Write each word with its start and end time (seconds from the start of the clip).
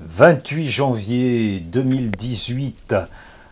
28 0.00 0.68
janvier 0.68 1.60
2018 1.60 2.94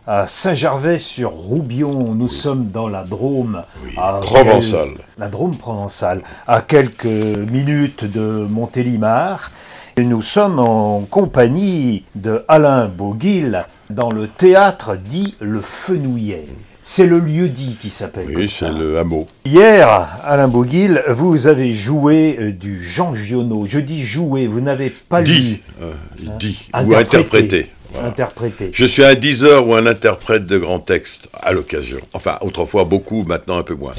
à 0.06 0.26
Saint-Gervais-sur-Roubion. 0.26 2.14
Nous 2.14 2.28
sommes 2.28 2.68
dans 2.68 2.88
la 2.88 3.04
Drôme. 3.04 3.64
Oui, 3.84 3.92
provençale. 4.22 4.88
quel- 4.96 5.04
La 5.18 5.28
Drôme 5.28 5.56
provençale, 5.56 6.22
à 6.46 6.60
quelques 6.62 7.04
minutes 7.04 8.04
de 8.04 8.46
Montélimar. 8.48 9.50
Et 9.96 10.04
nous 10.04 10.22
sommes 10.22 10.58
en 10.60 11.00
compagnie 11.00 12.04
de 12.14 12.44
Alain 12.46 12.86
Bauguil 12.86 13.64
dans 13.90 14.12
le 14.12 14.28
théâtre 14.28 14.96
dit 14.96 15.34
Le 15.40 15.60
Fenouillet. 15.60 16.46
C'est 16.90 17.04
le 17.06 17.18
lieu 17.18 17.50
dit 17.50 17.76
qui 17.78 17.90
s'appelle. 17.90 18.28
Oui, 18.34 18.48
c'est 18.48 18.70
le 18.72 18.96
hameau. 18.98 19.26
Hier, 19.44 19.86
Alain 20.24 20.48
Bauguil, 20.48 21.02
vous 21.08 21.46
avez 21.46 21.74
joué 21.74 22.38
euh, 22.40 22.50
du 22.50 22.82
Jean 22.82 23.14
Giono. 23.14 23.66
Je 23.68 23.78
dis 23.78 24.02
joué, 24.02 24.46
vous 24.46 24.62
n'avez 24.62 24.88
pas 24.88 25.20
Dit, 25.20 25.60
lu. 25.82 25.84
euh, 25.84 25.92
dit 26.38 26.70
ou 26.86 26.94
interprété. 26.94 27.66
Voilà. 27.92 28.08
Interprété. 28.08 28.70
Je 28.72 28.86
suis 28.86 29.04
un 29.04 29.14
diseur 29.14 29.68
ou 29.68 29.74
un 29.74 29.84
interprète 29.84 30.46
de 30.46 30.56
grands 30.56 30.78
textes 30.78 31.28
à 31.34 31.52
l'occasion. 31.52 31.98
Enfin, 32.14 32.38
autrefois 32.40 32.84
beaucoup, 32.86 33.22
maintenant 33.22 33.58
un 33.58 33.62
peu 33.62 33.74
moins. 33.74 33.92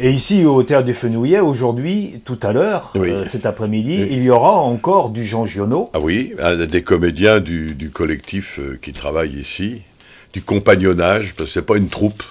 Et 0.00 0.10
ici, 0.10 0.44
au 0.44 0.60
Théâtre 0.64 0.86
du 0.86 0.94
Fenouillet, 0.94 1.38
aujourd'hui, 1.38 2.20
tout 2.24 2.40
à 2.42 2.52
l'heure, 2.52 2.90
Oui. 2.96 3.10
euh, 3.10 3.24
cet 3.28 3.46
après-midi, 3.46 4.08
il 4.10 4.24
y 4.24 4.30
aura 4.30 4.54
encore 4.54 5.10
du 5.10 5.24
Jean 5.24 5.46
Giono. 5.46 5.88
Ah 5.94 6.00
oui, 6.02 6.34
des 6.68 6.82
comédiens 6.82 7.38
du, 7.38 7.76
du 7.76 7.90
collectif 7.90 8.58
qui 8.82 8.92
travaille 8.92 9.30
ici, 9.38 9.82
du 10.34 10.42
compagnonnage, 10.42 11.34
parce 11.34 11.48
que 11.48 11.54
c'est 11.54 11.62
pas 11.66 11.76
une 11.76 11.88
troupe. 11.88 12.22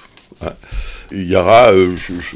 hein. 0.45 0.51
Il 1.11 1.29
y 1.29 1.35
aura, 1.35 1.71
euh, 1.71 1.91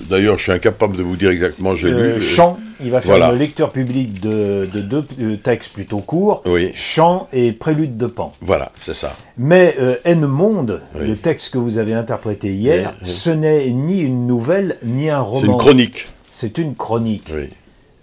d'ailleurs, 0.10 0.38
je 0.38 0.44
suis 0.44 0.52
incapable 0.52 0.96
de 0.98 1.04
vous 1.04 1.16
dire 1.16 1.30
exactement, 1.32 1.74
j'ai 1.76 1.88
Euh, 1.90 1.98
lu. 1.98 2.10
euh, 2.10 2.22
chant, 2.22 2.60
il 2.84 2.92
va 2.92 3.02
faire 3.02 3.12
voilà. 3.18 3.32
une 3.34 3.40
lecture 3.40 3.72
publique 3.72 4.22
de, 4.22 4.68
de 4.72 4.82
deux 4.82 5.38
textes 5.38 5.74
plutôt 5.74 6.00
courts, 6.00 6.44
Oui. 6.46 6.72
chant 6.76 7.28
et 7.34 7.52
prélude 7.54 7.98
de 7.98 8.06
Pan. 8.06 8.32
Voilà, 8.42 8.72
c'est 8.80 8.94
ça. 8.94 9.16
Mais 9.38 9.76
euh, 9.80 9.96
Haine 10.06 10.28
Monde, 10.28 10.82
Oui. 10.96 11.08
le 11.08 11.16
texte 11.18 11.54
que 11.54 11.58
vous 11.58 11.80
avez 11.80 11.94
interprété 11.96 12.54
hier, 12.54 12.94
Oui, 13.02 13.08
ce 13.10 13.30
n'est 13.32 13.70
ni 13.72 14.00
une 14.02 14.28
nouvelle 14.28 14.78
ni 14.84 15.10
un 15.10 15.22
roman. 15.22 15.40
C'est 15.42 15.48
une 15.48 15.58
chronique. 15.58 16.08
C'est 16.32 16.58
une 16.60 16.76
chronique. 16.76 17.28
Oui. 17.34 17.50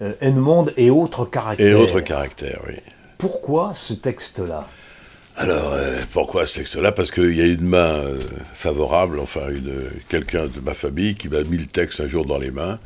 Euh, 0.01 0.11
Haine 0.19 0.35
Monde 0.39 0.73
et 0.75 0.89
autres 0.89 1.23
caractères. 1.25 1.65
Et 1.67 1.73
autres 1.73 2.01
caractères, 2.01 2.59
oui. 2.67 2.75
Pourquoi 3.17 3.71
ce 3.73 3.93
texte-là? 3.93 4.67
Alors, 5.37 5.73
euh, 5.73 6.01
pourquoi 6.11 6.45
ce 6.45 6.59
texte-là 6.59 6.91
Parce 6.93 7.11
qu'il 7.11 7.35
y 7.35 7.41
a 7.41 7.47
une 7.47 7.67
main 7.67 7.99
euh, 7.99 8.17
favorable, 8.53 9.19
enfin, 9.19 9.49
une, 9.49 9.73
quelqu'un 10.07 10.45
de 10.45 10.61
ma 10.63 10.73
famille 10.73 11.15
qui 11.15 11.27
m'a 11.27 11.43
mis 11.43 11.57
le 11.57 11.65
texte 11.65 11.99
un 11.99 12.07
jour 12.07 12.25
dans 12.25 12.39
les 12.39 12.51
mains. 12.51 12.79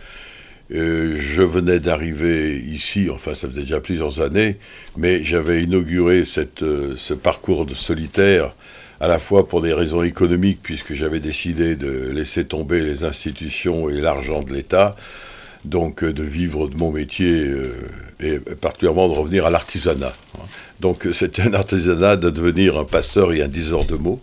Euh, 0.72 1.16
je 1.18 1.42
venais 1.42 1.80
d'arriver 1.80 2.58
ici, 2.58 3.10
enfin, 3.12 3.34
ça 3.34 3.50
faisait 3.50 3.62
déjà 3.62 3.82
plusieurs 3.82 4.22
années, 4.22 4.58
mais 4.98 5.24
j'avais 5.24 5.64
inauguré 5.64 6.26
cette, 6.26 6.62
euh, 6.62 6.94
ce 6.96 7.16
parcours 7.16 7.66
de 7.66 7.74
solitaire 7.74 8.54
à 9.00 9.08
la 9.08 9.18
fois 9.18 9.48
pour 9.48 9.62
des 9.62 9.74
raisons 9.74 10.04
économiques, 10.04 10.60
puisque 10.62 10.94
j'avais 10.94 11.20
décidé 11.20 11.76
de 11.76 12.12
laisser 12.12 12.46
tomber 12.46 12.82
les 12.82 13.04
institutions 13.04 13.90
et 13.90 14.00
l'argent 14.00 14.44
de 14.44 14.54
l'État, 14.54 14.94
donc 15.66 16.04
euh, 16.04 16.14
de 16.14 16.24
vivre 16.24 16.70
de 16.70 16.78
mon 16.78 16.92
métier 16.92 17.48
euh, 17.48 17.74
et 18.20 18.40
particulièrement 18.40 19.08
de 19.10 19.14
revenir 19.14 19.46
à 19.46 19.50
l'artisanat. 19.50 20.16
hein. 20.38 20.44
Donc 20.80 21.06
euh, 21.06 21.14
c'était 21.14 21.42
un 21.44 21.54
artisanat 21.54 22.16
de 22.16 22.30
devenir 22.30 22.78
un 22.78 22.86
passeur 22.86 23.34
et 23.34 23.42
un 23.42 23.48
diseur 23.48 23.86
de 23.86 23.96
mots. 23.96 24.22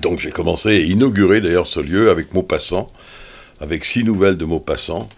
Donc 0.00 0.18
j'ai 0.18 0.30
commencé 0.30 0.68
à 0.68 0.78
inaugurer 0.78 1.40
d'ailleurs 1.40 1.66
ce 1.66 1.80
lieu 1.80 2.10
avec 2.10 2.34
Maupassant, 2.34 2.90
avec 3.60 3.84
six 3.84 4.04
nouvelles 4.04 4.36
de 4.36 4.44
Maupassant, 4.44 5.08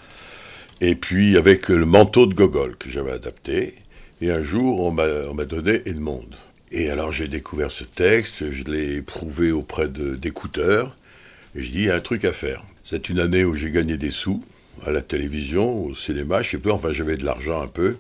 et 0.80 0.94
puis 0.94 1.36
avec 1.36 1.68
le 1.68 1.86
manteau 1.86 2.26
de 2.26 2.34
Gogol 2.34 2.76
que 2.76 2.90
j'avais 2.90 3.12
adapté. 3.12 3.74
Et 4.20 4.30
un 4.30 4.42
jour, 4.42 4.80
on 4.80 4.90
m'a 4.90 5.06
on 5.30 5.34
m'a 5.34 5.44
donné 5.44 5.82
Edmond. 5.86 6.26
Et 6.70 6.90
alors 6.90 7.12
j'ai 7.12 7.28
découvert 7.28 7.70
ce 7.70 7.84
texte, 7.84 8.50
je 8.50 8.64
l'ai 8.64 8.96
éprouvé 8.96 9.52
auprès 9.52 9.88
d'écouteurs, 9.88 10.94
et 11.54 11.62
je 11.62 11.70
dis, 11.70 11.78
il 11.78 11.84
y 11.86 11.90
a 11.90 11.94
un 11.94 12.00
truc 12.00 12.26
à 12.26 12.32
faire. 12.32 12.62
C'est 12.84 13.08
une 13.08 13.20
année 13.20 13.44
où 13.44 13.54
j'ai 13.56 13.70
gagné 13.70 13.96
des 13.96 14.10
sous 14.10 14.42
à 14.86 14.90
la 14.90 15.00
télévision, 15.02 15.84
au 15.84 15.94
cinéma, 15.94 16.42
je 16.42 16.50
sais 16.50 16.58
plus, 16.58 16.70
enfin 16.70 16.92
j'avais 16.92 17.16
de 17.16 17.24
l'argent 17.24 17.60
un 17.62 17.66
peu, 17.66 17.96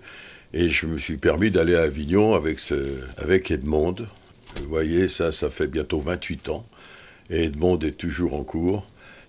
et 0.54 0.68
je 0.68 0.86
me 0.86 0.98
suis 0.98 1.16
permis 1.16 1.50
d'aller 1.50 1.74
à 1.74 1.82
Avignon 1.82 2.34
avec, 2.34 2.58
ce, 2.58 2.74
avec 3.18 3.50
Edmond. 3.50 3.94
Vous 4.62 4.68
voyez, 4.68 5.08
ça, 5.08 5.30
ça 5.32 5.50
fait 5.50 5.66
bientôt 5.66 6.00
28 6.00 6.48
ans, 6.48 6.64
et 7.30 7.44
Edmond 7.44 7.78
est 7.80 7.96
toujours 7.98 8.34
en 8.34 8.44
cours. 8.44 8.84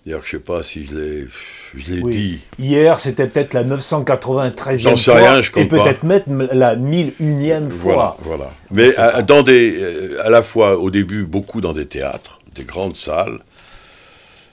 D'ailleurs, 0.05 0.21
je 0.23 0.29
sais 0.29 0.39
pas 0.39 0.63
si 0.63 0.85
je 0.85 0.97
l'ai, 0.97 1.27
je 1.75 1.91
l'ai 1.93 2.01
Oui. 2.01 2.13
dit. 2.15 2.39
Hier, 2.57 2.99
c'était 3.01 3.27
peut-être 3.27 3.53
la 3.53 3.65
993e 3.65 4.77
J'en 4.77 4.95
sais 4.95 5.11
fois, 5.11 5.19
rien, 5.19 5.41
je 5.41 5.51
compte 5.51 5.63
et 5.63 5.67
peut-être 5.67 6.03
même 6.03 6.47
la 6.53 6.75
1001e 6.77 7.67
Voilà, 7.69 7.69
fois. 7.69 8.17
voilà. 8.21 8.49
Mais 8.71 8.95
à, 8.95 9.21
dans 9.21 9.43
des, 9.43 9.75
euh, 9.77 10.17
à 10.25 10.29
la 10.29 10.41
fois 10.41 10.77
au 10.79 10.89
début 10.89 11.25
beaucoup 11.25 11.59
dans 11.59 11.73
des 11.73 11.85
théâtres, 11.85 12.39
des 12.55 12.63
grandes 12.63 12.95
salles, 12.95 13.39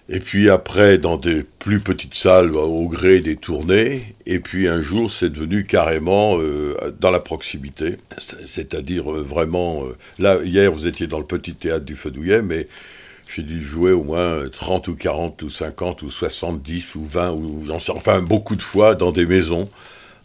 et 0.09 0.21
puis 0.21 0.49
après 0.51 0.99
dans 0.99 1.17
des 1.17 1.43
plus 1.59 1.81
petites 1.81 2.15
salles 2.15 2.51
euh, 2.55 2.59
au 2.61 2.89
gré 2.89 3.21
des 3.21 3.37
tournées, 3.37 4.03
et 4.27 4.39
puis 4.41 4.69
un 4.69 4.81
jour 4.81 5.11
c'est 5.11 5.31
devenu 5.31 5.65
carrément 5.65 6.39
euh, 6.39 6.77
dans 7.01 7.11
la 7.11 7.21
proximité, 7.21 7.97
C'est- 8.19 8.47
c'est-à-dire 8.47 9.11
euh, 9.13 9.23
vraiment, 9.23 9.85
euh, 9.85 9.97
là 10.19 10.39
hier 10.45 10.71
vous 10.71 10.87
étiez 10.87 11.07
dans 11.07 11.19
le 11.19 11.25
petit 11.27 11.55
théâtre 11.55 11.85
du 11.85 11.97
Fenouillet, 11.97 12.43
mais 12.43 12.69
j'ai 13.29 13.43
dû 13.43 13.61
jouer 13.63 13.91
au 13.91 14.05
moins 14.05 14.49
30 14.49 14.87
ou 14.89 14.95
40 14.95 15.43
ou 15.43 15.51
50 15.51 16.03
ou 16.03 16.11
70 16.11 16.95
ou 16.95 17.05
20 17.05 17.33
ou 17.33 17.65
enfin 17.91 18.21
beaucoup 18.23 18.55
de 18.55 18.63
fois 18.63 18.95
dans 18.95 19.11
des 19.11 19.27
maisons 19.27 19.69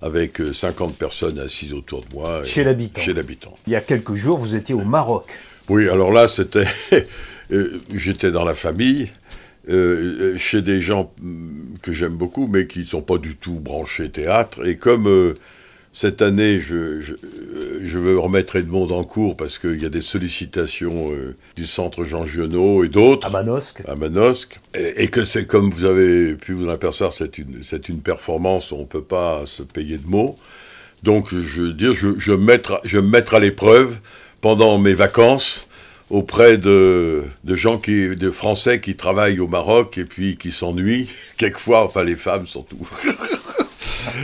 avec 0.03 0.39
euh, 0.41 0.53
50 0.53 0.95
personnes 0.95 1.39
assises 1.39 1.73
autour 1.73 2.01
de 2.01 2.07
moi. 2.13 2.43
Chez 2.43 2.63
l'habitant. 2.63 3.01
Chez 3.01 3.13
l'habitant. 3.13 3.53
Il 3.67 3.73
y 3.73 3.75
a 3.75 3.81
quelques 3.81 4.13
jours, 4.15 4.37
vous 4.37 4.53
étiez 4.55 4.73
au 4.75 4.83
Maroc. 4.83 5.25
Oui, 5.69 5.87
alors 5.89 6.11
là, 6.11 6.27
c'était. 6.27 6.65
J'étais 7.93 8.31
dans 8.31 8.45
la 8.45 8.53
famille, 8.53 9.09
euh, 9.69 10.33
euh, 10.33 10.37
chez 10.37 10.61
des 10.61 10.81
gens 10.81 11.13
hum, 11.21 11.75
que 11.81 11.93
j'aime 11.93 12.15
beaucoup, 12.15 12.47
mais 12.47 12.67
qui 12.67 12.79
ne 12.79 12.85
sont 12.85 13.01
pas 13.01 13.17
du 13.17 13.35
tout 13.35 13.59
branchés 13.59 14.09
théâtre. 14.09 14.65
Et 14.67 14.75
comme 14.77 15.07
euh, 15.07 15.33
cette 15.93 16.21
année, 16.21 16.59
je, 16.59 17.01
je, 17.01 17.13
je 17.83 17.97
veux 17.99 18.17
remettre 18.17 18.55
Edmond 18.55 18.89
en 18.91 19.03
cours 19.03 19.35
parce 19.35 19.59
qu'il 19.59 19.81
y 19.81 19.85
a 19.85 19.89
des 19.89 20.01
sollicitations 20.01 21.11
euh, 21.11 21.35
du 21.55 21.65
centre 21.67 22.03
Jean 22.03 22.25
Giono 22.25 22.83
et 22.83 22.89
d'autres 22.89 23.27
À 23.27 23.29
Manosque. 23.29 23.81
à 23.87 23.95
Manosque, 23.95 24.59
et, 24.73 25.03
et 25.03 25.07
que 25.09 25.25
c'est 25.25 25.45
comme 25.45 25.69
vous 25.69 25.85
avez 25.85 26.35
pu 26.35 26.53
vous 26.53 26.67
en 26.67 26.71
apercevoir, 26.71 27.13
c'est 27.13 27.37
une, 27.37 27.61
c'est 27.61 27.89
une 27.89 27.99
performance, 28.01 28.71
on 28.71 28.79
ne 28.79 28.85
peut 28.85 29.03
pas 29.03 29.43
se 29.45 29.63
payer 29.63 29.97
de 29.97 30.07
mots. 30.07 30.37
Donc, 31.03 31.29
je 31.33 31.61
veux 31.63 31.73
dire, 31.73 31.93
je, 31.93 32.09
je, 32.17 32.31
vais 32.31 32.37
me 32.37 32.43
mettre, 32.45 32.79
je 32.85 32.97
vais 32.97 33.03
me 33.03 33.09
mettre 33.09 33.33
à 33.33 33.39
l'épreuve 33.39 33.97
pendant 34.39 34.77
mes 34.77 34.93
vacances 34.93 35.67
auprès 36.11 36.57
de, 36.57 37.23
de 37.45 37.55
gens 37.55 37.77
qui, 37.77 38.15
de 38.15 38.31
Français 38.31 38.81
qui 38.81 38.95
travaillent 38.95 39.39
au 39.39 39.47
Maroc 39.47 39.97
et 39.97 40.05
puis 40.05 40.35
qui 40.37 40.51
s'ennuient. 40.51 41.09
Quelquefois, 41.37 41.85
enfin, 41.85 42.03
les 42.03 42.15
femmes 42.15 42.45
surtout. 42.45 42.77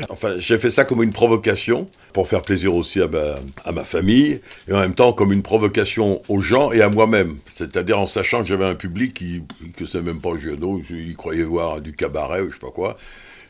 Enfin, 0.10 0.34
j'ai 0.40 0.58
fait 0.58 0.72
ça 0.72 0.86
comme 0.86 1.04
une 1.04 1.14
provocation 1.14 1.88
pour 2.12 2.28
faire 2.28 2.42
plaisir 2.42 2.74
aussi 2.74 3.00
à 3.00 3.08
ma, 3.08 3.36
à 3.64 3.72
ma 3.72 3.84
famille 3.84 4.42
et 4.68 4.74
en 4.74 4.80
même 4.80 4.96
temps 4.96 5.14
comme 5.14 5.32
une 5.32 5.44
provocation 5.44 6.22
aux 6.30 6.40
gens 6.40 6.72
et 6.72 6.82
à 6.82 6.90
moi-même. 6.90 7.38
C'est-à-dire 7.48 8.00
en 8.00 8.08
sachant 8.08 8.42
que 8.42 8.48
j'avais 8.48 8.66
un 8.66 8.74
public 8.76 9.14
qui 9.14 9.44
que 9.78 9.86
c'est 9.86 10.02
même 10.02 10.20
pas 10.20 10.36
Giono, 10.36 10.82
ils 10.90 11.16
croyaient 11.16 11.44
voir 11.44 11.80
du 11.80 11.94
cabaret 11.94 12.42
ou 12.42 12.48
je 12.48 12.54
sais 12.54 12.60
pas 12.60 12.72
quoi 12.72 12.98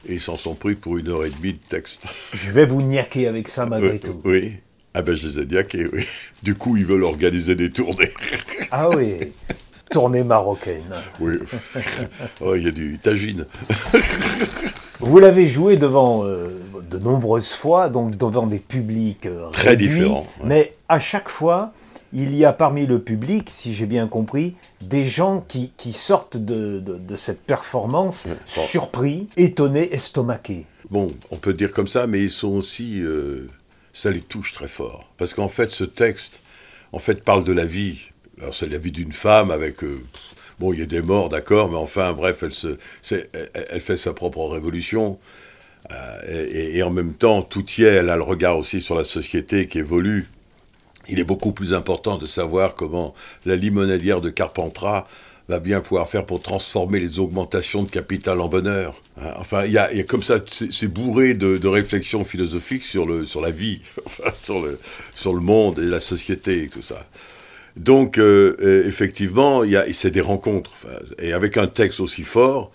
et 0.07 0.15
ils 0.15 0.21
s'en 0.21 0.37
sont 0.37 0.53
pris 0.55 0.75
pour 0.75 0.97
une 0.97 1.07
heure 1.09 1.23
et 1.23 1.29
demie 1.29 1.53
de 1.53 1.59
texte. 1.69 2.03
Je 2.33 2.51
vais 2.51 2.65
vous 2.65 2.81
niaquer 2.81 3.27
avec 3.27 3.47
ça 3.47 3.65
malgré 3.65 3.99
tout. 3.99 4.21
oui. 4.25 4.53
Ah 5.00 5.03
ben 5.03 5.16
je 5.16 5.28
les 5.28 5.40
ai 5.40 5.46
diaqués, 5.46 5.88
oui. 5.94 6.03
Du 6.41 6.56
coup, 6.56 6.75
ils 6.75 6.84
veulent 6.85 7.03
organiser 7.03 7.53
des 7.53 7.69
tournées. 7.69 8.09
Ah 8.72 8.90
oui, 8.90 9.19
tournée 9.91 10.24
marocaine. 10.24 10.81
oui. 11.19 11.35
Oh, 12.41 12.56
il 12.56 12.63
y 12.63 12.68
a 12.68 12.72
du 12.72 12.97
tagine. 12.97 13.46
Vous 15.00 15.19
l'avez 15.19 15.47
joué 15.47 15.78
devant 15.78 16.25
euh, 16.25 16.47
de 16.90 16.97
nombreuses 16.97 17.52
fois, 17.53 17.90
donc 17.90 18.16
devant 18.18 18.47
des 18.47 18.58
publics 18.58 19.28
euh, 19.28 19.50
Très 19.52 19.69
réduits, 19.69 19.88
différents, 19.90 20.22
ouais. 20.40 20.46
Mais 20.47 20.74
à 20.90 20.97
chaque 21.00 21.29
fois, 21.29 21.74
il 22.12 22.35
y 22.35 22.43
a 22.43 22.52
parmi 22.53 22.88
le 22.88 22.97
public, 23.00 23.50
si 23.52 23.76
j'ai 23.76 23.85
bien 23.85 24.08
compris, 24.08 24.55
des 24.82 25.05
gens 25.05 25.46
qui, 25.47 25.73
qui 25.78 25.93
sortent 25.93 26.38
de, 26.38 26.79
de- 26.79 26.97
de 26.97 27.16
cette 27.16 27.41
performance 27.41 28.26
surpris, 28.47 29.28
étonnés, 29.38 29.93
estomaqués. 29.93 30.66
Bon, 30.90 31.11
on 31.29 31.35
peut 31.35 31.53
dire 31.53 31.72
comme 31.72 31.88
ça, 31.88 32.08
mais 32.08 32.20
ils 32.23 32.32
sont 32.32 32.53
aussi. 32.55 33.00
euh, 33.02 33.47
ça 33.97 34.11
les 34.11 34.22
touche 34.22 34.53
très 34.53 34.67
fort. 34.67 35.09
Parce 35.17 35.34
qu'en 35.34 35.49
fait, 35.49 35.72
ce 35.72 35.84
texte, 35.84 36.44
en 36.91 36.99
fait, 36.99 37.23
parle 37.23 37.44
de 37.44 37.52
la 37.52 37.66
vie. 37.66 38.09
Alors, 38.40 38.53
c'est 38.53 38.70
la 38.70 38.78
vie 38.78 38.91
d'une 38.91 39.11
femme 39.11 39.49
avec. 39.49 39.84
euh, 39.84 40.03
bon, 40.59 40.72
il 40.72 40.79
y 40.79 40.84
a 40.84 40.85
des 40.85 41.02
morts, 41.02 41.29
d'accord, 41.29 41.72
mais 41.72 41.78
enfin, 41.78 42.14
bref, 42.14 42.44
elle, 42.44 42.53
se, 42.53 42.78
elle 43.53 43.82
fait 43.82 43.97
sa 43.97 44.14
propre 44.14 44.46
révolution. 44.46 45.17
Euh, 45.91 46.46
et, 46.52 46.78
et 46.78 46.84
en 46.84 46.91
même 46.91 47.16
temps, 47.16 47.41
tout 47.41 47.66
y 47.79 47.84
est, 47.85 47.88
elle 47.88 48.11
a 48.11 48.16
le 48.17 48.22
regard 48.22 48.58
aussi 48.59 48.82
sur 48.82 48.96
la 48.96 49.03
société 49.03 49.66
qui 49.67 49.79
évolue. 49.79 50.28
Il 51.08 51.20
est 51.20 51.23
beaucoup 51.23 51.53
plus 51.53 51.73
important 51.73 52.17
de 52.17 52.28
savoir 52.28 52.76
comment 52.76 53.16
la 53.46 53.55
limonadière 53.55 54.22
de 54.22 54.29
Carpentras 54.29 55.08
va 55.47 55.59
bien 55.59 55.79
pouvoir 55.79 56.09
faire 56.09 56.26
pour 56.26 56.41
transformer 56.41 56.99
les 56.99 57.20
augmentations 57.20 57.84
de 57.84 57.90
capital 57.90 58.41
en 58.41 58.49
bonheur 58.49 59.02
hein. 59.17 59.32
Enfin, 59.38 59.66
il 59.66 59.72
y 59.72 59.78
a, 59.78 59.90
comme 60.03 60.23
ça, 60.23 60.40
c'est 60.47 60.91
bourré 60.91 61.34
de, 61.34 61.67
réflexions 61.67 62.23
philosophiques 62.23 62.84
sur, 62.84 63.05
le, 63.05 63.26
sur 63.26 63.41
la 63.41 63.52
vie, 63.52 63.82
sur, 64.41 64.61
le, 64.61 64.79
sur 65.16 65.34
le 65.34 65.41
monde 65.41 65.79
et 65.79 65.85
la 65.85 65.99
société 65.99 66.64
et 66.64 66.67
tout 66.67 66.82
ça. 66.82 67.08
Donc, 67.78 68.17
euh, 68.17 68.85
effectivement, 68.88 69.61
c'est 69.94 70.11
des 70.11 70.22
rencontres. 70.22 70.72
et 71.20 71.34
avec 71.34 71.58
un 71.58 71.67
texte 71.67 72.00
aussi 72.00 72.23
fort, 72.23 72.72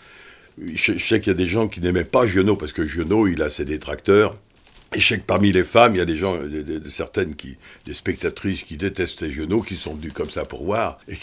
je, 0.59 0.97
sais 0.97 1.21
qu'il 1.21 1.33
y 1.33 1.35
a 1.35 1.39
des 1.39 1.47
gens 1.47 1.67
qui 1.67 1.81
n'aimaient 1.81 2.05
pas 2.05 2.27
Giono, 2.27 2.57
parce 2.57 2.73
que 2.73 2.85
Giono, 2.85 3.27
il 3.27 3.43
a 3.43 3.51
ses 3.51 3.65
détracteurs. 3.65 4.35
Et 4.95 5.01
je 5.01 5.09
sais 5.09 5.19
que 5.19 5.25
parmi 5.25 5.53
les 5.53 5.65
femmes, 5.65 5.95
il 5.95 5.99
y 5.99 6.03
a 6.03 6.05
des 6.05 6.17
gens, 6.17 6.39
certaines 6.89 7.35
qui, 7.35 7.57
des 7.87 7.95
spectatrices 7.95 8.65
qui 8.65 8.77
détestaient 8.77 9.31
Giono, 9.31 9.63
qui 9.63 9.75
sont 9.75 9.95
venues 9.95 10.13
comme 10.13 10.29
ça 10.29 10.45
pour 10.45 10.65
voir, 10.65 10.99
et 11.09 11.17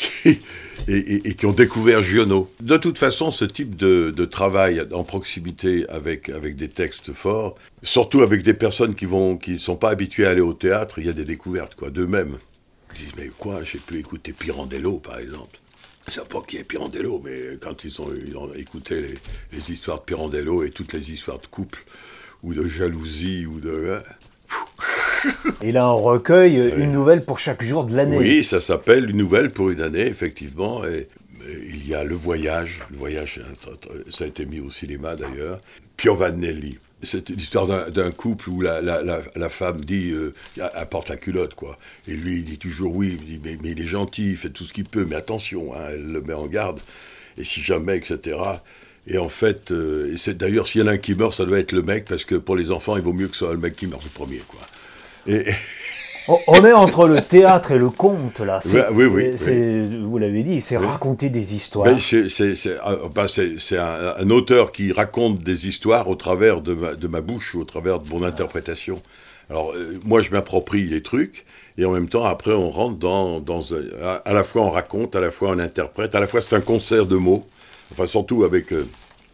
qui, 1.35 1.45
ont 1.45 1.51
découvert 1.51 2.01
Giono. 2.01 2.51
De 2.61 2.77
toute 2.77 2.97
façon, 2.97 3.29
ce 3.31 3.45
type 3.45 3.75
de, 3.75 4.25
travail 4.25 4.85
en 4.91 5.03
proximité 5.03 5.87
avec, 5.89 6.29
avec 6.29 6.55
des 6.55 6.67
textes 6.67 7.13
forts, 7.13 7.55
surtout 7.83 8.21
avec 8.21 8.41
des 8.43 8.53
personnes 8.53 8.95
qui 8.95 9.05
vont, 9.05 9.37
qui 9.37 9.59
sont 9.59 9.75
pas 9.75 9.89
habituées 9.89 10.25
à 10.25 10.31
aller 10.31 10.41
au 10.41 10.53
théâtre, 10.53 10.99
il 10.99 11.05
y 11.05 11.09
a 11.09 11.13
des 11.13 11.25
découvertes, 11.25 11.75
quoi, 11.75 11.89
d'eux-mêmes. 11.91 12.37
Ils 12.93 12.99
disent, 12.99 13.13
mais 13.17 13.29
quoi, 13.37 13.63
j'ai 13.63 13.79
pu 13.79 13.99
écouter 13.99 14.33
Pirandello, 14.33 14.97
par 14.97 15.19
exemple. 15.19 15.59
Ils 16.07 16.13
savent 16.13 16.27
pas 16.27 16.41
qui 16.41 16.57
est 16.57 16.63
Pirandello, 16.63 17.21
mais 17.23 17.57
quand 17.61 17.83
ils 17.83 18.01
ont, 18.01 18.09
ont 18.35 18.53
écouté 18.55 18.99
les, 18.99 19.15
les 19.53 19.71
histoires 19.71 19.99
de 19.99 20.05
Pirandello 20.05 20.63
et 20.63 20.71
toutes 20.71 20.93
les 20.93 21.11
histoires 21.11 21.39
de 21.39 21.45
couple, 21.45 21.85
ou 22.43 22.53
de 22.53 22.67
jalousie, 22.67 23.45
ou 23.45 23.59
de... 23.59 23.93
Hein. 23.93 24.03
Il 25.63 25.77
a 25.77 25.85
un 25.85 25.91
recueil, 25.91 26.73
une 26.77 26.91
nouvelle 26.91 27.23
pour 27.23 27.39
chaque 27.39 27.63
jour 27.63 27.83
de 27.83 27.95
l'année. 27.95 28.17
Oui, 28.17 28.43
ça 28.43 28.61
s'appelle 28.61 29.09
Une 29.09 29.17
nouvelle 29.17 29.49
pour 29.49 29.69
une 29.69 29.81
année, 29.81 30.05
effectivement. 30.05 30.85
Et, 30.85 31.07
il 31.71 31.87
y 31.87 31.95
a 31.95 32.03
Le 32.03 32.15
Voyage. 32.15 32.81
Le 32.91 32.97
Voyage, 32.97 33.41
ça 34.09 34.23
a 34.23 34.27
été 34.27 34.45
mis 34.45 34.59
au 34.59 34.69
cinéma 34.69 35.15
d'ailleurs. 35.15 35.59
Piovanelli. 35.97 36.77
C'est 37.01 37.29
l'histoire 37.29 37.91
d'un 37.91 38.11
couple 38.11 38.49
où 38.49 38.61
la, 38.61 38.81
la, 38.81 39.01
la, 39.01 39.49
femme 39.49 39.83
dit, 39.83 40.11
euh, 40.11 40.33
apporte 40.73 41.07
la 41.09 41.15
culotte, 41.15 41.55
quoi. 41.55 41.77
Et 42.09 42.13
lui, 42.13 42.37
il 42.39 42.43
dit 42.43 42.57
toujours 42.57 42.93
oui, 42.93 43.17
il 43.17 43.25
dit, 43.25 43.41
mais, 43.43 43.57
mais, 43.63 43.71
il 43.71 43.81
est 43.81 43.87
gentil, 43.87 44.31
il 44.31 44.37
fait 44.37 44.49
tout 44.49 44.65
ce 44.65 44.73
qu'il 44.73 44.83
peut, 44.83 45.05
mais 45.05 45.15
attention, 45.15 45.73
hein, 45.73 45.85
elle 45.87 46.11
le 46.11 46.21
met 46.21 46.33
en 46.33 46.47
garde. 46.47 46.81
Et 47.37 47.45
si 47.45 47.61
jamais, 47.61 47.95
etc. 47.95 48.37
Et 49.09 49.17
en 49.17 49.29
fait, 49.29 49.71
euh, 49.71 50.13
c'est 50.15 50.37
d'ailleurs, 50.37 50.67
s'il 50.67 50.81
y 50.81 50.83
en 50.83 50.87
a 50.87 50.91
un 50.91 50.97
qui 50.97 51.15
meurt, 51.15 51.33
ça 51.33 51.45
doit 51.45 51.59
être 51.59 51.71
le 51.71 51.81
mec, 51.81 52.05
parce 52.05 52.25
que 52.25 52.35
pour 52.35 52.55
les 52.55 52.71
enfants, 52.71 52.95
il 52.95 53.01
vaut 53.01 53.13
mieux 53.13 53.27
que 53.27 53.33
ce 53.33 53.45
soit 53.45 53.53
le 53.53 53.59
mec 53.59 53.75
qui 53.75 53.87
meurt 53.87 54.03
le 54.03 54.09
premier, 54.09 54.41
quoi. 54.47 54.59
Et, 55.27 55.45
On 56.47 56.63
est 56.63 56.73
entre 56.73 57.07
le 57.07 57.21
théâtre 57.21 57.71
et 57.71 57.79
le 57.79 57.89
conte, 57.89 58.39
là. 58.39 58.59
Oui, 58.93 59.05
oui, 59.05 59.31
Vous 60.03 60.17
l'avez 60.17 60.43
dit, 60.43 60.61
c'est 60.61 60.77
raconter 60.77 61.29
des 61.29 61.55
histoires. 61.55 61.85
Ben, 61.85 61.97
c'est 61.99 62.27
ah, 62.83 62.97
ben, 63.13 63.25
un, 63.71 64.23
un, 64.23 64.29
auteur 64.29 64.71
qui 64.71 64.91
raconte 64.91 65.39
des 65.43 65.67
histoires 65.67 66.07
au 66.07 66.15
travers 66.15 66.61
de 66.61 66.73
ma, 66.73 66.93
de 66.93 67.07
ma 67.07 67.21
bouche, 67.21 67.55
au 67.55 67.63
travers 67.63 67.99
de 67.99 68.09
mon 68.09 68.23
interprétation. 68.23 69.01
Alors, 69.49 69.71
euh, 69.75 69.97
moi, 70.05 70.21
je 70.21 70.29
m'approprie 70.29 70.83
les 70.83 71.01
trucs, 71.01 71.45
et 71.77 71.85
en 71.85 71.91
même 71.91 72.09
temps, 72.09 72.25
après, 72.25 72.53
on 72.53 72.69
rentre 72.69 72.99
dans, 72.99 73.39
dans... 73.39 73.61
À 74.25 74.33
la 74.33 74.43
fois, 74.43 74.63
on 74.63 74.69
raconte, 74.69 75.15
à 75.15 75.21
la 75.21 75.31
fois, 75.31 75.49
on 75.49 75.59
interprète, 75.59 76.13
à 76.13 76.19
la 76.19 76.27
fois, 76.27 76.41
c'est 76.41 76.55
un 76.55 76.61
concert 76.61 77.07
de 77.07 77.15
mots. 77.15 77.43
Enfin, 77.91 78.07
surtout 78.07 78.43
avec, 78.43 78.71
euh, 78.71 78.87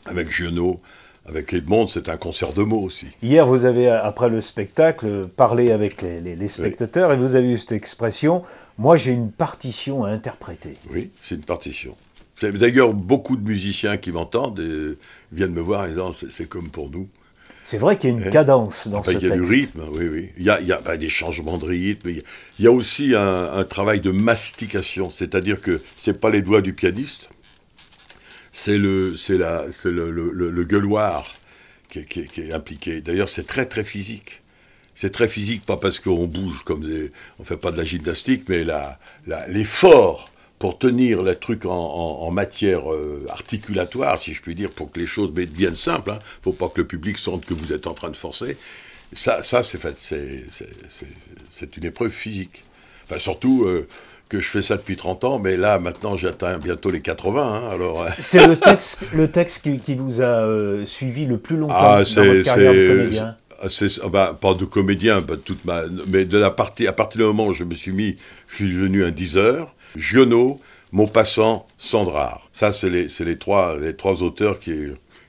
avec 0.06 0.30
Giono, 0.30 0.80
avec 1.28 1.54
Edmond, 1.54 1.88
c'est 1.88 2.10
un 2.10 2.18
concert 2.18 2.54
de 2.54 2.64
mots 2.64 2.82
aussi. 2.82 3.08
Hier, 3.24 3.48
vous 3.48 3.66
avez, 3.66 3.90
après 3.90 4.30
le 4.30 4.42
spectacle, 4.42 5.28
parlé 5.28 5.72
avec 5.72 6.02
les, 6.02 6.48
spectateurs 6.48 7.12
et 7.12 7.18
vous 7.18 7.36
avez 7.36 7.52
eu 7.52 7.58
cette 7.58 7.72
expression 7.72 8.44
Moi, 8.78 8.96
j'ai 8.96 9.12
une 9.12 9.32
partition 9.32 10.04
à 10.04 10.10
interpréter. 10.10 10.76
Oui, 10.92 11.12
c'est 11.20 11.36
une 11.36 11.44
partition. 11.44 11.96
D'ailleurs, 12.42 12.94
beaucoup 12.94 13.38
de 13.38 13.48
musiciens 13.48 13.98
qui 13.98 14.12
m'entendent 14.12 14.62
viennent 15.32 15.54
me 15.54 15.62
voir 15.62 15.88
et 15.88 15.94
disent 15.94 16.28
C'est 16.30 16.48
comme 16.48 16.70
pour 16.70 16.90
nous. 16.90 17.08
C'est 17.64 17.80
vrai 17.80 17.98
qu'il 17.98 18.12
y 18.12 18.14
a 18.14 18.18
une 18.18 18.32
cadence 18.32 18.88
dans 18.88 19.02
ce 19.02 19.10
texte. 19.10 19.24
Il 19.24 19.30
y 19.30 19.32
a 19.32 19.36
du 19.36 19.42
rythme, 19.42 19.82
oui, 19.94 20.08
oui. 20.08 20.30
Il 20.38 20.44
y 20.44 20.52
a, 20.52 20.62
il 20.62 20.68
y 20.68 20.72
a 20.72 20.80
bah, 20.82 20.98
des 20.98 21.10
changements 21.10 21.58
de 21.58 21.66
rythme. 21.66 22.10
Il 22.10 22.64
y 22.64 22.68
a, 22.68 22.72
aussi 22.72 23.16
un, 23.16 23.54
un, 23.54 23.64
travail 23.64 24.02
de 24.02 24.12
mastication, 24.12 25.10
c'est-à-dire 25.10 25.62
que 25.62 25.82
c'est 25.98 26.22
pas 26.22 26.30
les 26.30 26.44
doigts 26.44 26.62
du 26.62 26.74
pianiste, 26.74 27.32
c'est 28.58 28.78
le, 28.78 29.18
c'est 29.18 29.38
la, 29.38 29.66
c'est 29.74 29.92
le, 29.92 30.10
le, 30.10 30.64
gueuloir 30.64 31.36
qui 31.90 32.00
est, 32.00 32.06
qui, 32.06 32.26
qui 32.26 32.40
est 32.40 32.54
impliqué. 32.54 33.02
D'ailleurs, 33.02 33.28
c'est 33.28 33.46
très 33.46 33.66
très 33.66 33.84
physique. 33.84 34.42
C'est 34.94 35.10
très 35.10 35.28
physique, 35.28 35.66
pas 35.66 35.76
parce 35.76 36.00
qu'on 36.00 36.26
bouge 36.26 36.64
comme 36.64 36.82
des, 36.82 37.12
on 37.38 37.44
fait 37.44 37.58
pas 37.58 37.72
de 37.72 37.78
la 37.78 37.84
gymnastique, 37.84 38.46
mais 38.48 38.64
la, 38.64 38.98
l'effort 39.50 40.32
pour 40.58 40.78
tenir 40.78 41.22
le 41.22 41.36
truc 41.36 41.66
en, 41.66 42.32
matière 42.32 42.90
euh, 42.94 43.26
articulatoire, 43.28 44.18
si 44.18 44.34
je 44.34 44.42
puis 44.42 44.56
dire, 44.56 44.72
pour 44.72 44.90
que 44.90 45.02
les 45.02 45.06
choses 45.06 45.34
deviennent 45.34 45.76
simples. 45.76 46.12
Hein. 46.12 46.20
Faut 46.42 46.54
pas 46.54 46.70
que 46.70 46.80
le 46.80 46.88
public 46.88 47.18
sente 47.18 47.46
que 47.46 47.54
vous 47.54 47.74
êtes 47.74 47.88
en 47.88 47.94
train 47.94 48.10
de 48.10 48.16
forcer. 48.16 48.56
Ça, 49.12 49.44
ça 49.44 49.64
c'est, 49.64 49.82
c'est, 50.00 50.46
c'est, 50.50 50.70
c'est, 51.50 51.76
une 51.76 51.84
épreuve 51.84 52.12
physique. 52.12 52.64
Enfin, 53.04 53.20
surtout, 53.20 53.66
euh, 53.66 53.86
que 54.30 54.40
je 54.40 54.48
fais 54.48 54.62
ça 54.62 54.76
depuis 54.78 54.96
30 54.96 55.24
ans, 55.24 55.40
mais 55.40 55.58
là, 55.58 55.80
maintenant, 55.80 56.18
j'atteins 56.18 56.58
bientôt 56.58 56.90
les 56.90 57.02
80. 57.02 57.42
Hein, 57.42 57.70
alors... 57.72 58.04
Euh. 58.04 58.10
C'est 58.20 58.46
le 58.46 58.56
texte, 58.56 59.00
le 59.14 59.30
texte 59.30 59.64
qui, 59.64 59.80
qui 59.80 59.96
vous 59.96 60.22
a 60.22 60.46
euh, 60.46 60.86
suivi 60.86 61.26
le 61.26 61.38
plus 61.38 61.58
longtemps 61.58 61.76
ah, 61.78 62.04
dans 62.04 62.24
votre 62.24 62.44
carrière 62.44 62.74
de 62.74 62.88
comédien 62.88 63.38
c'est, 63.70 63.88
ah, 64.04 64.10
bah, 64.10 64.38
pas 64.40 64.54
de 64.54 64.66
comédien, 64.66 65.22
bah, 65.22 65.36
toute 65.44 65.64
ma, 65.66 65.84
mais 66.08 66.26
de 66.26 66.38
la 66.38 66.52
partie, 66.52 66.88
à 66.88 66.94
partir 66.94 67.22
du 67.22 67.28
moment 67.28 67.48
où 67.48 67.54
je 67.54 67.64
me 67.64 67.74
suis 67.74 67.94
mis, 67.94 68.18
je 68.48 68.56
suis 68.56 68.74
devenu 68.74 69.06
un 69.06 69.12
diseur, 69.12 69.74
Giono, 69.96 70.58
Maupassant, 70.92 71.66
Sandrard. 71.78 72.50
Ça, 72.54 72.74
c'est 72.74 72.90
les, 72.90 73.08
les 73.20 73.38
trois, 73.38 73.78
les 73.78 73.96
trois 73.96 74.24
auteurs 74.24 74.60
qui, 74.60 74.74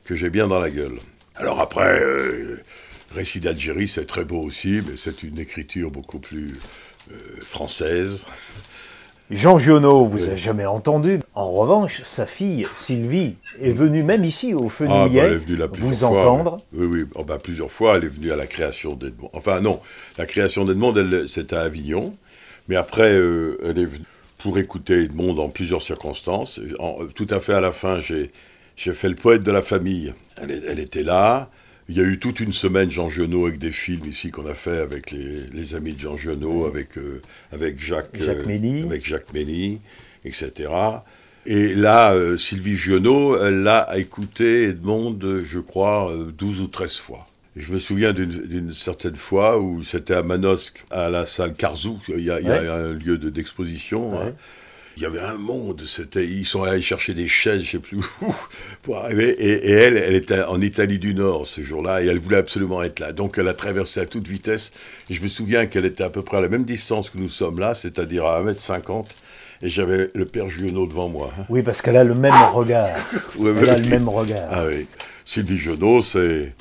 que 0.05 0.15
j'ai 0.15 0.31
bien 0.31 0.47
dans 0.47 0.59
la 0.59 0.71
gueule. 0.71 0.99
Alors 1.37 1.61
après, 1.61 2.01
euh, 2.01 2.63
Récit 3.15 3.41
d'Algérie, 3.41 3.89
c'est 3.89 4.07
très 4.07 4.25
beau 4.25 4.41
aussi, 4.41 4.83
mais 4.87 4.97
c'est 4.97 5.23
une 5.23 5.39
écriture 5.39 5.91
beaucoup 5.91 6.19
plus 6.19 6.59
française. 7.41 8.27
Jean 9.31 9.59
Giono, 9.59 10.05
vous 10.05 10.21
n'avez 10.21 10.37
jamais 10.37 10.67
entendu. 10.67 11.19
En 11.35 11.51
revanche, 11.51 12.03
sa 12.05 12.27
fille 12.27 12.65
Sylvie 12.75 13.35
est 13.61 13.73
venue 13.73 14.05
même 14.05 14.25
ici 14.25 14.55
au 14.55 14.69
Fenouillet 14.69 15.39
ah, 15.41 15.67
bah, 15.67 15.67
vous 15.79 16.05
entendre. 16.05 16.61
Oui, 16.73 16.87
oui, 16.87 17.05
oh, 17.17 17.25
bah, 17.25 17.39
plusieurs 17.43 17.71
fois. 17.71 17.97
Elle 17.97 18.05
est 18.05 18.15
venue 18.15 18.31
à 18.31 18.37
la 18.37 18.47
création 18.47 18.95
d'Edmond. 18.95 19.31
Enfin 19.33 19.61
non, 19.61 19.81
la 20.17 20.27
création 20.27 20.65
d'Edmond, 20.65 20.95
c'était 21.27 21.57
à 21.57 21.63
Avignon. 21.63 22.15
Mais 22.69 22.77
après, 22.77 23.15
euh, 23.15 23.59
elle 23.65 23.79
est 23.79 23.87
venue 23.87 24.05
pour 24.39 24.59
écouter 24.59 25.03
Edmond 25.03 25.35
dans 25.35 25.49
plusieurs 25.49 25.83
circonstances. 25.83 26.61
tout 27.15 27.27
à 27.31 27.41
fait 27.41 27.55
à 27.55 27.61
la 27.61 27.73
fin, 27.73 27.99
j'ai 27.99 28.31
fait 28.77 29.09
le 29.09 29.17
poète 29.17 29.43
de 29.43 29.51
la 29.51 29.63
famille. 29.63 30.15
Elle, 30.41 30.63
elle 30.69 30.79
était 30.79 31.03
là. 31.03 31.51
Il 31.89 31.97
y 31.97 32.01
a 32.01 32.05
eu 32.05 32.19
toute 32.19 32.41
une 32.41 32.53
semaine 32.53 32.91
Jean 32.91 33.09
Genot 33.09 33.47
avec 33.47 33.61
des 33.61 33.71
films 33.71 34.07
ici 34.11 34.33
qu'on 34.33 34.47
a 34.47 34.55
fait 34.55 34.79
avec 34.79 35.13
les, 35.13 35.75
amis 35.77 35.95
de 35.95 36.01
Jean 36.01 36.17
Genot, 36.17 36.67
avec, 36.67 36.99
euh, 36.99 37.23
avec 37.53 37.79
Jacques, 37.79 38.17
Jacques 38.17 38.49
euh, 38.49 38.85
avec 38.85 39.07
Jacques 39.07 39.33
Mény, 39.33 39.79
etc. 40.25 40.69
Et 41.47 41.77
là, 41.77 42.13
euh, 42.13 42.37
Sylvie 42.37 42.77
Genot, 42.77 43.41
elle 43.41 43.63
l'a 43.63 43.97
écouté 43.99 44.65
Edmond, 44.65 45.17
je 45.45 45.61
crois, 45.61 46.13
12 46.37 46.63
ou 46.63 46.67
13 46.67 46.97
fois. 46.97 47.25
je 47.55 47.73
me 47.73 47.79
souviens 47.79 48.13
d'une 48.13 48.73
certaine 48.73 49.17
fois 49.17 49.61
où 49.61 49.85
c'était 49.85 50.15
à 50.15 50.25
Manosque, 50.25 50.85
à 50.91 51.09
la 51.09 51.25
salle 51.25 51.55
Carzou, 51.55 52.01
il 52.09 52.25
y 52.25 52.31
a, 52.31 52.75
un 52.75 52.95
lieu 52.95 53.17
d'exposition. 53.17 54.21
Hein 54.21 54.33
il 54.97 55.03
y 55.03 55.07
avait 55.07 55.21
un 55.21 55.37
monde. 55.37 55.83
C'était, 55.85 56.25
ils 56.25 56.47
sont 56.47 56.63
allés 56.63 56.81
chercher 56.81 57.15
des 57.15 57.29
chaises, 57.29 57.63
je 57.63 57.73
sais 57.73 57.79
plus 57.79 57.99
où, 57.99 58.35
pour 58.83 58.97
arriver. 58.97 59.31
Et, 59.31 59.71
elle, 59.71 59.97
elle 59.97 60.15
était 60.15 60.43
en 60.43 60.61
Italie 60.61 60.99
du 60.99 61.15
Nord 61.15 61.47
ce 61.47 61.61
jour-là, 61.61 62.03
et 62.03 62.07
elle 62.07 62.19
voulait 62.19 62.39
absolument 62.39 62.83
être 62.83 63.01
là. 63.01 63.13
Donc 63.13 63.39
elle 63.39 63.49
a 63.49 63.55
traversé 63.55 64.01
à 64.01 64.07
toute 64.07 64.27
vitesse. 64.27 64.73
Et 65.11 65.15
je 65.15 65.23
me 65.23 65.29
souviens 65.29 65.67
qu'elle 65.67 65.85
était 65.85 66.05
à 66.05 66.11
peu 66.11 66.23
près 66.23 66.39
à 66.39 66.41
la 66.41 66.49
même 66.49 66.65
distance 66.65 67.11
que 67.11 67.19
nous 67.19 67.29
sommes 67.29 67.61
là, 67.61 67.75
c'est-à-dire 67.75 68.25
à 68.25 68.43
1m50. 68.43 69.07
Et 69.63 69.71
j'avais 69.71 70.11
le 70.15 70.25
père 70.27 70.51
Junot 70.51 70.87
devant 70.87 71.09
moi. 71.09 71.31
Hein. 71.39 71.45
Oui, 71.49 71.63
parce 71.63 71.81
qu'elle 71.81 71.97
a 71.97 72.05
le 72.05 72.15
même 72.15 72.35
regard. 72.53 72.89
elle 73.39 73.71
a 73.71 73.79
le 73.79 73.89
même 73.89 74.09
regard. 74.09 74.49
Ah 74.51 74.65
oui. 74.67 74.87
Sylvie 75.25 75.59
Junot, 75.59 76.03
c'est. 76.03 76.55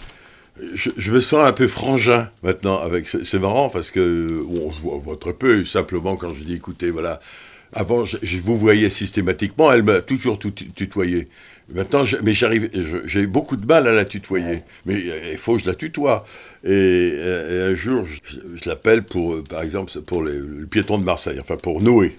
Je, 0.73 1.11
me 1.11 1.19
sens 1.19 1.45
un 1.45 1.51
peu 1.51 1.67
frangin 1.67 2.29
maintenant 2.41 2.79
avec. 2.79 3.07
C'est 3.07 3.39
marrant 3.39 3.69
parce 3.69 3.91
que 3.91 4.41
on 4.49 4.71
se 4.71 4.79
voit 4.81 5.17
très 5.19 5.33
peu. 5.33 5.65
Simplement 5.65 6.15
quand 6.15 6.33
je 6.33 6.45
dis, 6.45 6.55
écoutez, 6.55 6.91
voilà, 6.91 7.19
avant, 7.75 8.05
je, 8.05 8.37
vous 8.37 8.57
voyais 8.57 8.89
systématiquement, 8.89 9.71
elle 9.71 9.83
m'a 9.83 10.01
toujours 10.01 10.39
tout 10.39 10.51
tutoyé. 10.51 11.27
Maintenant, 11.73 12.03
mais 12.23 12.33
j'arrive, 12.33 12.69
j'ai 13.05 13.27
beaucoup 13.27 13.57
de 13.57 13.65
mal 13.65 13.87
à 13.87 13.91
la 13.91 14.05
tutoyer. 14.05 14.61
Mais 14.85 14.95
euh, 14.95 15.31
il 15.31 15.37
faut 15.37 15.57
que 15.57 15.63
je 15.63 15.67
la 15.67 15.75
tutoie. 15.75 16.25
Et, 16.63 17.13
un 17.69 17.75
jour, 17.75 18.05
je, 18.05 18.69
l'appelle 18.69 19.03
pour, 19.03 19.35
euh, 19.35 19.43
par 19.43 19.61
exemple, 19.61 19.91
pour 20.01 20.23
le 20.23 20.67
piéton 20.69 20.97
de 20.97 21.03
Marseille, 21.03 21.39
enfin 21.39 21.57
pour 21.57 21.81
Noé. 21.81 22.15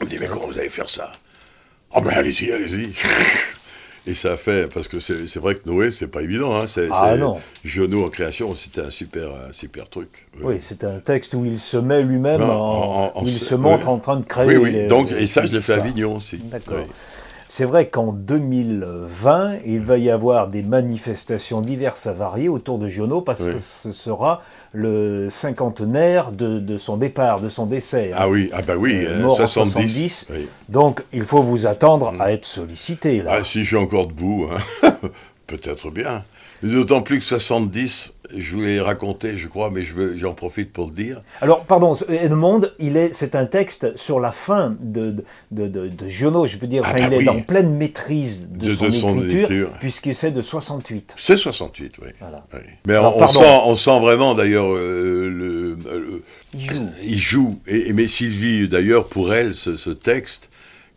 Il 0.00 0.06
me 0.06 0.10
dit, 0.10 0.16
mais 0.20 0.26
comment 0.26 0.46
vous 0.46 0.58
allez 0.58 0.68
faire 0.68 0.90
ça? 0.90 1.10
Oh 1.94 2.00
ben 2.00 2.10
allez-y, 2.10 2.52
allez-y. 2.52 2.92
Et 4.06 4.14
ça 4.14 4.32
a 4.32 4.36
fait, 4.36 4.72
parce 4.72 4.88
que 4.88 4.98
c'est 4.98 5.36
vrai 5.38 5.54
que 5.54 5.68
Noé, 5.68 5.92
c'est 5.92 6.08
pas 6.08 6.22
évident. 6.22 6.58
Hein, 6.58 6.66
ah 6.90 7.16
non. 7.16 7.36
Genoux 7.64 8.04
en 8.04 8.08
création, 8.08 8.54
c'était 8.56 8.80
un 8.80 8.90
super, 8.90 9.28
super 9.52 9.88
truc. 9.88 10.26
Oui, 10.42 10.56
c'est 10.60 10.82
un 10.82 10.98
texte 10.98 11.34
où 11.34 11.44
il 11.44 11.58
se 11.58 11.76
met 11.76 12.02
lui-même, 12.02 12.42
il 13.20 13.28
se 13.28 13.54
montre 13.54 13.88
en 13.88 13.98
train 13.98 14.16
de 14.16 14.24
créer. 14.24 14.46
Oui, 14.46 14.56
oui. 14.56 14.86
Donc, 14.88 15.12
et 15.12 15.26
ça, 15.26 15.46
je 15.46 15.52
l'ai 15.52 15.60
fait 15.60 15.74
à 15.74 15.76
Avignon 15.76 16.16
aussi. 16.16 16.38
D'accord. 16.38 16.78
C'est 17.54 17.66
vrai 17.66 17.88
qu'en 17.88 18.14
2020, 18.14 19.56
il 19.66 19.80
va 19.80 19.98
y 19.98 20.08
avoir 20.08 20.48
des 20.48 20.62
manifestations 20.62 21.60
diverses 21.60 22.06
à 22.06 22.14
varier 22.14 22.48
autour 22.48 22.78
de 22.78 22.88
Giono 22.88 23.20
parce 23.20 23.42
Oui. 23.42 23.52
que 23.52 23.58
ce 23.58 23.92
sera 23.92 24.40
le 24.72 25.28
cinquantenaire 25.28 26.32
de, 26.32 26.60
de 26.60 26.78
son 26.78 26.96
départ, 26.96 27.42
de 27.42 27.50
son 27.50 27.66
décès. 27.66 28.12
Ah 28.16 28.26
oui, 28.26 28.48
ah 28.54 28.62
bah 28.62 28.76
oui, 28.78 28.94
Euh, 29.04 29.18
euh, 29.18 29.22
mort 29.22 29.38
en 29.38 29.46
70. 29.46 30.26
70. 30.26 30.26
oui. 30.30 30.46
Donc 30.70 31.04
il 31.12 31.24
faut 31.24 31.42
vous 31.42 31.66
attendre 31.66 32.14
à 32.18 32.32
être 32.32 32.46
sollicité. 32.46 33.20
Là. 33.20 33.32
Ah, 33.40 33.44
si 33.44 33.60
je 33.64 33.66
suis 33.66 33.76
encore 33.76 34.06
debout, 34.06 34.46
hein. 34.82 34.90
peut-être 35.46 35.90
bien. 35.90 36.24
D'autant 36.62 37.02
plus 37.02 37.18
que 37.18 37.24
70, 37.24 38.12
je 38.36 38.54
voulais 38.54 38.80
raconter, 38.80 39.36
je 39.36 39.48
crois, 39.48 39.70
mais 39.70 39.82
je 39.82 40.16
j'en 40.16 40.32
profite 40.32 40.72
pour 40.72 40.86
le 40.86 40.94
dire. 40.94 41.20
Alors, 41.40 41.64
pardon, 41.64 41.96
Edmond, 42.08 42.60
il 42.78 42.96
est, 42.96 43.12
c'est 43.12 43.34
un 43.34 43.46
texte 43.46 43.96
sur 43.96 44.20
la 44.20 44.30
fin 44.30 44.76
de, 44.80 45.16
de, 45.50 45.66
de, 45.66 45.88
de 45.88 46.08
Giono, 46.08 46.46
je 46.46 46.58
peux 46.58 46.68
dire. 46.68 46.82
Ah 46.86 46.92
Enfin, 46.94 47.08
bah 47.08 47.16
il 47.16 47.26
est 47.26 47.28
oui. 47.28 47.28
en 47.28 47.40
pleine 47.42 47.74
maîtrise 47.76 48.48
de, 48.48 48.66
De- 48.66 48.74
son 48.74 48.84
de 48.86 48.90
son 48.92 49.16
écriture, 49.16 49.40
écriture. 49.42 49.70
puisque 49.80 50.14
c'est 50.14 50.30
de 50.30 50.40
68. 50.40 51.14
C'est 51.16 51.36
68, 51.36 51.94
oui. 52.00 52.08
Voilà. 52.20 52.46
Oui. 52.54 52.60
Mais 52.86 52.94
Alors, 52.94 53.16
on, 53.16 53.26
sent, 53.26 53.60
on 53.64 53.74
sent 53.74 53.98
vraiment 54.00 54.34
d'ailleurs 54.34 54.72
euh, 54.72 55.28
le, 55.28 55.74
le- 55.74 56.22
Il 56.54 56.70
joue. 56.70 56.90
il 57.02 57.18
joue. 57.18 57.60
Et, 57.66 57.88
et 57.88 57.92
mais 57.92 58.06
Sylvie, 58.06 58.68
d'ailleurs, 58.68 59.06
pour 59.06 59.34
elle, 59.34 59.54
ce, 59.56 59.76
ce 59.76 59.90
texte 59.90 60.48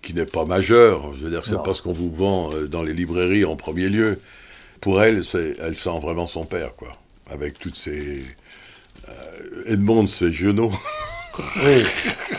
qui 0.04 0.14
n'est 0.14 0.28
pas 0.28 0.46
majeur, 0.46 1.12
je 1.18 1.24
veux 1.24 1.32
dire, 1.32 1.44
c'est 1.44 1.62
pas 1.64 1.74
ce 1.74 1.82
qu'on 1.82 1.92
vous 1.94 2.14
vend 2.14 2.52
euh, 2.54 2.68
dans 2.68 2.84
les 2.84 2.94
librairies 2.94 3.46
en 3.46 3.56
premier 3.56 3.90
lieu. 3.90 4.20
Pour 4.86 5.02
elle, 5.02 5.24
elle 5.64 5.76
sent 5.76 6.00
vraiment 6.00 6.28
son 6.28 6.46
père, 6.46 6.76
quoi, 6.76 6.90
avec 7.32 7.58
toutes 7.58 7.76
ces 7.76 8.24
euh, 9.10 9.64
Edmond, 9.74 10.06
c'est 10.06 10.32
Giono. 10.32 10.72
Oui, 11.66 11.84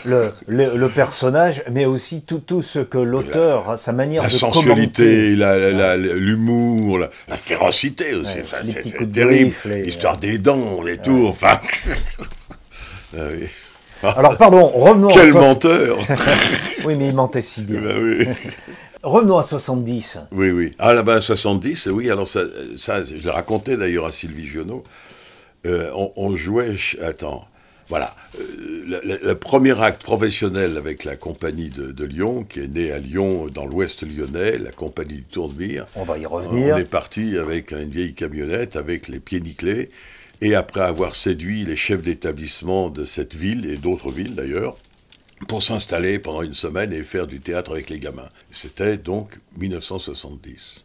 le, 0.05 0.31
le, 0.47 0.77
le 0.77 0.87
personnage, 0.87 1.61
mais 1.69 1.85
aussi 1.85 2.21
tout, 2.21 2.39
tout 2.39 2.63
ce 2.63 2.79
que 2.79 2.97
l'auteur, 2.97 3.77
sa 3.77 3.91
manière 3.91 4.23
La 4.23 4.29
de 4.29 4.33
sensualité, 4.33 5.35
la- 5.35 5.57
la- 5.57 5.71
la- 5.73 5.97
l'humour, 5.97 6.99
la, 6.99 7.09
la 7.27 7.35
férocité 7.35 8.15
aussi. 8.15 8.35
Ouais, 8.37 8.41
Enfin, 8.45 8.57
c'est 8.63 9.11
terrible. 9.11 9.53
les- 9.65 9.81
L'histoire 9.83 10.15
des 10.15 10.37
dents, 10.37 10.81
les 10.81 10.97
tours, 10.99 11.29
enfin. 11.31 11.59
Ah 13.17 13.21
oui. 13.31 13.47
Alors, 14.15 14.37
pardon, 14.37 14.67
revenons 14.67 15.07
Quel 15.09 15.33
menteur 15.33 15.97
Oui, 16.85 16.95
mais 16.95 17.07
il 17.07 17.13
mentait 17.15 17.41
si 17.41 17.61
bien. 17.61 17.81
Bah 17.83 17.93
oui. 17.99 18.25
Revenons 19.07 19.37
à 19.37 19.43
70. 19.43 20.19
oui, 20.31 20.51
oui. 20.51 20.71
Ah 20.79 20.93
là-bas, 20.93 21.21
70, 21.21 21.87
oui, 21.87 22.09
alors 22.11 22.27
ça, 22.27 22.41
ça 22.75 23.03
je 23.03 23.15
l'ai 23.15 23.29
raconté 23.29 23.77
d'ailleurs 23.77 24.05
à 24.05 24.11
Sylvie 24.11 24.45
Gionneau. 24.45 24.83
Euh, 25.65 25.89
on, 25.95 26.11
on 26.15 26.35
jouait. 26.35 26.75
Attends. 27.01 27.47
Voilà. 27.89 28.13
Euh, 28.37 28.43
le, 28.85 28.99
le- 29.07 29.19
le 29.23 29.35
premier 29.35 29.79
acte 29.81 30.03
professionnel 30.03 30.75
avec 30.77 31.05
la 31.05 31.15
compagnie 31.15 31.69
de, 31.69 31.91
de 31.91 32.03
Lyon, 32.03 32.43
qui 32.43 32.59
est 32.59 32.67
née 32.67 32.91
à 32.91 32.99
Lyon, 32.99 33.47
dans 33.47 33.65
l'ouest 33.65 34.03
lyonnais, 34.05 34.57
la 34.57 34.71
compagnie 34.71 35.15
du 35.15 35.23
Tour 35.23 35.53
de 35.53 35.57
Mire. 35.57 35.85
On 35.95 36.03
va 36.03 36.17
y 36.17 36.25
On 36.25 36.29
revenir. 36.31 36.77
est 36.77 36.83
parti 36.83 37.37
avec 37.37 37.71
une 37.71 37.89
vieille 37.89 38.13
camionnette, 38.13 38.75
avec 38.75 39.07
les 39.07 39.21
pieds 39.21 39.39
nickelés, 39.39 39.89
et 40.41 40.53
après 40.53 40.81
avoir 40.81 41.15
séduit 41.15 41.63
les 41.63 41.77
chefs 41.77 42.01
d'établissement 42.01 42.89
de 42.89 43.05
cette 43.05 43.35
ville, 43.35 43.65
et 43.69 43.77
d'autres 43.77 44.11
villes 44.11 44.35
d'ailleurs, 44.35 44.75
pour 45.47 45.61
s'installer 45.61 46.19
pendant 46.19 46.41
une 46.41 46.53
semaine 46.53 46.91
et 46.93 47.03
faire 47.03 47.27
du 47.27 47.39
théâtre 47.39 47.71
avec 47.71 47.89
les 47.89 47.99
gamins. 47.99 48.29
C'était 48.51 48.97
donc 48.97 49.37
1970. 49.57 50.83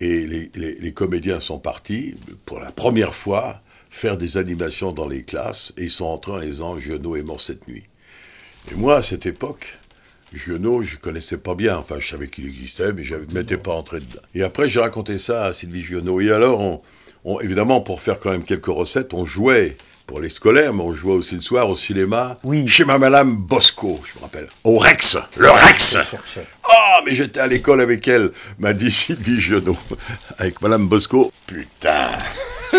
Et 0.00 0.26
les, 0.26 0.92
comédiens 0.92 1.40
sont 1.40 1.58
partis, 1.58 2.14
pour 2.44 2.60
la 2.60 2.70
première 2.70 3.14
fois, 3.14 3.58
faire 3.88 4.18
des 4.18 4.36
animations 4.36 4.92
dans 4.92 5.08
les 5.08 5.22
classes, 5.22 5.72
et 5.78 5.84
ils 5.84 5.90
sont 5.90 6.04
entrés 6.04 6.32
en 6.32 6.40
disant 6.40 6.78
«Giono 6.78 7.16
est 7.16 7.22
mort 7.22 7.40
cette 7.40 7.66
nuit». 7.66 7.84
Et 8.70 8.74
moi, 8.74 8.96
à 8.96 9.02
cette 9.02 9.24
époque, 9.24 9.78
Giono, 10.34 10.82
je 10.82 10.96
connaissais 10.96 11.38
pas 11.38 11.54
bien. 11.54 11.78
Enfin, 11.78 11.96
je 11.98 12.08
savais 12.08 12.28
qu'il 12.28 12.46
existait, 12.46 12.92
mais 12.92 13.04
je 13.04 13.14
ne 13.14 13.32
m'étais 13.32 13.56
pas 13.56 13.72
entré 13.72 14.00
dedans. 14.00 14.20
Et 14.34 14.42
après, 14.42 14.68
j'ai 14.68 14.80
raconté 14.80 15.18
ça 15.18 15.44
à 15.44 15.52
Sylvie 15.52 15.82
Giono. 15.82 16.20
Et 16.20 16.30
alors, 16.30 16.82
on- 17.24 17.40
évidemment, 17.40 17.80
pour 17.80 18.02
faire 18.02 18.20
quand 18.20 18.30
même 18.30 18.44
quelques 18.44 18.66
recettes, 18.66 19.14
on 19.14 19.24
jouait 19.24 19.76
pour 20.06 20.20
les 20.20 20.28
scolaires, 20.28 20.72
mais 20.72 20.82
on 20.82 20.92
jouait 20.92 21.14
aussi 21.14 21.34
le 21.34 21.42
soir 21.42 21.68
au 21.68 21.74
cinéma, 21.76 22.38
Oui. 22.44 22.66
chez 22.68 22.84
ma 22.84 22.96
madame 22.98 23.34
Bosco, 23.36 24.00
je 24.04 24.18
me 24.18 24.22
rappelle. 24.22 24.46
Au 24.64 24.78
Rex, 24.78 25.16
le 25.38 25.50
Rex. 25.50 25.98
Ah, 26.64 27.00
mais 27.04 27.12
j'étais 27.12 27.40
à 27.40 27.46
l'école 27.48 27.80
avec 27.80 28.06
elle, 28.06 28.30
m'a 28.58 28.72
dit 28.72 28.90
Sylvie 28.90 29.40
Giono, 29.40 29.76
avec 30.38 30.60
madame 30.62 30.86
Bosco. 30.86 31.32
Putain 31.46 32.08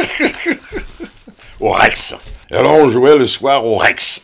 Au 1.59 1.71
Rex 1.71 2.15
Et 2.51 2.55
alors, 2.55 2.73
on 2.75 2.87
jouait 2.87 3.17
le 3.17 3.25
soir 3.27 3.65
au 3.65 3.75
Rex 3.77 4.21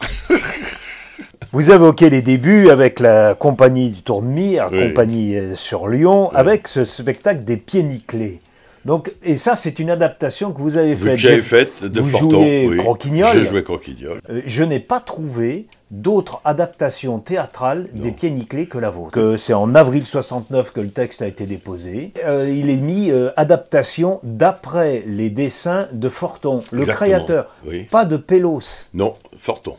Vous 1.51 1.71
évoquez 1.71 2.09
les 2.09 2.21
débuts 2.21 2.69
avec 2.69 2.99
la 2.99 3.35
compagnie 3.35 3.89
du 3.91 4.01
Tour 4.01 4.21
de 4.21 4.27
Mire, 4.27 4.69
Oui. 4.71 4.87
compagnie 4.89 5.35
euh, 5.37 5.55
sur 5.55 5.87
Lyon, 5.87 6.31
avec 6.33 6.67
ce 6.67 6.85
spectacle 6.85 7.43
des 7.43 7.57
pieds 7.57 7.83
nickelés. 7.83 8.39
Donc, 8.85 9.11
et 9.23 9.37
ça, 9.37 9.55
c'est 9.55 9.79
une 9.79 9.89
adaptation 9.89 10.51
que 10.51 10.59
vous 10.61 10.75
avez 10.77 10.95
faite. 10.95 11.17
j'avais 11.17 11.41
faite 11.41 11.83
de 11.85 12.01
vous 12.01 12.09
Forton. 12.09 12.29
jouiez 12.41 12.67
oui. 12.67 12.77
Croquignol. 12.77 13.29
J'ai 13.33 13.43
joué 13.45 13.63
Croquignol. 13.63 14.19
Euh, 14.29 14.41
je 14.45 14.63
n'ai 14.63 14.79
pas 14.79 14.99
trouvé 14.99 15.67
d'autres 15.89 16.41
adaptations 16.43 17.19
théâtrales 17.19 17.87
des 17.93 18.11
pieds 18.11 18.31
nickelés 18.31 18.67
que 18.67 18.77
la 18.77 18.89
vôtre. 18.89 19.35
C'est 19.37 19.53
en 19.53 19.73
avril 19.75 20.05
69 20.05 20.73
que 20.73 20.81
le 20.81 20.89
texte 20.89 21.21
a 21.21 21.27
été 21.27 21.45
déposé. 21.45 22.11
Euh, 22.25 22.49
il 22.53 22.69
est 22.69 22.75
mis 22.77 23.11
euh, 23.11 23.29
adaptation 23.37 24.19
d'après 24.23 25.03
les 25.07 25.29
dessins 25.29 25.87
de 25.93 26.09
Forton, 26.09 26.61
le 26.71 26.79
Exactement, 26.79 27.05
créateur, 27.07 27.49
oui. 27.65 27.83
pas 27.83 28.05
de 28.05 28.17
Pélos. 28.17 28.87
Non, 28.93 29.13
Forton. 29.37 29.77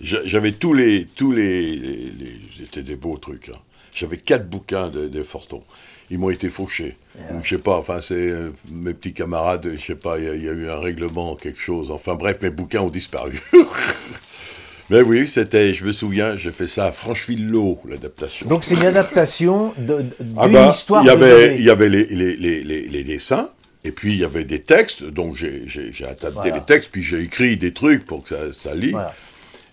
J'a- 0.00 0.24
J'avais 0.24 0.52
tous 0.52 0.72
les... 0.72 1.06
Tous 1.14 1.30
les, 1.30 1.62
les- 1.76 2.10
les- 2.18 2.40
C'était 2.58 2.82
des 2.82 2.96
beaux 2.96 3.18
trucs. 3.18 3.50
hein. 3.50 3.58
J'avais 3.92 4.16
quatre 4.16 4.48
bouquins 4.48 4.88
de, 4.88 5.08
de 5.08 5.22
Forton. 5.22 5.62
Ils 6.10 6.18
m'ont 6.18 6.30
été 6.30 6.48
fauchés. 6.48 6.96
Ou 7.32 7.42
je 7.42 7.48
sais 7.50 7.58
pas, 7.62 7.76
enfin, 7.76 8.00
c'est 8.00 8.14
euh, 8.14 8.50
mes 8.72 8.94
petits 8.94 9.12
camarades, 9.12 9.70
je 9.76 9.80
sais 9.80 9.94
pas, 9.94 10.18
il 10.18 10.24
y, 10.24 10.28
a- 10.28 10.34
il 10.34 10.42
y 10.44 10.48
a 10.48 10.52
eu 10.52 10.68
un 10.68 10.78
règlement, 10.80 11.36
quelque 11.36 11.60
chose. 11.60 11.90
Enfin 11.90 12.14
bref, 12.14 12.38
mes 12.42 12.50
bouquins 12.50 12.80
ont 12.80 12.88
disparu. 12.90 13.40
Mais 14.90 15.02
oui, 15.02 15.28
c'était, 15.28 15.72
je 15.72 15.84
me 15.84 15.92
souviens, 15.92 16.36
j'ai 16.36 16.50
fait 16.50 16.66
ça 16.66 16.86
à 16.86 16.92
Francheville-L'Eau, 16.92 17.78
l'adaptation. 17.88 18.48
Donc 18.48 18.64
c'est 18.64 18.74
une 18.74 18.86
adaptation 18.86 19.72
de- 19.78 20.02
d'une 20.18 20.34
Ah 20.36 20.48
ben, 20.48 20.70
histoire 20.70 21.04
il 21.04 21.06
y 21.06 21.10
avait, 21.10 21.56
il 21.58 21.64
y 21.64 21.70
avait 21.70 21.88
les, 21.88 22.06
les, 22.06 22.36
les, 22.36 22.64
les, 22.64 22.88
les 22.88 23.04
dessins, 23.04 23.50
et 23.84 23.92
puis 23.92 24.12
il 24.14 24.18
y 24.18 24.24
avait 24.24 24.42
des 24.44 24.62
textes, 24.62 25.04
donc 25.04 25.36
j'ai, 25.36 25.62
adapté 26.02 26.28
Voilà. 26.34 26.56
les 26.56 26.60
textes, 26.62 26.90
puis 26.90 27.04
j'ai 27.04 27.20
écrit 27.20 27.56
des 27.56 27.72
trucs 27.72 28.04
pour 28.04 28.24
que 28.24 28.30
ça, 28.30 28.52
ça 28.52 28.74
lit. 28.74 28.90
Voilà. 28.90 29.14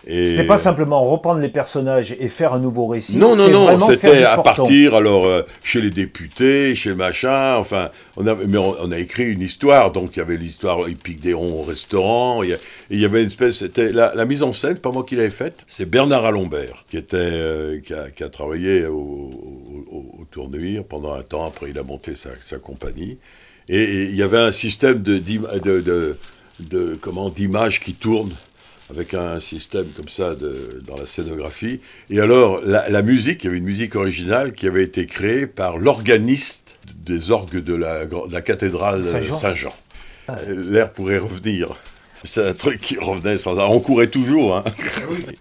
Et... 0.10 0.28
C'était 0.28 0.48
pas 0.48 0.58
simplement 0.58 1.04
reprendre 1.04 1.42
les 1.42 1.50
personnages 1.50 2.16
et 2.18 2.30
faire 2.30 2.54
un 2.54 2.60
nouveau 2.60 2.88
récit. 2.88 3.18
Non, 3.18 3.36
non, 3.36 3.50
non, 3.50 3.78
c'était 3.80 4.24
à 4.24 4.38
partir, 4.38 4.96
alors, 4.96 5.26
euh, 5.26 5.42
chez 5.64 5.82
les 5.82 5.90
députés, 5.90 6.76
chez 6.76 6.96
machin, 6.96 7.58
enfin, 7.58 7.90
on 8.16 8.26
a, 8.26 8.36
mais 8.36 8.58
on, 8.58 8.74
on 8.82 8.92
a 8.92 9.00
écrit 9.00 9.32
une 9.34 9.42
histoire, 9.42 9.92
donc 9.92 10.16
il 10.16 10.20
y 10.20 10.22
avait 10.22 10.38
l'histoire 10.38 10.88
épique 10.88 11.20
des 11.20 11.34
ronds 11.34 11.60
au 11.60 11.64
restaurant, 11.64 12.42
il 12.42 12.58
y, 12.92 13.04
avait 13.06 13.20
une 13.22 13.28
espèce, 13.28 13.58
c'était 13.58 13.92
la, 13.92 14.14
la 14.16 14.26
mise 14.26 14.44
en 14.44 14.54
scène, 14.54 14.78
pas 14.78 14.92
moi 14.92 15.04
qui 15.04 15.18
l'avais 15.18 15.30
faite, 15.30 15.66
c'est 15.68 15.90
Bernard 15.90 16.26
Alombert, 16.26 16.86
qui 16.90 16.96
était, 16.96 17.18
euh, 17.20 17.82
qui, 17.82 17.94
a, 17.94 18.10
qui 18.10 18.24
a 18.24 18.30
travaillé 18.30 18.86
au, 18.86 19.30
au, 19.92 20.26
Tourneville 20.32 20.84
pendant 20.88 21.14
un 21.14 21.22
temps, 21.22 21.46
après 21.48 21.70
il 21.70 21.78
a 21.80 21.84
monté 21.84 22.16
sa, 22.16 22.30
sa 22.42 22.58
compagnie, 22.58 23.18
et, 23.68 24.04
il 24.04 24.16
y 24.16 24.24
avait 24.24 24.38
un 24.40 24.52
système 24.54 25.02
de, 25.02 25.18
d'im- 25.18 25.48
de, 25.64 25.82
de, 25.82 26.18
de- 26.62 26.98
comment, 27.00 27.30
d'images 27.30 27.80
qui 27.82 27.94
tournent, 27.94 28.34
avec 28.90 29.14
un 29.14 29.40
système 29.40 29.86
comme 29.96 30.08
ça 30.08 30.34
de, 30.36 30.82
dans 30.88 30.96
la 30.96 31.06
scénographie. 31.06 31.80
Et 32.10 32.20
alors, 32.22 32.62
la, 32.64 32.88
la 32.90 33.02
musique, 33.02 33.44
il 33.44 33.48
y 33.48 33.50
avait 33.50 33.58
une 33.58 33.66
musique 33.66 33.96
originale 33.96 34.54
qui 34.54 34.66
avait 34.68 34.84
été 34.84 35.06
créée 35.06 35.46
par 35.48 35.78
l'organiste 35.78 36.80
des 36.96 37.32
orgues 37.32 37.62
de 37.64 37.76
la, 37.76 38.06
gr- 38.06 38.28
de 38.30 38.34
la 38.34 38.42
cathédrale 38.42 39.04
Saint-Jean. 39.04 39.36
Saint-Jean. 39.38 39.74
Euh, 40.30 40.56
L'air 40.72 40.92
pourrait 40.94 41.18
revenir. 41.18 41.70
C'est 42.24 42.46
un 42.48 42.54
truc 42.54 42.80
qui 42.82 42.98
revenait 42.98 43.38
sans 43.38 43.58
arrêt. 43.60 43.72
On 43.74 43.80
courait 43.80 44.08
toujours. 44.08 44.56
Hein. 44.58 44.64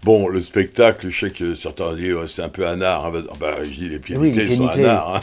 Bon, 0.03 0.27
le 0.27 0.39
spectacle, 0.39 1.09
je 1.09 1.19
sais 1.27 1.31
que 1.31 1.55
certains 1.55 1.95
disent 1.95 2.13
ouais, 2.13 2.27
c'est 2.27 2.43
un 2.43 2.49
peu 2.49 2.67
un 2.67 2.81
art. 2.81 3.05
hein. 3.07 3.23
Ah 3.31 3.33
ben, 3.39 3.53
je 3.63 3.69
dis 3.69 3.89
les 3.89 3.99
pieds 3.99 4.15
Oui, 4.15 4.27
nickelés 4.29 4.43
les 4.43 4.47
pieds 4.49 4.57
sont 4.57 4.67
un 4.67 4.71
nickelés. 4.75 4.87
art. 4.87 5.15
hein. 5.15 5.19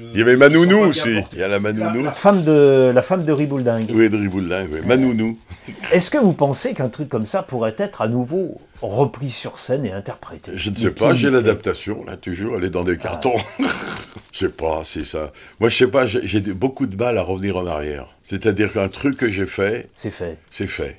Il 0.00 0.18
y 0.18 0.22
avait 0.22 0.36
Manounou 0.36 0.78
aussi. 0.78 1.16
Il 1.32 1.38
y 1.38 1.42
a 1.42 1.48
la 1.48 1.60
Manounou. 1.60 2.02
La 2.02 2.12
femme 2.12 2.42
de, 2.44 2.92
la 2.94 3.02
femme 3.02 3.24
de 3.24 3.32
Ribouldingue. 3.32 3.90
Oui, 3.92 4.10
de 4.10 4.16
Ribouldin, 4.16 4.66
oui. 4.70 4.80
Manounou. 4.84 5.38
Est-ce 5.92 6.10
que 6.10 6.18
vous 6.18 6.32
pensez 6.32 6.74
qu'un 6.74 6.88
truc 6.88 7.08
comme 7.08 7.26
ça 7.26 7.42
pourrait 7.42 7.74
être 7.78 8.02
à 8.02 8.08
nouveau 8.08 8.60
repris 8.82 9.30
sur 9.30 9.58
scène 9.58 9.84
et 9.84 9.92
interprété? 9.92 10.52
Je 10.54 10.70
ne 10.70 10.74
sais 10.74 10.90
pas, 10.90 11.14
j'ai 11.14 11.28
nickelés. 11.28 11.42
l'adaptation, 11.42 12.04
là, 12.04 12.16
toujours, 12.16 12.56
elle 12.56 12.64
est 12.64 12.70
dans 12.70 12.84
des 12.84 12.98
cartons. 12.98 13.36
je 14.32 14.38
sais 14.38 14.48
pas, 14.48 14.82
c'est 14.84 15.04
ça. 15.06 15.32
Moi, 15.60 15.68
je 15.68 15.76
sais 15.76 15.88
pas, 15.88 16.06
j'ai 16.06 16.26
j'ai 16.26 16.40
beaucoup 16.40 16.86
de 16.86 16.96
mal 16.96 17.16
à 17.18 17.22
revenir 17.22 17.56
en 17.56 17.66
arrière. 17.66 18.06
C'est-à-dire 18.22 18.72
qu'un 18.72 18.88
truc 18.88 19.16
que 19.16 19.30
j'ai 19.30 19.46
fait, 19.46 19.88
C'est 19.94 20.10
fait. 20.10 20.38
c'est 20.50 20.66
fait. 20.66 20.98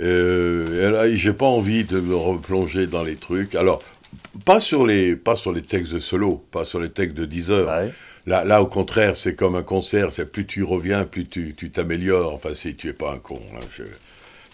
Euh, 0.00 0.88
et 0.88 0.90
là, 0.92 1.10
j'ai 1.10 1.32
pas 1.32 1.46
envie 1.46 1.84
de 1.84 2.00
me 2.00 2.16
replonger 2.16 2.86
dans 2.86 3.02
les 3.02 3.16
trucs. 3.16 3.54
Alors, 3.54 3.82
pas 4.44 4.60
sur 4.60 4.86
les, 4.86 5.16
pas 5.16 5.36
sur 5.36 5.52
les 5.52 5.62
textes 5.62 5.92
de 5.94 5.98
solo, 5.98 6.44
pas 6.50 6.64
sur 6.64 6.80
les 6.80 6.90
textes 6.90 7.16
de 7.16 7.24
10 7.24 7.50
heures. 7.50 7.68
Ouais. 7.68 7.92
Là, 8.26 8.44
là, 8.44 8.62
au 8.62 8.66
contraire, 8.66 9.16
c'est 9.16 9.34
comme 9.34 9.56
un 9.56 9.62
concert, 9.64 10.12
c'est 10.12 10.26
plus 10.30 10.46
tu 10.46 10.62
reviens, 10.62 11.04
plus 11.04 11.26
tu 11.26 11.54
tu 11.56 11.70
t'améliores. 11.70 12.32
Enfin, 12.32 12.54
si 12.54 12.74
tu 12.76 12.88
es 12.88 12.92
pas 12.92 13.12
un 13.12 13.18
con. 13.18 13.40
Là, 13.52 13.60
je- 13.76 13.82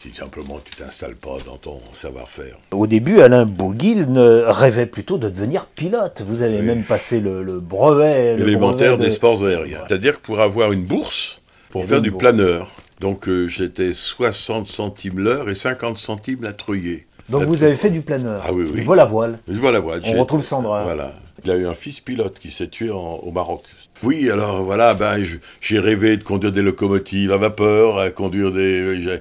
si 0.00 0.10
simplement 0.10 0.60
tu 0.64 0.76
t'installes 0.76 1.16
pas 1.16 1.36
dans 1.44 1.56
ton 1.56 1.80
savoir-faire. 1.92 2.56
Au 2.70 2.86
début, 2.86 3.20
Alain 3.20 3.44
Bouguil 3.44 4.06
ne 4.08 4.44
rêvait 4.46 4.86
plutôt 4.86 5.18
de 5.18 5.28
devenir 5.28 5.66
pilote. 5.66 6.22
Vous 6.24 6.42
avez 6.42 6.62
même 6.62 6.84
passé 6.84 7.18
le, 7.18 7.42
brevet 7.60 8.36
le 8.36 8.42
élémentaire 8.42 8.96
des 8.96 9.10
sports 9.10 9.44
aériens. 9.44 9.80
C'est-à-dire 9.88 10.20
que 10.20 10.26
pour 10.26 10.40
avoir 10.40 10.70
une 10.70 10.84
bourse, 10.84 11.40
pour 11.70 11.84
faire 11.84 12.00
du 12.00 12.12
planeur, 12.12 12.70
donc 13.00 13.28
euh, 13.28 13.48
j'étais 13.48 13.92
60 13.92 14.68
centimes 14.68 15.18
l'heure 15.18 15.50
et 15.50 15.56
50 15.56 15.98
centimes 15.98 16.42
la 16.42 16.52
treuillée. 16.52 17.04
Donc 17.28 17.44
vous 17.44 17.62
avez 17.62 17.76
fait 17.76 17.90
du 17.90 18.00
planeur. 18.00 18.42
Ah 18.44 18.52
oui, 18.52 18.64
oui. 18.66 18.80
Du 18.80 18.84
vol 18.84 19.00
à 19.00 19.04
voile. 19.04 19.38
Du 19.46 19.58
vol 19.58 19.76
à 19.76 19.80
voile. 19.80 20.00
On 20.04 20.20
retrouve 20.20 20.42
Sandra. 20.42 20.82
Voilà. 20.82 21.14
Il 21.44 21.50
a 21.50 21.56
eu 21.56 21.66
un 21.66 21.74
fils 21.74 22.00
pilote 22.00 22.38
qui 22.38 22.50
s'est 22.50 22.68
tué 22.68 22.90
au 22.90 23.30
Maroc. 23.30 23.62
Oui, 24.02 24.30
alors 24.30 24.62
voilà, 24.62 24.94
ben, 24.94 25.16
j'ai 25.60 25.78
rêvé 25.78 26.16
de 26.16 26.24
conduire 26.24 26.52
des 26.52 26.62
locomotives 26.62 27.32
à 27.32 27.36
vapeur, 27.36 27.98
à 27.98 28.10
conduire 28.10 28.52
des. 28.52 29.20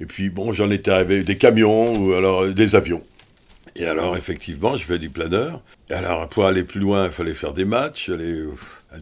Et 0.00 0.06
puis 0.06 0.30
bon, 0.30 0.52
j'en 0.52 0.70
étais 0.70 0.90
arrivé 0.90 1.22
des 1.22 1.36
camions 1.36 1.92
ou 1.94 2.12
alors 2.12 2.46
des 2.48 2.74
avions. 2.74 3.02
Et 3.76 3.86
alors, 3.86 4.16
effectivement, 4.16 4.76
je 4.76 4.84
fais 4.84 4.98
du 4.98 5.10
planeur. 5.10 5.60
Et 5.90 5.94
alors, 5.94 6.28
pour 6.28 6.46
aller 6.46 6.62
plus 6.62 6.80
loin, 6.80 7.06
il 7.06 7.12
fallait 7.12 7.34
faire 7.34 7.52
des 7.52 7.64
matchs, 7.64 8.08
aller 8.08 8.30
euh, 8.30 8.52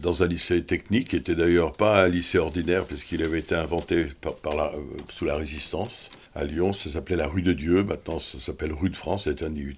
dans 0.01 0.23
un 0.23 0.27
lycée 0.27 0.63
technique, 0.63 1.09
qui 1.09 1.15
était 1.15 1.35
d'ailleurs 1.35 1.71
pas 1.71 2.03
un 2.03 2.09
lycée 2.09 2.37
ordinaire, 2.37 2.85
puisqu'il 2.85 3.23
avait 3.23 3.39
été 3.39 3.55
inventé 3.55 4.07
par, 4.21 4.59
euh, 4.59 4.79
sous 5.09 5.25
la 5.25 5.35
résistance. 5.35 6.11
À 6.35 6.45
Lyon, 6.45 6.73
ça 6.73 6.89
s'appelait 6.89 7.15
la 7.15 7.27
rue 7.27 7.43
de 7.43 7.53
Dieu, 7.53 7.83
maintenant 7.83 8.17
ça 8.17 8.39
s'appelle 8.39 8.73
rue 8.73 8.89
de 8.89 8.95
France, 8.95 9.25
c'était 9.25 9.45
un 9.45 9.53
IUT. 9.53 9.75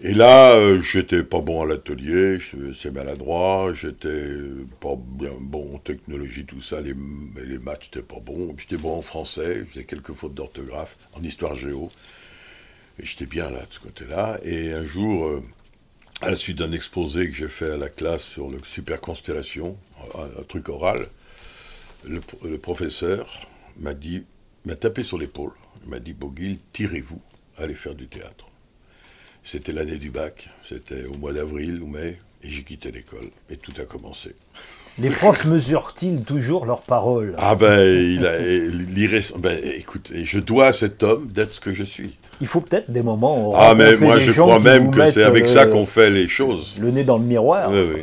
Et 0.00 0.14
là, 0.14 0.52
euh, 0.52 0.80
j'étais 0.80 1.22
pas 1.22 1.40
bon 1.40 1.62
à 1.62 1.66
l'atelier, 1.66 2.38
c'est 2.74 2.90
maladroit, 2.90 3.72
j'étais 3.74 4.26
pas 4.80 4.96
bien 4.96 5.32
bon 5.38 5.74
en 5.74 5.78
technologie, 5.78 6.46
tout 6.46 6.62
ça, 6.62 6.80
les, 6.80 6.94
les 7.44 7.58
maths, 7.58 7.84
j'étais 7.84 8.02
pas 8.02 8.20
bon. 8.20 8.54
J'étais 8.56 8.76
bon 8.76 8.96
en 8.96 9.02
français, 9.02 9.64
je 9.74 9.80
quelques 9.82 10.12
fautes 10.12 10.34
d'orthographe, 10.34 10.96
en 11.14 11.22
histoire 11.22 11.54
géo. 11.54 11.90
Et 13.00 13.06
j'étais 13.06 13.26
bien 13.26 13.50
là, 13.50 13.60
de 13.60 13.72
ce 13.72 13.80
côté-là. 13.80 14.38
Et 14.42 14.72
un 14.72 14.84
jour, 14.84 15.26
euh, 15.26 15.42
à 16.20 16.30
la 16.30 16.36
suite 16.36 16.58
d'un 16.58 16.72
exposé 16.72 17.28
que 17.28 17.34
j'ai 17.34 17.48
fait 17.48 17.70
à 17.70 17.76
la 17.76 17.88
classe 17.88 18.22
sur 18.22 18.50
le 18.50 18.58
super 18.64 19.00
constellation, 19.00 19.78
un, 20.16 20.42
truc 20.42 20.68
oral, 20.68 21.06
le, 22.04 22.58
professeur 22.58 23.48
m'a 23.78 23.94
dit, 23.94 24.24
m'a 24.64 24.74
tapé 24.74 25.04
sur 25.04 25.18
l'épaule. 25.18 25.52
Il 25.84 25.90
m'a 25.90 26.00
dit, 26.00 26.12
Boguil, 26.12 26.58
tirez-vous, 26.72 27.20
allez 27.56 27.74
faire 27.74 27.94
du 27.94 28.08
théâtre. 28.08 28.50
C'était 29.44 29.72
l'année 29.72 29.98
du 29.98 30.10
bac, 30.10 30.50
c'était 30.62 31.04
au 31.04 31.14
mois 31.14 31.32
d'avril 31.32 31.80
ou 31.82 31.86
mai, 31.86 32.18
et 32.42 32.50
j'ai 32.50 32.64
quitté 32.64 32.90
l'école, 32.90 33.30
et 33.48 33.56
tout 33.56 33.72
a 33.80 33.84
commencé. 33.84 34.34
Les 35.00 35.10
profs 35.10 35.44
mesurent-ils 35.44 36.22
toujours 36.22 36.66
leurs 36.66 36.82
paroles? 36.82 37.34
Ah 37.38 37.54
ben, 37.54 37.78
il 37.86 38.26
a, 38.26 38.32
ben, 39.38 39.58
écoute, 39.76 40.12
je 40.12 40.38
dois 40.40 40.66
à 40.66 40.72
cet 40.72 41.04
homme 41.04 41.28
d'être 41.28 41.54
ce 41.54 41.60
que 41.60 41.72
je 41.72 41.84
suis. 41.84 42.16
Il 42.40 42.46
faut 42.48 42.60
peut-être 42.60 42.90
des 42.90 43.02
moments. 43.02 43.52
Ah 43.56 43.74
mais 43.76 43.96
moi 43.96 44.18
je 44.18 44.32
crois 44.32 44.58
même 44.58 44.90
que 44.90 45.06
c'est 45.06 45.22
avec 45.22 45.46
ça 45.46 45.62
euh, 45.62 45.66
qu'on 45.66 45.86
fait 45.86 46.10
les 46.10 46.26
choses. 46.26 46.76
Le 46.80 46.90
nez 46.90 47.04
dans 47.04 47.18
le 47.18 47.24
miroir. 47.24 47.70
Oui, 47.70 47.80
oui. 47.94 48.02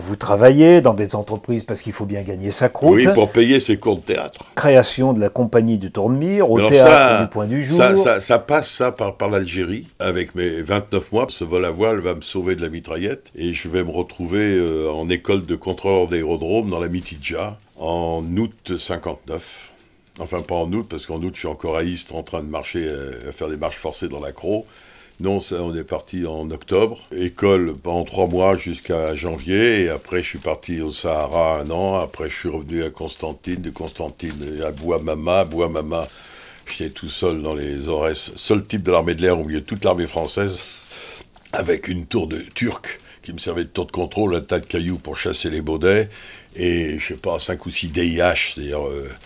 Vous 0.00 0.14
travaillez 0.14 0.80
dans 0.80 0.94
des 0.94 1.16
entreprises 1.16 1.64
parce 1.64 1.82
qu'il 1.82 1.92
faut 1.92 2.06
bien 2.06 2.22
gagner 2.22 2.52
sa 2.52 2.68
croûte. 2.68 2.94
Oui, 2.94 3.08
pour 3.14 3.32
payer 3.32 3.58
ses 3.58 3.78
cours 3.78 3.96
de 3.96 4.02
théâtre. 4.02 4.44
Création 4.54 5.12
de 5.12 5.20
la 5.20 5.28
compagnie 5.28 5.76
du 5.76 5.90
Tournemire, 5.90 6.50
au 6.50 6.68
théâtre 6.68 7.24
du 7.24 7.30
Point 7.30 7.46
du 7.46 7.64
Jour. 7.64 7.76
Ça, 7.96 8.20
ça, 8.20 8.38
passe 8.38 8.70
ça 8.70 8.92
par, 8.92 9.16
par 9.16 9.28
l'Algérie. 9.28 9.88
Avec 9.98 10.36
mes 10.36 10.62
29 10.62 11.12
mois, 11.12 11.26
ce 11.28 11.42
vol 11.42 11.64
à 11.64 11.70
voile 11.70 11.98
va 11.98 12.14
me 12.14 12.20
sauver 12.20 12.54
de 12.54 12.62
la 12.62 12.68
mitraillette 12.68 13.32
et 13.34 13.52
je 13.52 13.68
vais 13.68 13.82
me 13.82 13.90
retrouver 13.90 14.56
euh, 14.56 14.88
en 14.92 15.08
école 15.08 15.44
de 15.44 15.56
contrôleur 15.56 16.06
d'aérodrome 16.06 16.70
dans 16.70 16.78
la 16.78 16.88
Mitidja 16.88 17.58
en 17.76 18.22
août 18.36 18.76
59. 18.76 19.72
Enfin, 20.20 20.42
pas 20.42 20.56
en 20.56 20.72
août, 20.72 20.86
parce 20.88 21.06
qu'en 21.06 21.22
août, 21.22 21.30
je 21.34 21.40
suis 21.40 21.48
encore 21.48 21.76
à 21.76 21.84
Istres 21.84 22.14
en 22.14 22.22
train 22.22 22.42
de 22.42 22.48
marcher, 22.48 22.84
euh, 22.86 23.28
à 23.28 23.32
faire 23.32 23.48
des 23.48 23.56
marches 23.56 23.76
forcées 23.76 24.08
dans 24.08 24.20
l'accro. 24.20 24.66
Non, 25.20 25.40
ça, 25.40 25.56
on 25.62 25.74
est 25.74 25.82
parti 25.82 26.26
en 26.26 26.48
octobre. 26.52 27.00
École 27.10 27.74
pendant 27.74 28.04
trois 28.04 28.28
mois 28.28 28.56
jusqu'à 28.56 29.16
janvier. 29.16 29.82
Et 29.82 29.88
après, 29.88 30.22
je 30.22 30.28
suis 30.28 30.38
parti 30.38 30.80
au 30.80 30.92
Sahara 30.92 31.58
un 31.58 31.70
an. 31.70 31.96
Après, 31.96 32.28
je 32.28 32.34
suis 32.36 32.48
revenu 32.48 32.84
à 32.84 32.90
Constantine. 32.90 33.60
De 33.60 33.70
Constantine 33.70 34.62
à 34.64 34.70
Bouamama. 34.70 35.44
Bouamama, 35.44 36.06
j'étais 36.68 36.90
tout 36.90 37.08
seul 37.08 37.42
dans 37.42 37.54
les 37.54 37.88
Aurès. 37.88 38.30
Seul 38.36 38.64
type 38.64 38.84
de 38.84 38.92
l'armée 38.92 39.16
de 39.16 39.22
l'air 39.22 39.40
au 39.40 39.44
milieu 39.44 39.60
de 39.60 39.66
toute 39.66 39.84
l'armée 39.84 40.06
française. 40.06 40.60
Avec 41.52 41.88
une 41.88 42.06
tour 42.06 42.28
de 42.28 42.38
turc 42.54 43.00
qui 43.22 43.32
me 43.32 43.38
servait 43.38 43.64
de 43.64 43.70
tour 43.70 43.86
de 43.86 43.92
contrôle, 43.92 44.36
un 44.36 44.40
tas 44.40 44.60
de 44.60 44.66
cailloux 44.66 44.98
pour 44.98 45.16
chasser 45.16 45.50
les 45.50 45.62
baudets 45.62 46.08
et 46.54 46.98
je 46.98 47.08
sais 47.08 47.14
pas, 47.14 47.38
5 47.38 47.66
ou 47.66 47.70
6 47.70 47.88
DIH, 47.88 48.54
c'est-à-dire 48.54 48.80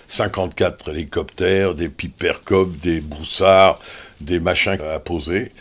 54 0.09 0.90
hélicoptères, 0.90 1.74
des 1.74 1.88
Pipercop, 1.88 2.76
des 2.78 3.00
broussards, 3.00 3.78
des 4.20 4.40
machins 4.40 4.76
à 4.81 4.98
poser 4.98 5.52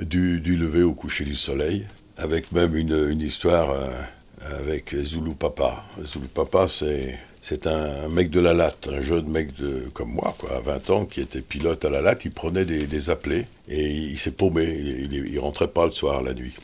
du, 0.00 0.38
lever 0.56 0.82
au 0.82 0.94
coucher 0.94 1.24
du 1.24 1.36
soleil, 1.36 1.84
avec 2.16 2.52
même 2.52 2.74
une, 2.76 3.20
histoire 3.20 3.70
euh, 3.70 4.60
avec 4.60 4.94
Zulu 4.94 5.34
Papa. 5.34 5.84
Zulu 6.04 6.28
Papa, 6.28 6.68
c'est 6.68 7.18
c'est 7.46 7.66
un 7.66 8.08
mec 8.08 8.30
de 8.30 8.40
la 8.40 8.54
latte, 8.54 8.88
un 8.90 9.02
jeune 9.02 9.28
mec 9.28 9.54
de, 9.56 9.90
comme 9.92 10.12
moi, 10.12 10.34
à 10.50 10.60
20 10.60 10.88
ans, 10.88 11.04
qui 11.04 11.20
était 11.20 11.42
pilote 11.42 11.84
à 11.84 11.90
la 11.90 12.00
latte. 12.00 12.24
Il 12.24 12.30
prenait 12.30 12.64
des, 12.64 13.10
appelés 13.10 13.44
et 13.68 13.86
il, 13.86 14.18
s'est 14.18 14.30
paumé. 14.30 14.64
Il, 14.64 15.12
il, 15.12 15.38
rentrait 15.38 15.68
pas 15.68 15.84
le 15.84 15.92
soir, 15.92 16.22
la 16.22 16.32
nuit. 16.32 16.54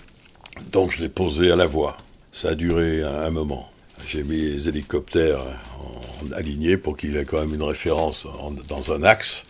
Donc 0.72 0.90
je 0.90 1.02
l'ai 1.02 1.10
posé 1.10 1.50
à 1.50 1.56
la 1.56 1.66
voie. 1.66 1.98
Ça 2.32 2.48
a 2.50 2.54
duré 2.54 3.02
un, 3.02 3.30
moment. 3.30 3.68
J'ai 4.08 4.22
mis 4.22 4.38
les 4.38 4.68
hélicoptères 4.68 5.42
en, 5.42 6.32
alignés 6.32 6.78
pour 6.78 6.96
qu'il 6.96 7.14
ait 7.18 7.26
quand 7.26 7.40
même 7.40 7.52
une 7.52 7.62
référence 7.62 8.26
dans 8.66 8.92
un 8.92 9.02
axe. 9.02 9.44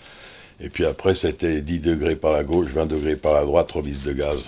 Et 0.63 0.69
puis 0.69 0.85
après, 0.85 1.15
c'était 1.15 1.61
10 1.63 1.81
degrés 1.81 2.17
par 2.17 2.33
la 2.33 2.45
gauche, 2.45 2.71
20 2.71 2.87
degrés 2.87 3.17
par 3.17 3.35
la 3.35 3.45
droite, 3.45 3.71
remise 3.73 4.03
de 4.03 4.13
gaz. 4.13 4.45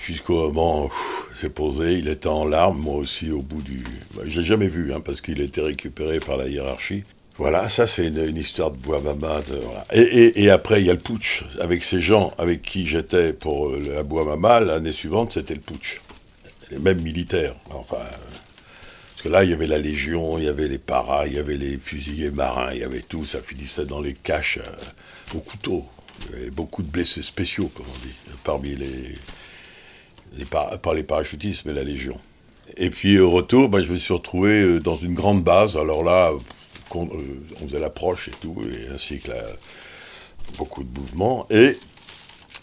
Jusqu'au 0.00 0.46
moment 0.46 0.86
où 0.86 0.90
c'est 1.34 1.50
posé, 1.50 1.94
il 1.94 2.08
était 2.08 2.28
en 2.28 2.46
larmes, 2.46 2.78
moi 2.78 2.94
aussi 2.94 3.30
au 3.30 3.42
bout 3.42 3.62
du... 3.62 3.84
Bah, 4.14 4.22
je 4.24 4.40
l'ai 4.40 4.46
jamais 4.46 4.68
vu, 4.68 4.92
hein, 4.92 5.00
parce 5.00 5.20
qu'il 5.20 5.40
était 5.40 5.60
récupéré 5.60 6.20
par 6.20 6.36
la 6.36 6.48
hiérarchie. 6.48 7.04
Voilà, 7.36 7.68
ça 7.68 7.86
c'est 7.86 8.06
une, 8.06 8.36
histoire 8.36 8.72
de 8.72 8.78
bois 8.78 9.00
mama. 9.00 9.40
Et, 9.92 10.50
après, 10.50 10.80
il 10.80 10.86
y 10.86 10.90
a 10.90 10.94
le 10.94 10.98
putsch. 10.98 11.44
Avec 11.60 11.84
ces 11.84 12.00
gens 12.00 12.32
avec 12.36 12.62
qui 12.62 12.86
j'étais 12.86 13.32
pour 13.32 13.68
euh, 13.68 13.80
la 13.94 14.02
bois 14.02 14.24
mama, 14.24 14.58
l'année 14.58 14.90
suivante, 14.90 15.32
c'était 15.32 15.54
le 15.54 15.60
putsch. 15.60 16.00
Les 16.72 16.78
mêmes 16.78 17.00
militaires. 17.00 17.54
Enfin, 17.70 17.98
parce 17.98 19.22
que 19.22 19.28
là, 19.28 19.44
il 19.44 19.50
y 19.50 19.52
avait 19.52 19.68
la 19.68 19.78
Légion, 19.78 20.38
il 20.38 20.44
y 20.44 20.48
avait 20.48 20.66
les 20.66 20.78
paras, 20.78 21.26
il 21.26 21.34
y 21.34 21.38
avait 21.38 21.56
les 21.56 21.78
fusiliers 21.78 22.32
marins, 22.32 22.70
il 22.72 22.80
y 22.80 22.84
avait 22.84 23.02
tout. 23.02 23.24
Ça 23.24 23.40
finissait 23.40 23.84
dans 23.84 24.00
les 24.00 24.14
caches. 24.14 24.58
Euh, 24.58 24.70
au 25.34 25.40
couteau. 25.40 25.84
Il 26.36 26.50
beaucoup 26.50 26.82
de 26.82 26.88
blessés 26.88 27.22
spéciaux, 27.22 27.70
comme 27.74 27.86
on 27.86 28.06
dit, 28.06 28.14
parmi 28.44 28.74
les, 28.74 29.14
les 30.36 30.44
pas 30.44 30.94
les 30.94 31.02
parachutistes, 31.02 31.64
mais 31.64 31.72
la 31.72 31.84
Légion. 31.84 32.18
Et 32.76 32.90
puis 32.90 33.18
au 33.18 33.30
retour, 33.30 33.68
ben, 33.68 33.82
je 33.82 33.92
me 33.92 33.96
suis 33.96 34.12
retrouvé 34.12 34.60
euh, 34.60 34.80
dans 34.80 34.96
une 34.96 35.14
grande 35.14 35.42
base. 35.42 35.76
Alors 35.76 36.02
là, 36.02 36.32
on, 36.94 37.06
euh, 37.06 37.10
on 37.62 37.66
faisait 37.66 37.80
l'approche 37.80 38.28
et 38.28 38.34
tout, 38.40 38.56
et 38.70 38.94
ainsi 38.94 39.20
que 39.20 39.30
beaucoup 40.56 40.84
de 40.84 40.98
mouvements. 40.98 41.46
Et 41.50 41.78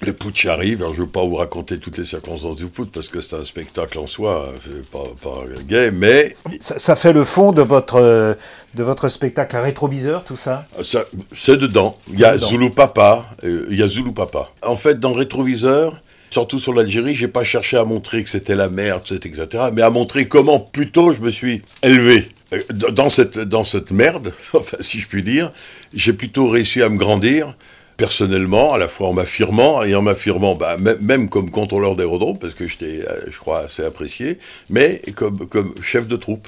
le 0.01 0.13
putsch 0.13 0.45
arrive, 0.45 0.81
alors 0.81 0.93
je 0.93 1.01
ne 1.01 1.05
veux 1.05 1.11
pas 1.11 1.23
vous 1.23 1.35
raconter 1.35 1.79
toutes 1.79 1.97
les 1.97 2.05
circonstances 2.05 2.57
du 2.57 2.67
putsch 2.67 2.91
parce 2.91 3.07
que 3.07 3.21
c'est 3.21 3.35
un 3.35 3.43
spectacle 3.43 3.97
en 3.99 4.07
soi, 4.07 4.51
euh, 4.67 4.81
pas, 4.91 5.03
pas 5.21 5.43
gay, 5.67 5.91
mais... 5.91 6.35
Ça, 6.59 6.95
fait 6.95 7.13
le 7.13 7.23
fond 7.23 7.51
de 7.51 7.61
votre, 7.61 7.95
euh, 7.95 8.33
de 8.73 8.83
votre 8.83 9.07
spectacle 9.09 9.57
rétroviseur, 9.57 10.23
tout 10.23 10.37
ça, 10.37 10.65
ah, 10.77 10.83
ça 10.83 11.03
C'est 11.33 11.57
dedans. 11.57 11.97
Il 12.11 12.19
y 12.19 12.25
a 12.25 12.37
Zulu 12.37 12.69
Papa, 12.69 13.25
euh, 13.43 13.65
il 13.69 13.77
y 13.77 13.83
a 13.83 13.87
Zulu 13.87 14.13
Papa. 14.13 14.49
En 14.63 14.75
fait, 14.75 14.99
dans 14.99 15.11
le 15.11 15.17
rétroviseur, 15.17 15.99
surtout 16.29 16.59
sur 16.59 16.73
l'Algérie, 16.73 17.15
j'ai 17.15 17.27
pas 17.27 17.43
cherché 17.43 17.77
à 17.77 17.85
montrer 17.85 18.23
que 18.23 18.29
c'était 18.29 18.55
la 18.55 18.69
merde, 18.69 19.03
etc., 19.11 19.47
mais 19.73 19.81
à 19.81 19.89
montrer 19.89 20.27
comment 20.27 20.59
plutôt 20.59 21.13
je 21.13 21.21
me 21.21 21.29
suis 21.29 21.61
élevé. 21.81 22.29
Dans 22.69 23.09
cette, 23.09 23.39
dans 23.39 23.63
cette 23.63 23.91
merde, 23.91 24.33
enfin, 24.53 24.77
si 24.79 24.99
je 24.99 25.07
puis 25.07 25.23
dire, 25.23 25.51
j'ai 25.93 26.13
plutôt 26.13 26.49
réussi 26.49 26.81
à 26.81 26.89
me 26.89 26.97
grandir 26.97 27.55
personnellement, 27.97 28.73
à 28.73 28.77
la 28.77 28.87
fois 28.87 29.09
en 29.09 29.13
m'affirmant 29.13 29.83
et 29.83 29.95
en 29.95 30.01
m'affirmant, 30.01 30.55
bah, 30.55 30.77
même 30.99 31.29
comme 31.29 31.49
contrôleur 31.49 31.95
d'aérodrome, 31.95 32.37
parce 32.37 32.53
que 32.53 32.67
j'étais, 32.67 33.05
euh, 33.07 33.21
je 33.29 33.37
crois, 33.37 33.59
assez 33.59 33.83
apprécié, 33.83 34.39
mais 34.69 35.01
comme, 35.15 35.47
comme 35.47 35.73
chef 35.81 36.07
de 36.07 36.15
troupe. 36.15 36.47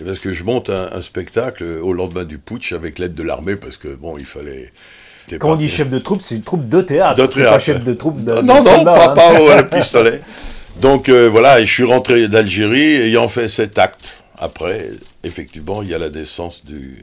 Et 0.00 0.04
parce 0.04 0.18
que 0.18 0.32
je 0.32 0.44
monte 0.44 0.70
un, 0.70 1.00
spectacle 1.00 1.64
au 1.64 1.92
lendemain 1.92 2.24
du 2.24 2.38
putsch 2.38 2.72
avec 2.72 2.98
l'aide 2.98 3.14
de 3.14 3.22
l'armée, 3.22 3.56
parce 3.56 3.76
que 3.76 3.88
bon, 3.88 4.18
il 4.18 4.26
fallait. 4.26 4.70
Quand 5.38 5.52
on 5.52 5.56
dit 5.56 5.68
chef 5.68 5.90
de 5.90 5.98
troupe, 5.98 6.22
c'est 6.22 6.36
une 6.36 6.42
troupe 6.42 6.68
de 6.68 6.80
théâtre. 6.80 7.20
De 7.20 7.26
théâtre. 7.26 7.52
pas 7.52 7.58
chef 7.58 7.82
de 7.82 7.94
troupe 7.94 8.22
de. 8.22 8.32
Non, 8.40 8.62
non, 8.62 8.84
pas, 8.84 9.14
hein. 9.16 9.60
au 9.60 9.64
pistolet. 9.74 10.20
Donc 10.80 11.08
euh, 11.08 11.28
voilà, 11.28 11.60
et 11.60 11.66
je 11.66 11.72
suis 11.72 11.84
rentré 11.84 12.28
d'Algérie 12.28 12.96
ayant 12.96 13.28
fait 13.28 13.48
cet 13.48 13.78
acte. 13.78 14.22
Après, 14.38 14.90
effectivement, 15.24 15.82
il 15.82 15.88
y 15.88 15.94
a 15.94 15.98
la 15.98 16.10
naissance 16.10 16.64
du, 16.64 17.02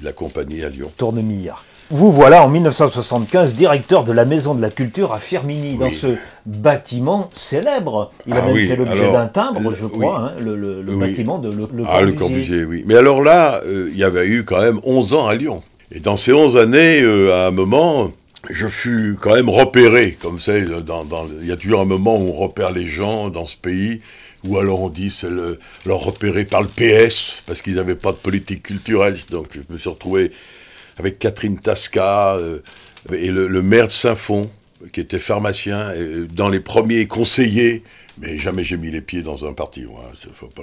de 0.00 0.04
la 0.04 0.12
compagnie 0.12 0.62
à 0.62 0.68
Lyon. 0.68 0.92
Tournemire. 0.98 1.64
Vous 1.90 2.12
voilà 2.12 2.42
en 2.44 2.48
1975 2.48 3.56
directeur 3.56 4.04
de 4.04 4.12
la 4.12 4.24
Maison 4.24 4.54
de 4.54 4.62
la 4.62 4.70
Culture 4.70 5.12
à 5.12 5.18
Firmini, 5.18 5.76
dans 5.76 5.90
ce 5.90 6.16
bâtiment 6.46 7.28
célèbre. 7.34 8.10
Il 8.26 8.32
a 8.32 8.40
ah 8.42 8.46
même 8.46 8.56
fait 8.66 8.76
l'objet 8.76 9.12
d'un 9.12 9.26
timbre, 9.26 9.74
je 9.74 9.86
crois, 9.86 10.18
hein, 10.18 10.32
le, 10.42 10.82
bâtiment 10.96 11.38
de 11.38 11.52
le, 11.52 11.84
Ah, 11.86 12.00
le 12.00 12.12
Corbusier, 12.12 12.64
oui. 12.64 12.84
Mais 12.86 12.96
alors 12.96 13.22
là, 13.22 13.60
euh, 13.66 13.90
il 13.92 13.98
y 13.98 14.04
avait 14.04 14.26
eu 14.26 14.44
quand 14.44 14.60
même 14.60 14.80
11 14.84 15.12
ans 15.12 15.26
à 15.26 15.34
Lyon. 15.34 15.62
Et 15.92 16.00
dans 16.00 16.16
ces 16.16 16.32
11 16.32 16.56
années, 16.56 17.02
euh, 17.02 17.34
à 17.34 17.48
un 17.48 17.50
moment, 17.50 18.10
je 18.48 18.66
fus 18.66 19.18
quand 19.20 19.34
même 19.34 19.50
repéré, 19.50 20.16
comme 20.22 20.40
ça, 20.40 20.58
dans, 20.62 21.04
dans, 21.04 21.26
il 21.42 21.46
y 21.46 21.52
a 21.52 21.56
toujours 21.56 21.80
un 21.82 21.86
moment 21.86 22.16
où 22.16 22.30
on 22.30 22.32
repère 22.32 22.72
les 22.72 22.86
gens 22.86 23.28
dans 23.28 23.44
ce 23.44 23.58
pays, 23.58 24.00
ou 24.46 24.58
alors 24.58 24.80
on 24.80 24.88
dit 24.88 25.10
c'est 25.10 25.30
le, 25.30 25.58
leur 25.84 26.00
repéré 26.00 26.46
par 26.46 26.62
le 26.62 26.68
PS, 26.68 27.42
parce 27.46 27.60
qu'ils 27.60 27.74
n'avaient 27.74 27.94
pas 27.94 28.12
de 28.12 28.16
politique 28.16 28.62
culturelle, 28.62 29.18
donc 29.30 29.48
je 29.52 29.60
me 29.72 29.78
suis 29.78 29.90
retrouvé 29.90 30.32
avec 30.98 31.18
Catherine 31.18 31.58
Tasca 31.58 32.36
euh, 32.36 32.60
et 33.12 33.30
le, 33.30 33.62
maire 33.62 33.86
de 33.86 33.92
Saint-Fond, 33.92 34.50
qui 34.92 35.00
était 35.00 35.18
pharmacien, 35.18 35.92
et 35.92 36.26
dans 36.32 36.48
les 36.48 36.60
premiers 36.60 37.06
conseillers, 37.06 37.82
mais 38.18 38.38
jamais 38.38 38.64
j'ai 38.64 38.76
mis 38.76 38.90
les 38.90 39.00
pieds 39.00 39.22
dans 39.22 39.44
un 39.46 39.52
parti, 39.52 39.86
faut 40.34 40.48
pas, 40.48 40.62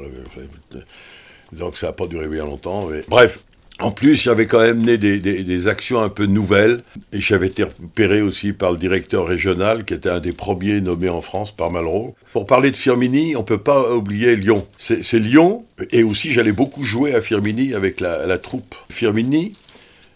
donc 1.51 1.77
ça 1.77 1.87
n'a 1.87 1.93
pas 1.93 2.07
duré 2.07 2.27
bien 2.27 2.45
longtemps. 2.45 2.87
Bref, 3.09 3.43
en 3.81 3.91
plus, 3.91 4.15
j'avais 4.15 4.45
quand 4.45 4.59
même 4.59 4.83
des, 4.83 4.97
des, 4.97 5.67
actions 5.67 6.01
un 6.01 6.09
peu 6.09 6.25
nouvelles, 6.25 6.83
et 7.13 7.19
j'avais 7.19 7.47
été 7.47 7.63
repéré 7.63 8.21
aussi 8.21 8.53
par 8.53 8.71
le 8.71 8.77
directeur 8.77 9.25
régional, 9.25 9.85
qui 9.85 9.95
était 9.95 10.09
un 10.09 10.19
des 10.19 10.33
premiers 10.33 10.81
nommés 10.81 11.09
en 11.09 11.21
France 11.21 11.51
par 11.51 11.71
Malraux. 11.71 12.15
Pour 12.31 12.45
parler 12.45 12.69
de 12.69 12.77
Firmini, 12.77 13.35
on 13.35 13.39
ne 13.39 13.45
peut 13.45 13.57
pas 13.57 13.91
oublier 13.93 14.35
Lyon. 14.35 14.67
C'est 14.77 15.19
Lyon, 15.19 15.65
et 15.91 16.03
aussi 16.03 16.31
j'allais 16.31 16.51
beaucoup 16.51 16.83
jouer 16.83 17.15
à 17.15 17.21
Firmini 17.21 17.73
avec 17.73 17.99
la, 18.01 18.27
la 18.27 18.37
troupe. 18.37 18.75
Firmini, 18.89 19.53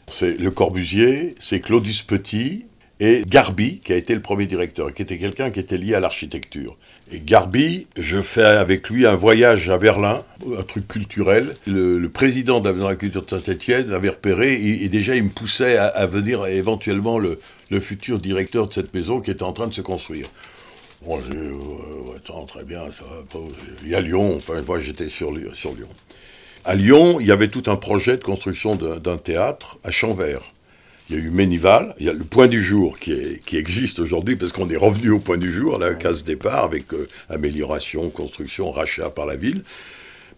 c'est 0.07 0.37
Le 0.37 0.51
Corbusier, 0.51 1.35
c'est 1.39 1.59
Claudius 1.59 2.03
Petit, 2.03 2.65
et 3.01 3.23
Garbi, 3.27 3.79
qui 3.79 3.91
a 3.91 3.97
été 3.97 4.15
le 4.15 4.21
premier 4.21 4.45
directeur, 4.45 4.93
qui 4.93 5.01
était 5.01 5.17
quelqu'un 5.17 5.51
qui 5.51 5.59
était 5.59 5.77
lié 5.77 5.95
à 5.95 5.99
l'architecture. 5.99 6.77
Et 7.11 7.19
Garbi, 7.19 7.87
je 7.97 8.21
fais 8.21 8.43
avec 8.43 8.89
lui 8.89 9.05
un 9.05 9.15
voyage 9.15 9.69
à 9.69 9.77
Berlin, 9.77 10.23
un 10.57 10.63
truc 10.63 10.87
culturel. 10.87 11.55
Le, 11.67 12.07
président 12.07 12.61
de 12.61 12.69
la 12.69 12.73
Maison 12.73 12.85
de 12.85 12.91
la 12.91 12.95
Culture 12.95 13.25
de 13.25 13.29
Saint-Etienne 13.29 13.91
avait 13.91 14.09
repéré, 14.09 14.53
et, 14.53 14.87
déjà 14.87 15.15
il 15.15 15.23
me 15.23 15.29
poussait 15.29 15.77
à, 15.77 16.05
venir 16.07 16.45
éventuellement 16.45 17.19
le, 17.19 17.37
futur 17.81 18.19
directeur 18.19 18.67
de 18.67 18.73
cette 18.73 18.93
maison 18.93 19.19
qui 19.19 19.29
était 19.29 19.43
en 19.43 19.51
train 19.51 19.67
de 19.67 19.73
se 19.73 19.81
construire. 19.81 20.27
Bon, 21.05 21.19
je, 21.19 21.33
euh, 21.33 22.15
attends, 22.15 22.45
très 22.45 22.63
bien, 22.63 22.89
ça 22.91 23.03
va 23.03 23.21
pas. 23.29 23.45
Il 23.83 23.89
y 23.89 23.95
a 23.95 24.01
Lyon, 24.01 24.35
enfin, 24.37 24.61
moi 24.65 24.79
j'étais 24.79 25.09
sur 25.09 25.31
Lyon. 25.33 25.51
À 26.67 26.73
Lyon, 26.73 27.19
il 27.19 27.27
y 27.27 27.31
avait 27.31 27.49
tout 27.49 27.61
un 27.67 27.75
projet 27.75 28.17
de 28.17 28.23
construction 28.23 28.75
d'un 28.75 29.17
théâtre 29.17 29.77
à 29.83 29.91
Champvert. 29.91 30.41
Il 31.07 31.15
y 31.15 31.19
a 31.19 31.21
eu 31.21 31.29
Ménival, 31.29 31.93
il 31.99 32.07
y 32.07 32.09
a 32.09 32.13
le 32.13 32.23
point 32.23 32.47
du 32.47 32.63
jour 32.63 32.97
qui, 32.97 33.11
est, 33.11 33.45
qui 33.45 33.57
existe 33.57 33.99
aujourd'hui 33.99 34.35
parce 34.35 34.51
qu'on 34.51 34.67
est 34.71 34.75
revenu 34.75 35.11
au 35.11 35.19
point 35.19 35.37
du 35.37 35.53
jour, 35.53 35.75
à 35.75 35.77
la 35.77 35.93
case 35.93 36.23
départ, 36.23 36.63
avec 36.63 36.91
euh, 36.95 37.07
amélioration, 37.29 38.09
construction, 38.09 38.71
rachat 38.71 39.11
par 39.11 39.27
la 39.27 39.35
ville. 39.35 39.61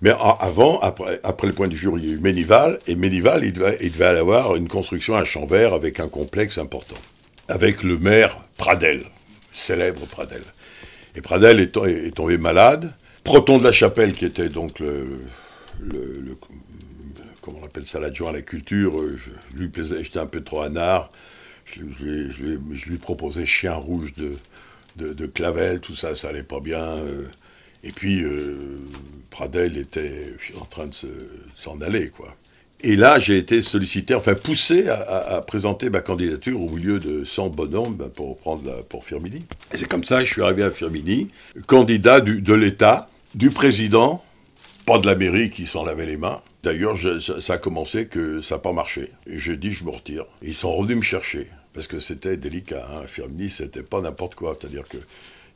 Mais 0.01 0.11
avant, 0.41 0.79
après, 0.79 1.21
après 1.23 1.47
le 1.47 1.53
point 1.53 1.69
du 1.69 1.77
jour, 1.77 1.97
il 1.97 2.05
y 2.05 2.09
a 2.09 2.15
eu 2.15 2.19
Ménival, 2.19 2.77
et 2.87 2.95
Ménival, 2.95 3.45
il 3.45 3.53
devait, 3.53 3.77
il 3.79 3.93
devait 3.93 4.03
avoir 4.03 4.57
une 4.57 4.67
construction 4.67 5.15
à 5.15 5.23
Champvert 5.23 5.73
avec 5.73 6.01
un 6.01 6.09
complexe 6.09 6.57
important, 6.57 6.99
avec 7.47 7.83
le 7.83 7.97
maire 7.97 8.37
Pradel, 8.57 9.01
célèbre 9.53 10.05
Pradel. 10.07 10.43
Et 11.15 11.21
Pradel 11.21 11.61
est, 11.61 11.77
est 11.77 12.13
tombé 12.13 12.37
malade. 12.37 12.93
Proton 13.23 13.59
de 13.59 13.63
la 13.63 13.71
Chapelle, 13.71 14.11
qui 14.11 14.25
était 14.25 14.49
donc 14.49 14.79
le, 14.79 15.07
comment 17.41 17.59
on 17.61 17.65
appelle 17.65 17.85
ça, 17.85 17.99
l'adjoint 17.99 18.29
à 18.29 18.33
la 18.33 18.41
culture, 18.41 18.93
je, 19.15 19.31
lui 19.57 19.69
plaisais, 19.69 20.03
j'étais 20.03 20.19
un 20.19 20.25
peu 20.25 20.41
trop 20.41 20.61
anard, 20.61 21.09
je, 21.65 21.81
lui, 21.81 22.97
proposais 22.97 23.45
Chien 23.45 23.73
Rouge 23.73 24.13
de, 24.15 25.13
de, 25.13 25.25
Clavel, 25.25 25.79
tout 25.79 25.95
ça, 25.95 26.15
ça 26.15 26.29
allait 26.29 26.43
pas 26.43 26.59
bien. 26.59 26.81
Euh, 26.81 27.23
et 27.83 27.91
puis, 27.91 28.21
euh, 28.23 28.79
Pradel 29.29 29.77
était 29.77 30.33
en 30.59 30.65
train 30.65 30.87
de 30.87 30.95
s'en 31.53 31.79
aller, 31.81 32.09
quoi. 32.09 32.35
Et 32.81 32.95
là, 32.95 33.17
j'ai 33.17 33.37
été 33.37 33.63
sollicité, 33.63 34.13
enfin 34.13 34.35
poussé 34.35 34.87
à, 34.87 35.41
présenter 35.41 35.89
ma 35.89 36.01
candidature 36.01 36.61
au 36.61 36.69
milieu 36.69 36.99
de 36.99 37.23
100 37.23 37.49
bonhommes 37.49 37.97
pour 38.15 38.37
prendre 38.37 38.67
la, 38.67 38.83
pour 38.83 39.03
Firmini. 39.03 39.43
Et 39.73 39.77
c'est 39.77 39.89
comme 39.89 40.03
ça 40.03 40.19
que 40.19 40.27
je 40.27 40.33
suis 40.33 40.43
arrivé 40.43 40.61
à 40.63 40.69
Firmini, 40.69 41.27
candidat 41.65 42.21
de 42.21 42.53
l'État, 42.53 43.09
du 43.33 43.49
président, 43.49 44.23
pas 44.87 44.97
de 44.97 45.05
la 45.05 45.15
mairie 45.15 45.51
qui 45.51 45.67
s'en 45.67 45.85
lavait 45.85 46.07
les 46.07 46.17
mains, 46.17 46.41
D'ailleurs, 46.63 46.97
ça 47.21 47.53
a 47.53 47.57
commencé 47.57 48.07
que 48.07 48.41
ça 48.41 48.55
n'a 48.55 48.59
pas 48.59 48.73
marché. 48.73 49.11
J'ai 49.25 49.55
dit, 49.55 49.71
je 49.71 49.85
me 49.85 49.89
retire. 49.89 50.25
Et 50.41 50.47
ils 50.47 50.53
sont 50.53 50.75
revenus 50.75 50.97
me 50.97 51.01
chercher. 51.01 51.47
Parce 51.71 51.87
que 51.87 52.01
c'était 52.01 52.35
délicat. 52.35 52.85
Hein. 52.91 53.03
Firmini, 53.07 53.49
c'était 53.49 53.83
pas 53.83 54.01
n'importe 54.01 54.35
quoi. 54.35 54.57
C'est-à-dire 54.59 54.85
que. 54.85 54.97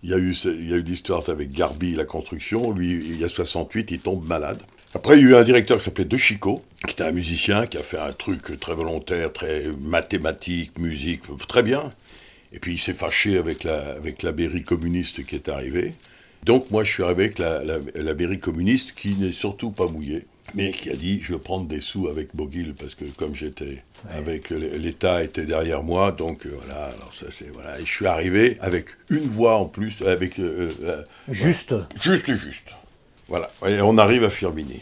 Il 0.03 0.09
y 0.09 0.13
a 0.13 0.17
eu, 0.17 0.33
eu 0.45 0.81
l'histoire 0.81 1.29
avec 1.29 1.51
Garbi, 1.51 1.95
la 1.95 2.05
construction. 2.05 2.71
Lui, 2.71 2.91
il 2.91 3.19
y 3.19 3.25
a 3.25 3.27
68, 3.27 3.91
il 3.91 3.99
tombe 3.99 4.25
malade. 4.25 4.61
Après, 4.95 5.17
il 5.19 5.23
y 5.23 5.27
a 5.27 5.29
eu 5.31 5.35
un 5.35 5.43
directeur 5.43 5.79
qui 5.79 5.83
s'appelait 5.83 6.05
De 6.05 6.17
Chico, 6.17 6.63
qui 6.87 6.93
était 6.93 7.03
un 7.03 7.11
musicien, 7.11 7.67
qui 7.67 7.77
a 7.77 7.83
fait 7.83 7.99
un 7.99 8.13
truc 8.13 8.57
très 8.57 8.73
volontaire, 8.73 9.33
très 9.33 9.65
mathématique, 9.81 10.79
musique, 10.79 11.23
très 11.49 11.61
bien. 11.61 11.91
Et 12.53 12.59
puis 12.59 12.75
il 12.75 12.79
s'est 12.79 12.93
fâché 12.93 13.37
avec 13.37 13.65
la, 13.65 13.91
avec 13.91 14.23
la 14.23 14.31
mairie 14.31 14.63
communiste 14.63 15.25
qui 15.25 15.35
est 15.35 15.49
arrivée. 15.49 15.93
Donc 16.43 16.71
moi, 16.71 16.83
je 16.83 16.91
suis 16.91 17.03
arrivé 17.03 17.25
avec 17.25 17.39
la, 17.39 17.63
la, 17.63 17.77
la 17.95 18.13
mairie 18.13 18.39
communiste 18.39 18.93
qui 18.93 19.15
n'est 19.15 19.31
surtout 19.31 19.71
pas 19.71 19.87
mouillée 19.87 20.25
mais 20.53 20.71
qui 20.71 20.89
a 20.89 20.95
dit 20.95 21.21
je 21.21 21.33
veux 21.33 21.39
prendre 21.39 21.67
des 21.67 21.79
sous 21.79 22.07
avec 22.07 22.35
Bogil 22.35 22.73
parce 22.73 22.95
que 22.95 23.05
comme 23.17 23.35
j'étais 23.35 23.65
ouais. 23.65 24.17
avec 24.17 24.49
l'État 24.49 25.23
était 25.23 25.45
derrière 25.45 25.83
moi 25.83 26.11
donc 26.11 26.45
euh, 26.45 26.57
voilà 26.65 26.85
alors 26.85 27.13
ça 27.13 27.27
c'est 27.31 27.49
voilà. 27.53 27.79
Et 27.79 27.85
je 27.85 27.91
suis 27.91 28.07
arrivé 28.07 28.57
avec 28.59 28.87
une 29.09 29.27
voix 29.27 29.55
en 29.57 29.65
plus 29.65 30.01
avec 30.01 30.39
euh, 30.39 30.69
euh, 30.83 31.03
juste 31.29 31.71
voilà. 31.71 31.87
juste. 32.01 32.35
Juste 32.35 32.75
voilà. 33.27 33.49
Et 33.65 33.79
on 33.81 33.97
arrive 33.97 34.25
à 34.25 34.29
Firmini. 34.29 34.81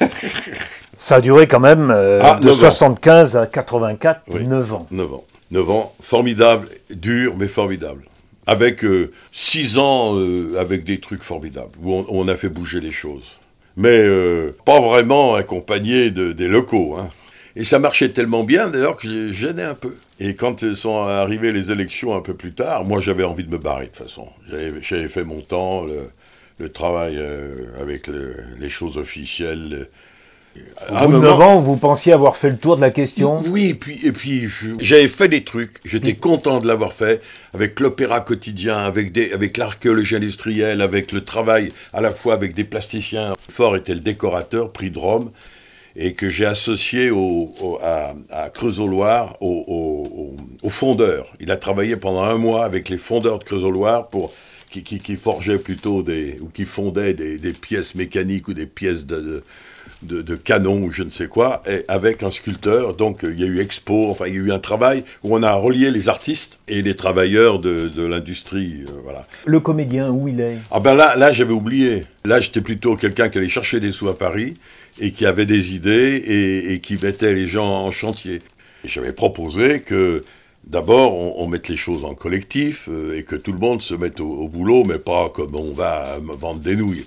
Ça 0.98 1.16
a 1.16 1.20
duré 1.22 1.46
quand 1.46 1.60
même 1.60 1.90
euh, 1.90 2.20
ah, 2.22 2.38
de 2.38 2.52
75 2.52 3.36
ans. 3.36 3.40
à 3.40 3.46
84 3.46 4.20
oui, 4.28 4.46
9 4.46 4.72
ans. 4.74 4.86
9 4.90 5.14
ans. 5.14 5.24
9 5.50 5.70
ans. 5.70 5.94
Formidable 6.02 6.68
dur 6.90 7.34
mais 7.38 7.48
formidable 7.48 8.02
avec 8.46 8.84
6 9.32 9.78
ans 9.78 10.16
avec 10.58 10.84
des 10.84 11.00
trucs 11.00 11.22
formidables 11.22 11.72
où 11.82 12.04
on, 12.08 12.28
a 12.28 12.36
fait 12.36 12.48
bouger 12.48 12.80
les 12.80 12.92
choses 12.92 13.40
mais 13.76 14.00
euh, 14.02 14.54
pas 14.64 14.80
vraiment 14.80 15.34
accompagné 15.34 16.10
de, 16.10 16.32
des 16.32 16.48
locaux. 16.48 16.96
Hein. 16.98 17.10
Et 17.54 17.64
ça 17.64 17.78
marchait 17.78 18.10
tellement 18.10 18.44
bien 18.44 18.68
d'ailleurs 18.68 18.96
que 18.96 19.08
j'ai 19.08 19.32
gêné 19.32 19.62
un 19.62 19.74
peu. 19.74 19.94
Et 20.18 20.34
quand 20.34 20.74
sont 20.74 20.98
arrivées 20.98 21.52
les 21.52 21.70
élections 21.70 22.14
un 22.14 22.20
peu 22.20 22.34
plus 22.34 22.52
tard, 22.52 22.84
moi 22.84 23.00
j'avais 23.00 23.24
envie 23.24 23.44
de 23.44 23.50
me 23.50 23.58
barrer 23.58 23.86
de 23.86 23.90
toute 23.90 24.02
façon. 24.02 24.28
J'avais 24.48 25.08
fait 25.08 25.24
mon 25.24 25.40
temps, 25.40 25.86
le, 26.58 26.68
travail 26.68 27.16
euh, 27.18 27.66
avec 27.80 28.06
le, 28.06 28.34
les 28.58 28.68
choses 28.68 28.96
officielles, 28.98 29.88
au 30.90 31.06
bout 31.08 31.12
de 31.14 31.18
9 31.18 31.40
ans, 31.40 31.60
vous 31.60 31.76
pensiez 31.76 32.12
avoir 32.12 32.36
fait 32.36 32.50
le 32.50 32.56
tour 32.56 32.76
de 32.76 32.80
la 32.80 32.90
question? 32.90 33.42
Oui, 33.48 33.70
et 33.70 33.74
puis, 33.74 33.98
et 34.04 34.12
puis 34.12 34.46
j'avais 34.80 35.08
fait 35.08 35.28
des 35.28 35.42
trucs, 35.42 35.78
j'étais 35.84 36.12
mmh. 36.12 36.16
content 36.16 36.60
de 36.60 36.66
l'avoir 36.66 36.92
fait, 36.92 37.22
avec 37.54 37.80
l'opéra 37.80 38.20
quotidien, 38.20 38.76
avec, 38.78 39.12
des, 39.12 39.32
avec 39.32 39.56
l'archéologie 39.56 40.16
industrielle, 40.16 40.82
avec 40.82 41.12
le 41.12 41.22
travail 41.22 41.72
à 41.92 42.00
la 42.00 42.12
fois 42.12 42.34
avec 42.34 42.54
des 42.54 42.64
plasticiens. 42.64 43.34
Fort 43.48 43.76
était 43.76 43.94
le 43.94 44.00
décorateur, 44.00 44.72
prix 44.72 44.90
de 44.90 44.98
Rome, 44.98 45.30
et 45.96 46.12
que 46.12 46.28
j'ai 46.28 46.44
associé 46.44 47.10
au, 47.10 47.50
au, 47.60 47.78
à, 47.82 48.14
à 48.30 48.50
Creusot-Loire 48.50 49.36
au, 49.40 49.64
au, 49.66 50.36
au, 50.62 50.70
fondeur. 50.70 51.32
Il 51.40 51.50
a 51.50 51.56
travaillé 51.56 51.96
pendant 51.96 52.22
un 52.22 52.36
mois 52.36 52.64
avec 52.64 52.88
les 52.90 52.98
fondeurs 52.98 53.38
de 53.38 53.44
Creusot-Loire 53.44 54.08
pour 54.08 54.32
qui, 54.70 54.82
qui, 54.82 55.00
qui, 55.00 55.16
forgeaient 55.16 55.58
plutôt 55.58 56.02
des, 56.02 56.38
ou 56.40 56.48
qui 56.48 56.64
fondaient 56.64 57.14
des, 57.14 57.38
des 57.38 57.52
pièces 57.52 57.94
mécaniques 57.94 58.48
ou 58.48 58.54
des 58.54 58.66
pièces 58.66 59.06
de, 59.06 59.20
de 59.20 59.42
de, 60.06 60.22
de, 60.22 60.36
canon 60.36 60.82
ou 60.82 60.90
je 60.90 61.02
ne 61.02 61.10
sais 61.10 61.26
quoi, 61.26 61.62
et 61.68 61.84
avec 61.88 62.22
un 62.22 62.30
sculpteur. 62.30 62.94
Donc 62.96 63.20
il 63.22 63.38
y 63.38 63.44
a 63.44 63.46
eu 63.46 63.60
expo, 63.60 64.10
enfin 64.10 64.26
il 64.26 64.34
y 64.34 64.36
a 64.38 64.40
eu 64.40 64.52
un 64.52 64.58
travail 64.58 65.04
où 65.22 65.36
on 65.36 65.42
a 65.42 65.52
relié 65.52 65.90
les 65.90 66.08
artistes 66.08 66.58
et 66.68 66.82
les 66.82 66.94
travailleurs 66.94 67.58
de, 67.58 67.88
de 67.88 68.06
l'industrie. 68.06 68.84
Euh, 68.88 69.00
voilà. 69.02 69.26
Le 69.44 69.60
comédien, 69.60 70.10
où 70.10 70.28
il 70.28 70.40
est? 70.40 70.58
Ah 70.70 70.80
ben 70.80 70.94
là, 70.94 71.16
là 71.16 71.32
j'avais 71.32 71.52
oublié. 71.52 72.04
Là 72.24 72.40
j'étais 72.40 72.60
plutôt 72.60 72.96
quelqu'un 72.96 73.28
qui 73.28 73.38
allait 73.38 73.48
chercher 73.48 73.80
des 73.80 73.92
sous 73.92 74.08
à 74.08 74.16
Paris 74.16 74.54
et 75.00 75.12
qui 75.12 75.26
avait 75.26 75.46
des 75.46 75.74
idées 75.74 76.22
et, 76.26 76.72
et 76.72 76.80
qui 76.80 76.98
mettait 77.02 77.34
les 77.34 77.46
gens 77.46 77.68
en 77.68 77.90
chantier. 77.90 78.40
J'avais 78.84 79.12
proposé 79.12 79.80
que 79.80 80.24
D'abord, 80.66 81.14
on, 81.14 81.44
on, 81.44 81.46
mette 81.46 81.68
les 81.68 81.76
choses 81.76 82.04
en 82.04 82.14
collectif 82.14 82.88
euh, 82.90 83.16
et 83.16 83.22
que 83.22 83.36
tout 83.36 83.52
le 83.52 83.58
monde 83.60 83.80
se 83.80 83.94
mette 83.94 84.18
au, 84.18 84.28
au, 84.28 84.48
boulot, 84.48 84.82
mais 84.82 84.98
pas 84.98 85.28
comme 85.28 85.54
on 85.54 85.72
va 85.72 86.18
vendre 86.20 86.58
des 86.58 86.74
nouilles 86.74 87.06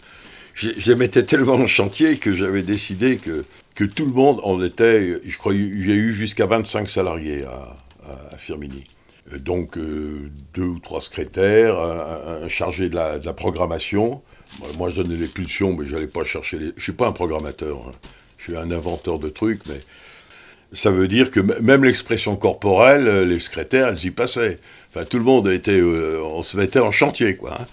je, 0.59 0.71
je 0.77 0.91
mettais 0.91 1.23
tellement 1.23 1.53
en 1.53 1.67
chantier 1.67 2.17
que 2.17 2.33
j'avais 2.33 2.63
décidé 2.63 3.17
que, 3.17 3.45
que 3.75 3.85
tout 3.85 4.05
le 4.05 4.11
monde 4.11 4.41
en 4.43 4.61
était. 4.61 5.19
Je 5.23 5.37
crois 5.37 5.53
j'ai 5.53 5.95
eu 5.95 6.13
jusqu'à 6.13 6.47
25 6.47 6.89
salariés 6.89 7.45
à, 7.45 7.77
à, 8.33 8.37
Firmini. 8.37 8.83
Euh, 9.31 9.39
donc 9.39 9.77
euh, 9.77 10.29
deux 10.53 10.63
ou 10.63 10.79
trois 10.79 11.01
secrétaires, 11.01 11.79
un, 11.79 12.47
chargé 12.49 12.89
de 12.89 12.95
la, 12.95 13.33
programmation. 13.33 14.21
Moi, 14.77 14.89
je 14.89 14.97
donnais 15.01 15.15
les 15.15 15.27
pulsions, 15.27 15.75
mais 15.75 15.85
je 15.85 15.95
n'allais 15.95 16.07
pas 16.07 16.23
chercher 16.25 16.59
les. 16.59 16.71
Je 16.75 16.83
suis 16.83 16.91
pas 16.91 17.07
un 17.07 17.13
programmateur. 17.13 17.77
Hein. 17.87 17.91
Je 18.37 18.45
suis 18.45 18.57
un 18.57 18.71
inventeur 18.71 19.19
de 19.19 19.29
trucs, 19.29 19.65
mais 19.67 19.79
ça 20.73 20.91
veut 20.91 21.07
dire 21.07 21.31
que 21.31 21.39
même 21.39 21.85
l'expression 21.85 22.35
corporelle, 22.35 23.07
euh, 23.07 23.25
les 23.25 23.39
secrétaires, 23.39 23.87
elles 23.87 24.05
y 24.05 24.11
passaient. 24.11 24.59
Enfin, 24.89 25.05
tout 25.05 25.19
le 25.19 25.23
monde 25.23 25.47
était, 25.47 25.81
on 25.81 26.41
se 26.41 26.57
mettait 26.57 26.79
en 26.79 26.91
chantier, 26.91 27.37
quoi. 27.37 27.55
Hein. 27.61 27.65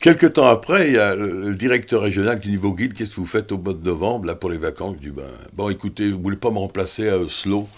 Quelque 0.00 0.26
temps 0.26 0.46
après, 0.46 0.88
il 0.88 0.94
y 0.94 0.98
a 0.98 1.16
le, 1.16 1.54
directeur 1.54 2.02
régional 2.02 2.40
qui 2.40 2.50
dit 2.50 2.56
Vos 2.56 2.72
guides, 2.72 2.94
qu'est-ce 2.94 3.16
que 3.16 3.20
vous 3.20 3.26
faites 3.26 3.50
au 3.50 3.58
mois 3.58 3.74
de 3.74 3.84
novembre, 3.84 4.26
là, 4.26 4.36
pour 4.36 4.50
les 4.50 4.58
vacances 4.58 4.96
Je 5.00 5.08
dis 5.08 5.14
ben, 5.14 5.24
Bon, 5.54 5.68
écoutez, 5.70 6.10
vous 6.10 6.20
voulez 6.20 6.36
pas 6.36 6.50
me 6.50 6.58
remplacer 6.58 7.08
à 7.08 7.18
Oslo 7.18 7.68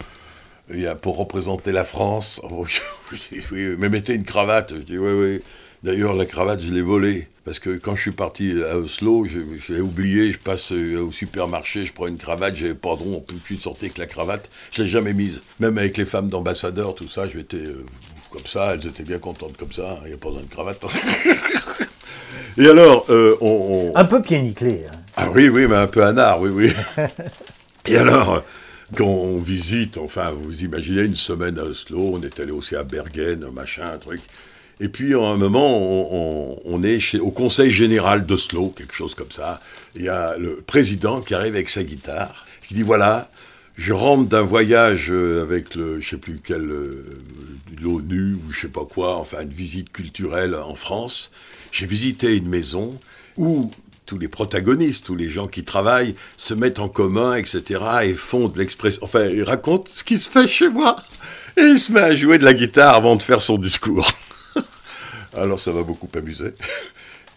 pour 1.03 1.17
représenter 1.17 1.73
la 1.73 1.85
France. 1.85 2.41
oui, 3.53 3.77
mais 3.79 3.89
mettez 3.89 4.15
une 4.15 4.25
cravate. 4.25 4.75
Je 4.77 4.83
dis, 4.83 4.99
oui, 4.99 5.13
oui. 5.13 5.41
D'ailleurs, 5.83 6.15
la 6.15 6.27
cravate, 6.27 6.61
je 6.61 6.73
l'ai 6.73 6.83
volée. 6.83 7.27
Parce 7.45 7.59
que 7.59 7.71
quand 7.71 7.97
je 7.97 8.03
suis 8.03 8.13
parti 8.13 8.53
à 8.71 8.77
Oslo, 8.77 9.25
je, 9.25 9.73
l'ai 9.73 9.81
oublié, 9.81 10.31
je 10.31 10.39
passe 10.39 10.73
euh, 10.73 11.01
au 11.01 11.11
supermarché, 11.11 11.87
je 11.87 11.93
prends 11.93 12.07
une 12.07 12.19
cravate, 12.19 12.55
j'ai 12.55 12.75
pardon, 12.75 13.25
je 13.31 13.47
suis 13.47 13.57
sorti 13.57 13.87
avec 13.87 13.97
la 13.97 14.07
cravate, 14.07 14.51
je 14.71 14.83
l'ai 14.83 14.89
jamais 14.89 15.15
mise. 15.15 15.41
Même 15.59 15.79
avec 15.79 15.97
les 15.97 16.05
femmes 16.05 16.29
d'ambassadeurs, 16.29 16.95
tout 16.95 17.09
ça, 17.09 17.27
je 17.27 17.39
m'étais 17.39 17.57
euh, 17.57 17.85
comme 18.31 18.47
ça, 18.47 18.75
elles 18.75 18.87
étaient 18.87 19.03
bien 19.03 19.19
contentes 19.19 19.57
comme 19.57 19.73
ça, 19.73 19.99
il 20.05 20.09
n'y 20.09 20.15
a 20.15 20.17
pas 20.17 20.29
besoin 20.29 20.43
de 20.43 20.49
cravate. 20.49 20.85
Et 22.59 22.67
alors, 22.67 23.07
euh, 23.11 23.37
on, 23.41 23.93
Un 23.95 24.05
peu 24.05 24.21
pied 24.23 24.41
nickelé. 24.41 24.85
Hein. 24.89 24.97
Ah 25.17 25.31
oui, 25.31 25.49
oui, 25.49 25.67
mais 25.69 25.77
un 25.77 25.87
peu 25.87 26.05
anard, 26.05 26.41
oui, 26.41 26.51
oui. 26.51 26.73
Et 27.87 27.97
alors, 27.97 28.43
quand 28.97 29.07
on 29.07 29.39
visite, 29.39 29.99
enfin, 29.99 30.33
vous 30.33 30.65
imaginez 30.65 31.03
une 31.03 31.17
semaine 31.17 31.59
à 31.59 31.63
Oslo, 31.63 32.13
on 32.15 32.23
est 32.23 32.41
allé 32.41 32.51
aussi 32.51 32.77
à 32.77 32.83
Bergen, 32.83 33.47
machin, 33.53 33.91
un 33.95 33.99
truc. 33.99 34.21
Et 34.81 34.89
puis, 34.89 35.15
à 35.15 35.19
un 35.19 35.37
moment, 35.37 35.79
on, 36.65 36.83
est 36.83 37.01
chez, 37.01 37.21
au 37.21 37.31
Conseil 37.31 37.71
général 37.71 38.25
d'Oslo, 38.25 38.73
quelque 38.75 38.95
chose 38.95 39.15
comme 39.15 39.31
ça. 39.31 39.61
Il 39.95 40.03
y 40.03 40.09
a 40.09 40.37
le 40.39 40.57
président 40.57 41.21
qui 41.21 41.35
arrive 41.35 41.55
avec 41.55 41.69
sa 41.69 41.83
guitare, 41.83 42.47
qui 42.67 42.75
dit 42.75 42.83
voilà, 42.83 43.31
je 43.81 43.95
rentre 43.95 44.29
d'un 44.29 44.43
voyage 44.43 45.07
euh, 45.11 45.41
avec 45.41 45.69
je 45.75 46.07
sais 46.07 46.19
plus 46.19 46.39
quel, 46.45 46.61
euh, 46.61 47.19
l'ONU 47.81 48.35
ou 48.35 48.53
je 48.53 48.61
sais 48.61 48.69
pas 48.69 48.85
quoi, 48.85 49.17
enfin 49.17 49.41
une 49.41 49.49
visite 49.49 49.91
culturelle 49.91 50.55
en 50.55 50.75
France. 50.75 51.31
J'ai 51.73 51.87
visité 51.87 52.37
une 52.37 52.49
maison 52.49 52.95
où 53.39 53.71
tous 54.05 54.19
les 54.19 54.29
protagonistes, 54.29 55.07
tous 55.07 55.17
les 55.17 55.31
gens 55.31 55.47
qui 55.47 55.65
travaillent 55.65 56.15
se 56.37 56.53
mettent 56.53 56.79
en 56.79 56.91
commun, 56.91 57.37
etc. 57.37 57.81
et 58.03 58.13
font 58.13 58.49
de 58.49 58.59
l'expression. 58.59 59.01
Enfin, 59.03 59.25
il 59.25 59.45
raconte 59.45 59.89
ce 59.89 60.05
qui 60.05 60.19
se 60.19 60.29
fait 60.29 60.47
chez 60.47 60.69
moi. 60.69 60.97
Et 61.57 61.63
il 61.63 61.79
se 61.79 61.91
met 61.91 62.01
à 62.01 62.15
jouer 62.15 62.37
de 62.37 62.45
la 62.45 62.53
guitare 62.53 62.97
avant 62.97 63.17
de 63.17 63.23
faire 63.23 63.41
son 63.41 63.57
discours. 63.57 64.13
Alors 65.35 65.59
ça 65.59 65.73
m'a 65.73 65.85
beaucoup 65.85 66.11
amusé. 66.15 66.53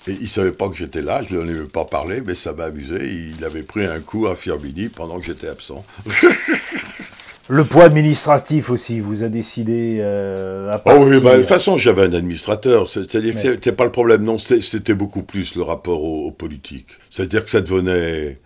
Et 0.08 0.18
il 0.20 0.28
savait 0.28 0.52
pas 0.52 0.68
que 0.68 0.76
j'étais 0.76 1.02
là, 1.02 1.22
je 1.28 1.36
ne 1.36 1.42
lui 1.44 1.60
avais 1.60 1.68
pas 1.68 1.86
parlé, 1.86 2.22
mais 2.26 2.36
ça 2.36 2.54
m'a 2.54 2.66
amusé. 2.66 2.98
Il 3.38 3.44
avait 3.46 3.64
pris 3.64 3.86
un 3.86 4.00
coup 4.00 4.28
à 4.28 4.36
Firmini 4.36 4.90
pendant 4.90 5.20
que 5.20 5.26
j'étais 5.26 5.48
absent. 5.48 5.86
Le 7.50 7.66
poids 7.66 7.84
administratif 7.84 8.70
aussi, 8.70 9.02
vous 9.02 9.24
a 9.24 9.28
décidé 9.28 9.98
euh, 10.00 10.72
à 10.72 10.78
partir... 10.78 11.02
Oh 11.02 11.10
oui, 11.10 11.20
bah, 11.20 11.34
de 11.34 11.40
toute 11.40 11.50
façon, 11.50 11.76
j'avais 11.76 12.04
un 12.04 12.14
administrateur. 12.14 12.90
C'est-à-dire 12.90 13.34
que 13.34 13.40
c'était 13.40 13.74
pas 13.74 13.84
le 13.84 13.92
problème. 13.92 14.24
Non, 14.24 14.38
c'était 14.38 14.96
beaucoup 14.96 15.24
plus 15.24 15.56
le 15.56 15.62
rapport 15.62 16.04
aux, 16.04 16.32
politiques. 16.32 16.88
C'est-à-dire 17.10 17.44
que 17.44 17.52
ça 17.52 17.60
devenait... 17.62 18.40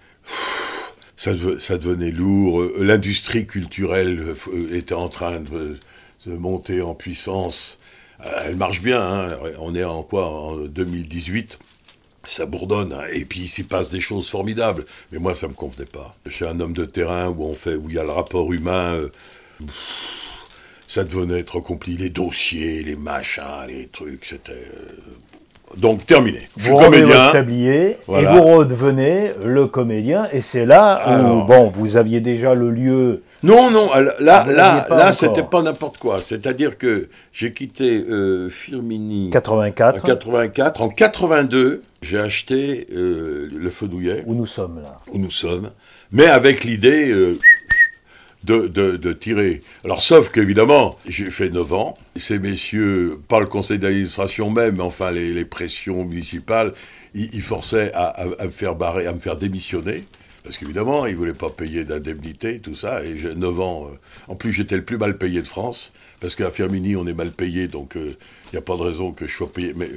Ça, 1.16 1.32
ça 1.60 1.78
devenait 1.78 2.12
lourd. 2.12 2.64
L'industrie 2.80 3.48
culturelle 3.48 4.36
euh, 4.52 4.76
était 4.76 4.94
en 4.94 5.10
train 5.10 5.40
de, 5.40 5.78
de 6.26 6.34
monter 6.34 6.82
en 6.82 6.94
puissance. 6.94 7.80
Euh, 8.26 8.44
elle 8.46 8.58
marche 8.58 8.82
bien, 8.82 9.02
hein. 9.02 9.38
on 9.60 9.76
est 9.76 9.84
en 9.84 10.04
quoi 10.04 10.28
En 10.28 10.58
2018 10.58 11.60
ça 12.28 12.46
bourdonne, 12.46 12.94
hein. 12.94 13.06
et 13.14 13.26
puis 13.26 13.42
il 13.42 13.48
s'y 13.48 13.64
passe 13.64 13.90
des 13.90 14.02
choses 14.02 14.28
formidables. 14.30 14.86
Mais 15.12 15.20
moi, 15.20 15.34
ça 15.34 15.48
me 15.48 15.54
convenait 15.54 15.86
pas. 15.86 16.14
Je 16.26 16.32
suis 16.32 16.46
un 16.46 16.60
homme 16.60 16.74
de 16.74 16.86
terrain 16.86 17.30
où 17.30 17.44
on 17.44 17.54
fait, 17.54 17.76
où 17.76 17.90
il 17.90 17.96
y 17.96 18.00
a 18.00 18.04
le 18.04 18.12
rapport 18.12 18.52
humain. 18.52 18.94
Euh, 18.96 19.10
ça 20.88 21.04
devenait 21.04 21.44
trop 21.44 21.62
compliqué, 21.62 22.04
les 22.04 22.10
dossiers, 22.10 22.84
les 22.84 22.96
machins, 22.96 23.44
les 23.68 23.88
trucs, 23.88 24.26
c'était. 24.26 24.52
Euh, 24.52 25.78
donc 25.78 26.06
terminé. 26.06 26.40
Je 26.56 26.66
suis 26.66 26.74
comédien. 26.74 27.32
tablier, 27.32 27.98
Et 28.08 28.26
vous 28.26 28.44
redevenez 28.44 29.32
le 29.44 29.68
comédien, 29.68 30.30
et 30.32 30.42
c'est 30.42 30.66
là 30.66 31.02
où, 31.22 31.44
bon, 31.44 31.70
vous 31.70 31.98
aviez 31.98 32.22
déjà 32.22 32.54
le 32.54 32.72
lieu 32.72 33.24
non, 33.44 33.70
non, 33.70 33.92
là, 33.94 34.16
là, 34.20 34.88
là, 34.90 35.14
c'était 35.14 35.44
pas 35.44 35.62
n'importe 35.62 35.98
quoi. 35.98 36.20
C'est-à-dire 36.24 36.78
que 36.78 37.08
j'ai 37.32 37.54
quitté 37.54 38.04
euh, 38.10 38.50
Firmini 38.50 39.30
84. 39.30 40.04
en 40.04 40.08
84. 40.08 40.82
En 40.82 40.90
82, 40.90 41.84
j'ai 42.02 42.18
acheté 42.18 42.88
euh, 42.92 43.48
le 43.56 43.70
Fenouillet. 43.70 44.24
Où 44.26 44.34
nous 44.34 44.48
sommes 44.48 44.82
là. 44.82 44.98
Où 45.12 45.20
nous 45.20 45.32
sommes. 45.32 45.72
Mais 46.12 46.26
avec 46.26 46.64
l'idée 46.64 47.12
euh, 47.12 47.38
de, 48.44 48.68
de, 48.68 49.14
tirer. 49.14 49.62
Alors, 49.84 50.02
sauf 50.02 50.30
qu'évidemment, 50.30 50.96
j'ai 51.06 51.30
fait 51.30 51.50
9 51.50 51.74
ans. 51.74 51.98
Ces 52.16 52.40
messieurs, 52.40 53.20
pas 53.28 53.40
le 53.40 53.46
conseil 53.46 53.78
d'administration 53.78 54.50
même, 54.50 54.78
mais 54.78 54.84
enfin 54.84 55.12
les, 55.12 55.46
pressions 55.46 56.06
municipales, 56.06 56.74
ils, 57.14 57.42
forçaient 57.42 57.92
à, 57.94 58.06
à, 58.08 58.46
me 58.46 58.52
faire 58.52 58.76
barrer, 58.76 59.06
à 59.06 59.14
me 59.14 59.20
faire 59.20 59.38
démissionner. 59.38 60.06
Parce 60.44 60.58
qu'évidemment, 60.58 61.06
ils 61.06 61.14
ne 61.14 61.18
voulaient 61.18 61.34
pas 61.34 61.50
payer 61.50 61.84
d'indemnité, 61.84 62.60
tout 62.60 62.76
ça. 62.76 63.04
Et 63.04 63.18
j'ai 63.18 63.36
9 63.36 63.60
ans. 63.60 63.90
Euh, 63.92 63.98
en 64.32 64.36
plus, 64.36 64.52
j'étais 64.52 64.76
le 64.76 64.86
plus 64.86 64.98
mal 64.98 65.18
payé 65.18 65.42
de 65.42 65.48
France. 65.48 65.94
Parce 66.20 66.36
qu'à 66.36 66.52
Firmini, 66.52 66.96
on 66.96 67.06
est 67.06 67.14
mal 67.14 67.32
payé. 67.32 67.68
Donc, 67.68 67.94
il 67.96 68.02
euh, 68.02 68.18
n'y 68.54 68.60
a 68.60 68.62
pas 68.62 68.76
de 68.76 68.82
raison 68.82 69.12
que 69.12 69.28
je 69.28 69.34
sois 69.34 69.52
payé. 69.52 69.74
Mais 69.76 69.90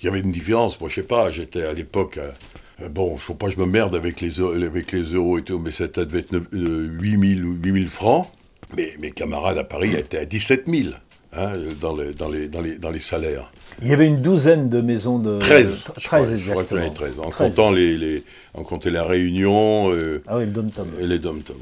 il 0.00 0.06
y 0.06 0.08
avait 0.08 0.20
une 0.20 0.32
différence. 0.32 0.80
Moi, 0.80 0.88
je 0.88 0.96
sais 0.96 1.02
pas. 1.02 1.30
J'étais 1.30 1.62
à 1.62 1.72
l'époque. 1.72 2.18
Euh, 2.18 2.88
bon, 2.88 3.10
il 3.10 3.14
ne 3.14 3.18
faut 3.18 3.34
pas 3.34 3.46
que 3.46 3.52
je 3.52 3.58
me 3.58 3.66
merde 3.66 3.94
avec 3.94 4.20
les, 4.20 4.40
avec 4.40 4.92
les 4.92 5.02
euros 5.14 5.38
et 5.38 5.42
tout. 5.42 5.58
Mais 5.58 5.70
ça 5.70 5.86
devait 5.86 6.20
être 6.20 6.34
8 6.52 7.36
000 7.36 7.48
ou 7.48 7.54
8 7.62 7.72
000 7.72 7.86
francs. 7.86 8.30
Mais 8.76 8.94
mes 8.98 9.10
camarades 9.10 9.58
à 9.58 9.64
Paris 9.64 9.94
étaient 9.94 10.18
à 10.18 10.24
17 10.24 10.64
000. 10.66 10.94
Hein, 11.34 11.52
dans, 11.80 11.94
les, 11.94 12.14
dans, 12.14 12.28
les, 12.28 12.48
dans, 12.48 12.62
les, 12.62 12.78
dans 12.78 12.90
les 12.90 13.00
salaires. 13.00 13.50
Il 13.82 13.88
y 13.88 13.92
avait 13.92 14.08
une 14.08 14.20
douzaine 14.20 14.68
de 14.68 14.80
maisons 14.80 15.18
de... 15.18 15.38
13, 15.38 15.84
13 16.02 16.36
je 16.36 16.50
crois, 16.50 16.64
qu'il 16.64 16.78
y 16.78 16.80
en 16.82 16.90
13, 16.90 17.20
en 17.20 17.30
comptant 17.30 17.70
les, 17.70 17.96
les, 17.96 18.24
en 18.54 18.64
comptant 18.64 18.90
la 18.90 19.04
Réunion 19.04 19.92
euh, 19.92 20.22
ah 20.26 20.38
oui, 20.38 20.46
le 20.46 20.50
dom 20.50 20.66
-tom. 20.66 20.86
et 21.00 21.06
les 21.06 21.18
dom 21.18 21.38
-tom. 21.38 21.54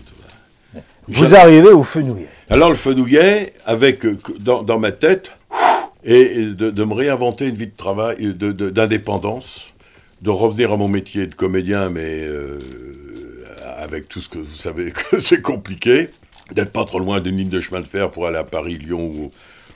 Vous 1.08 1.34
arrivez 1.34 1.68
au 1.70 1.82
Fenouillet. 1.82 2.26
Alors 2.50 2.70
le 2.70 2.74
Fenouillet, 2.74 3.52
avec 3.64 4.04
euh, 4.04 4.18
dans, 4.40 4.62
dans, 4.62 4.78
ma 4.78 4.92
tête, 4.92 5.30
et 6.04 6.46
de, 6.46 6.70
de, 6.70 6.84
me 6.84 6.94
réinventer 6.94 7.48
une 7.48 7.54
vie 7.54 7.66
de 7.66 7.76
travail, 7.76 8.34
d'indépendance, 8.34 9.74
de, 10.20 10.26
de, 10.26 10.30
revenir 10.30 10.72
à 10.72 10.76
mon 10.76 10.88
métier 10.88 11.26
de 11.26 11.34
comédien, 11.34 11.90
mais 11.90 12.24
euh, 12.24 12.58
avec 13.78 14.08
tout 14.08 14.20
ce 14.20 14.28
que 14.28 14.38
vous 14.38 14.54
savez 14.54 14.90
que 15.10 15.20
c'est 15.20 15.42
compliqué, 15.42 16.08
d'être 16.52 16.72
pas 16.72 16.84
trop 16.84 16.98
loin 16.98 17.20
d'une 17.20 17.36
ligne 17.36 17.48
de 17.48 17.60
chemin 17.60 17.80
de 17.80 17.86
fer 17.86 18.10
pour 18.10 18.26
aller 18.26 18.38
à 18.38 18.44
Paris, 18.44 18.78
Lyon 18.78 19.04
ou 19.04 19.30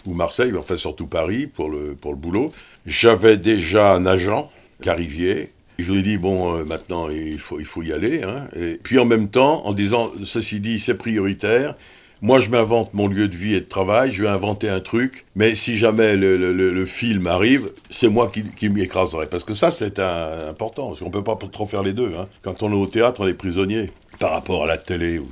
ou 0.06 0.14
Marseille, 0.14 0.52
enfin 0.58 0.76
surtout 0.76 1.06
Paris 1.06 1.46
pour 1.46 1.68
le, 1.68 1.94
pour 1.94 2.12
le 2.12 2.18
boulot. 2.18 2.52
J'avais 2.86 3.36
déjà 3.36 3.94
un 3.94 4.06
agent, 4.06 4.50
Carivier. 4.82 5.50
Je 5.78 5.92
lui 5.92 6.00
ai 6.00 6.02
dit, 6.02 6.18
bon, 6.18 6.56
euh, 6.56 6.64
maintenant, 6.64 7.08
il 7.08 7.38
faut, 7.38 7.58
il 7.58 7.64
faut 7.64 7.82
y 7.82 7.92
aller. 7.92 8.22
Hein. 8.22 8.48
Et 8.54 8.78
puis 8.82 8.98
en 8.98 9.06
même 9.06 9.28
temps, 9.28 9.66
en 9.66 9.72
disant, 9.72 10.10
ceci 10.24 10.60
dit, 10.60 10.78
c'est 10.78 10.94
prioritaire. 10.94 11.74
Moi, 12.22 12.38
je 12.40 12.50
m'invente 12.50 12.92
mon 12.92 13.08
lieu 13.08 13.28
de 13.28 13.36
vie 13.36 13.54
et 13.54 13.60
de 13.60 13.66
travail, 13.66 14.12
je 14.12 14.22
vais 14.22 14.28
inventer 14.28 14.68
un 14.68 14.80
truc, 14.80 15.24
mais 15.36 15.54
si 15.54 15.78
jamais 15.78 16.16
le, 16.16 16.36
le, 16.36 16.84
film 16.84 17.26
arrive, 17.26 17.70
c'est 17.88 18.10
moi 18.10 18.30
qui, 18.30 18.44
qui 18.44 18.68
m'y 18.68 18.82
écraserai. 18.82 19.26
Parce 19.26 19.42
que 19.42 19.54
ça, 19.54 19.70
c'est 19.70 19.98
important, 19.98 20.88
parce 20.88 21.00
qu'on 21.00 21.06
ne 21.06 21.12
peut 21.12 21.24
pas 21.24 21.38
trop 21.50 21.66
faire 21.66 21.82
les 21.82 21.94
deux. 21.94 22.12
Hein. 22.18 22.26
Quand 22.42 22.62
on 22.62 22.70
est 22.72 22.76
au 22.76 22.86
théâtre, 22.86 23.22
on 23.22 23.26
est 23.26 23.32
prisonnier 23.32 23.90
par 24.18 24.32
rapport 24.32 24.64
à 24.64 24.66
la 24.66 24.76
télé. 24.76 25.18
Ou, 25.18 25.30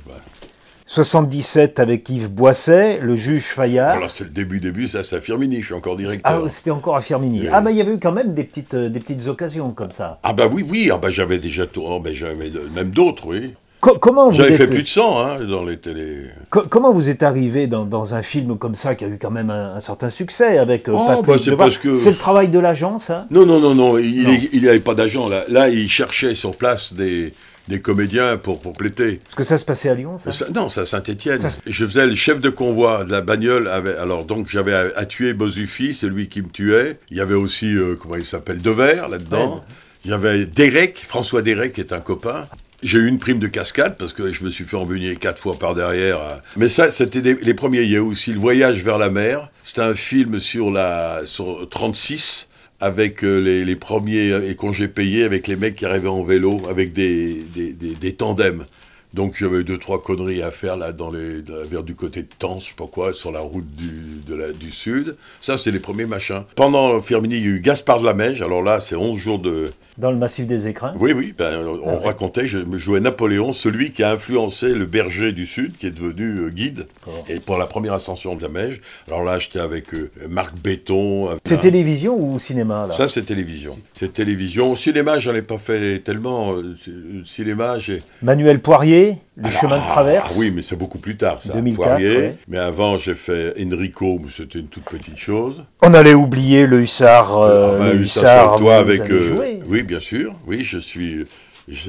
77 0.89 1.77
avec 1.77 2.09
Yves 2.09 2.31
Boisset, 2.31 2.99
le 2.99 3.15
juge 3.15 3.43
Fayard. 3.43 3.91
Voilà, 3.93 4.09
c'est 4.09 4.23
le 4.23 4.31
début, 4.31 4.59
début, 4.59 4.87
ça 4.87 5.03
c'est 5.03 5.17
à 5.17 5.21
Firmini, 5.21 5.61
je 5.61 5.67
suis 5.67 5.75
encore 5.75 5.95
directeur. 5.95 6.41
Ah, 6.43 6.49
c'était 6.49 6.71
encore 6.71 6.95
à 6.95 7.01
Firmini. 7.01 7.43
Ah, 7.53 7.61
bah 7.61 7.69
il 7.69 7.77
y 7.77 7.81
avait 7.81 7.93
eu 7.93 7.99
quand 7.99 8.11
même 8.11 8.33
des 8.33 8.43
petites, 8.43 8.73
euh, 8.73 8.89
des 8.89 8.99
petites 8.99 9.27
occasions 9.27 9.69
comme 9.69 9.91
ça. 9.91 10.19
Ah, 10.23 10.33
bah 10.33 10.49
oui, 10.51 10.65
oui, 10.67 10.89
ah, 10.91 10.97
bah 10.97 11.11
j'avais 11.11 11.37
déjà, 11.37 11.65
oh, 11.77 11.99
bah, 11.99 12.09
j'avais 12.11 12.51
même 12.73 12.89
d'autres, 12.89 13.27
oui. 13.27 13.53
comment 13.79 14.31
J'avais 14.31 14.53
fait 14.53 14.65
plus 14.65 14.81
de 14.81 14.87
100 14.87 15.19
hein, 15.19 15.35
dans 15.47 15.63
les 15.63 15.77
télés. 15.77 16.23
comment 16.49 16.91
vous 16.91 17.11
êtes 17.11 17.21
arrivé 17.21 17.67
dans, 17.67 17.85
dans, 17.85 18.15
un 18.15 18.23
film 18.23 18.57
comme 18.57 18.73
ça 18.73 18.95
qui 18.95 19.05
a 19.05 19.09
eu 19.09 19.19
quand 19.19 19.29
même 19.29 19.51
un, 19.51 19.79
certain 19.81 20.09
succès 20.09 20.57
avec 20.57 20.89
euh, 20.89 20.93
oh, 20.95 21.05
Patrick 21.05 21.55
bah, 21.55 21.67
c'est, 21.69 22.09
le 22.09 22.17
travail 22.17 22.47
de 22.47 22.57
l'agence 22.57 23.11
hein? 23.11 23.27
Non, 23.29 23.45
non, 23.45 23.59
non, 23.59 23.75
non, 23.75 23.99
il 23.99 24.25
n'y 24.59 24.67
avait 24.67 24.79
pas 24.79 24.95
d'agent 24.95 25.29
là. 25.29 25.43
Là, 25.49 25.69
il 25.69 25.87
cherchait 25.87 26.33
sur 26.33 26.57
place 26.57 26.95
des, 26.95 27.31
des 27.69 27.81
comédiens 27.81 28.37
pour, 28.37 28.59
pour 28.59 28.73
pléter. 28.73 29.13
Est-ce 29.13 29.35
que 29.35 29.43
ça 29.43 29.59
se 29.59 29.63
passait 29.63 29.89
à 29.89 29.93
Lyon, 29.93 30.17
ça, 30.17 30.31
Non, 30.53 30.69
c'est 30.69 30.81
à 30.81 30.85
Saint-Étienne. 30.85 31.39
Je 31.67 31.85
faisais 31.85 32.07
le 32.07 32.15
chef 32.15 32.41
de 32.41 32.49
convoi 32.49 33.05
de 33.05 33.11
la 33.11 33.21
bagnole. 33.21 33.67
Avec, 33.67 33.95
alors, 33.97 34.25
donc, 34.25 34.49
j'avais 34.49 34.73
à, 34.73 35.05
tuer 35.05 35.33
Bozufi, 35.33 35.93
c'est 35.93 36.07
lui 36.07 36.27
qui 36.29 36.41
me 36.41 36.49
tuait. 36.49 36.97
Il 37.11 37.17
y 37.17 37.21
avait 37.21 37.35
aussi, 37.35 37.75
euh, 37.75 37.95
comment 37.95 38.15
il 38.15 38.25
s'appelle, 38.25 38.59
Devers, 38.59 39.07
là-dedans. 39.07 39.63
Il 40.03 40.11
y 40.11 40.13
avait 40.13 40.45
Derek, 40.45 40.97
François 40.97 41.43
Derek, 41.43 41.73
qui 41.73 41.81
est 41.81 41.93
un 41.93 41.99
copain. 41.99 42.47
J'ai 42.81 42.97
eu 42.97 43.07
une 43.07 43.19
prime 43.19 43.39
de 43.39 43.47
cascade 43.47 43.97
parce 43.97 44.13
que 44.13 44.31
je 44.31 44.43
me 44.43 44.49
suis 44.49 44.63
fait 44.63 44.77
embunir 44.77 45.19
quatre 45.19 45.39
fois 45.39 45.59
par 45.59 45.75
derrière. 45.75 46.41
Mais 46.57 46.69
ça, 46.69 46.89
c'était 46.89 47.21
les 47.21 47.53
premiers. 47.53 47.81
Il 47.81 47.91
y 47.91 47.97
a 47.97 48.03
aussi 48.03 48.33
Le 48.33 48.39
Voyage 48.39 48.81
vers 48.83 48.97
la 48.97 49.09
mer. 49.09 49.49
C'était 49.63 49.81
un 49.81 49.93
film 49.95 50.39
sur 50.39 50.71
la 50.71 51.21
sur 51.25 51.67
36 51.69 52.48
avec 52.79 53.23
euh, 53.23 53.39
les, 53.39 53.75
premiers 53.75 54.55
congés 54.55 54.87
payés, 54.87 55.23
avec 55.23 55.47
les 55.47 55.55
mecs 55.55 55.75
qui 55.75 55.85
arrivaient 55.85 56.07
en 56.07 56.23
vélo, 56.23 56.61
avec 56.69 56.93
des, 56.93 57.35
des, 57.53 57.73
des, 57.73 58.13
tandems. 58.13 58.65
Donc 59.13 59.35
j'avais 59.35 59.63
deux, 59.63 59.77
trois 59.79 60.01
conneries 60.01 60.43
à 60.43 60.51
faire 60.51 60.77
là, 60.77 60.91
dans 60.91 61.11
les, 61.11 61.41
vers 61.69 61.83
du 61.83 61.95
côté 61.95 62.21
de 62.21 62.27
Tens, 62.37 62.59
je 62.63 62.69
sais 62.69 62.75
pas 62.75 62.85
quoi, 62.85 63.11
sur 63.11 63.31
la 63.31 63.39
route 63.39 63.65
du, 63.75 64.21
de 64.27 64.35
la- 64.35 64.51
du 64.51 64.69
Sud. 64.71 65.15
Ça, 65.41 65.57
c'est 65.57 65.71
les 65.71 65.79
premiers 65.79 66.05
machins. 66.05 66.43
Pendant 66.55 67.01
Firmini, 67.01 67.37
il 67.37 67.41
y 67.43 67.45
a 67.45 67.49
eu 67.49 67.59
Gaspard 67.59 67.99
de 68.01 68.05
la 68.05 68.13
Mège. 68.13 68.41
Alors 68.43 68.61
là, 68.61 68.79
c'est 68.79 68.95
11 68.95 69.17
jours 69.17 69.39
de... 69.39 69.69
Dans 69.97 70.11
le 70.11 70.17
massif 70.17 70.47
des 70.47 70.67
écrins 70.67 70.93
Oui, 70.97 71.11
oui, 71.11 71.33
ben, 71.37 71.65
on 71.83 71.97
Ah 72.01 72.05
racontait, 72.07 72.47
je 72.47 72.59
jouais 72.77 73.01
Napoléon, 73.01 73.51
celui 73.51 73.91
qui 73.91 74.01
a 74.01 74.11
influencé 74.11 74.73
le 74.73 74.85
berger 74.85 75.33
du 75.33 75.45
Sud, 75.45 75.75
qui 75.75 75.87
est 75.87 75.91
devenu 75.91 76.45
euh, 76.45 76.49
guide, 76.49 76.87
D'accord. 77.05 77.25
et 77.27 77.39
pour 77.41 77.57
la 77.57 77.65
première 77.65 77.93
ascension 77.93 78.35
de 78.35 78.41
la 78.41 78.47
Mège. 78.47 78.79
Alors 79.07 79.23
là, 79.25 79.39
j'étais 79.39 79.59
avec 79.59 79.93
euh, 79.93 80.09
Marc 80.29 80.55
Béton. 80.55 81.29
C'est 81.43 81.55
hein. 81.55 81.57
télévision 81.57 82.15
ou 82.17 82.39
cinéma 82.39 82.85
là? 82.87 82.93
Ça, 82.93 83.09
c'est 83.09 83.23
télévision. 83.23 83.77
C'est 83.93 84.13
télévision. 84.13 84.71
Au 84.71 84.75
cinéma, 84.77 85.19
j'en 85.19 85.35
ai 85.35 85.41
pas 85.41 85.57
fait 85.57 85.99
tellement. 85.99 86.53
euh, 86.53 86.75
Le 86.87 87.25
cinéma, 87.25 87.77
j'ai. 87.79 88.01
Manuel 88.21 88.61
Poirier, 88.61 88.98
Le 89.37 89.49
chemin 89.49 89.77
de 89.77 89.81
Ah, 89.85 89.91
traverse. 89.93 90.35
oui, 90.37 90.51
mais 90.53 90.61
c'est 90.61 90.75
beaucoup 90.75 90.97
plus 90.99 91.15
tard, 91.17 91.41
ça. 91.41 91.53
2004, 91.53 91.87
Poirier. 91.89 92.17
ouais. 92.17 92.35
Mais 92.47 92.57
avant, 92.57 92.97
j'ai 92.97 93.15
fait 93.15 93.53
Enrico, 93.61 94.17
mais 94.23 94.29
c'était 94.35 94.59
une 94.59 94.67
toute 94.67 94.83
petite 94.85 95.17
chose. 95.17 95.63
On 95.81 95.93
allait 95.93 96.13
oublier 96.13 96.65
le 96.67 96.81
hussard. 96.81 97.37
euh, 97.37 97.75
Ah, 97.75 97.79
bah, 97.79 97.93
le 97.93 97.99
hussard, 98.01 98.55
toi 98.57 98.75
avec. 98.77 99.09
euh, 99.09 99.59
oui, 99.67 99.83
bien 99.83 99.99
sûr. 99.99 100.33
Oui, 100.47 100.63
je 100.63 100.77
suis. 100.77 101.25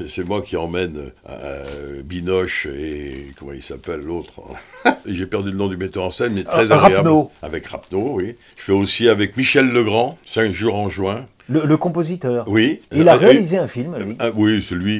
C'est 0.07 0.23
moi 0.27 0.43
qui 0.43 0.57
emmène 0.57 1.09
euh, 1.27 1.63
Binoche 2.05 2.67
et 2.67 3.27
comment 3.35 3.51
il 3.53 3.63
s'appelle 3.63 4.01
l'autre 4.01 4.41
J'ai 5.07 5.25
perdu 5.25 5.49
le 5.49 5.57
nom 5.57 5.67
du 5.67 5.75
metteur 5.75 6.03
en 6.03 6.11
scène, 6.11 6.33
mais 6.35 6.43
très 6.43 6.71
Ah, 6.71 6.75
agréable. 6.75 6.95
Rapneau. 6.97 7.31
Avec 7.41 7.65
Rapneau, 7.65 8.11
oui. 8.17 8.35
Je 8.57 8.61
fais 8.63 8.73
aussi 8.73 9.09
avec 9.09 9.37
Michel 9.37 9.67
Legrand, 9.69 10.19
5 10.23 10.51
jours 10.51 10.75
en 10.75 10.87
juin. 10.87 11.25
Le, 11.51 11.65
le 11.65 11.77
compositeur. 11.77 12.45
Oui. 12.47 12.79
Il 12.93 13.09
a 13.09 13.15
Euh, 13.15 13.17
réalisé 13.17 13.57
un 13.57 13.67
film, 13.67 13.95
lui. 13.97 14.15
Ah, 14.19 14.29
oui, 14.35 14.61
c'est 14.61 14.75
lui, 14.75 14.99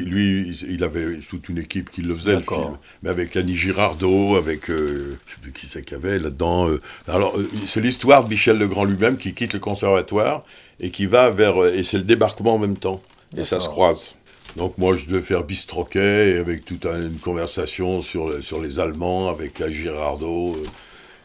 il- 0.68 0.84
avait 0.84 1.18
toute 1.30 1.48
une 1.50 1.58
équipe 1.60 1.90
qui 1.90 2.02
le 2.02 2.14
faisait, 2.16 2.36
le 2.36 2.42
film. 2.42 2.78
Mais 3.04 3.10
avec 3.10 3.36
Annie 3.38 3.56
Girardot, 3.56 4.36
avec, 4.36 4.70
euh, 4.70 5.18
je 5.28 5.32
sais 5.36 5.40
plus 5.42 5.52
qui 5.54 5.68
c'est 5.68 5.84
qu'il 5.84 5.98
y 5.98 6.00
avait 6.02 6.18
là-dedans. 6.20 6.68
euh. 6.70 6.82
alors, 7.08 7.38
euh, 7.38 7.48
c'est 7.66 7.80
l'histoire 7.82 8.24
de 8.26 8.30
Michel 8.30 8.58
Legrand 8.58 8.84
lui-même 8.84 9.18
qui 9.18 9.34
quitte 9.34 9.54
le 9.54 9.60
conservatoire 9.60 10.44
et 10.80 10.90
qui 10.90 11.06
va 11.06 11.30
vers, 11.30 11.62
euh, 11.62 11.74
et 11.74 11.84
c'est 11.84 11.98
le 11.98 12.04
débarquement 12.04 12.56
en 12.56 12.60
même 12.60 12.78
temps. 12.78 13.02
Et 13.38 13.44
ça 13.46 13.60
se 13.62 13.70
croise. 13.70 14.16
Donc 14.58 14.78
moi, 14.78 14.98
je 14.98 15.06
devais 15.06 15.22
faire 15.22 15.44
bistroquet 15.46 16.38
avec 16.38 16.66
toute 16.66 16.86
un- 16.86 17.02
une 17.02 17.18
conversation 17.20 18.02
sur, 18.02 18.44
sur 18.44 18.62
les 18.62 18.80
Allemands 18.80 19.30
avec 19.30 19.66
Girardot, 19.70 20.54
euh, 20.58 20.64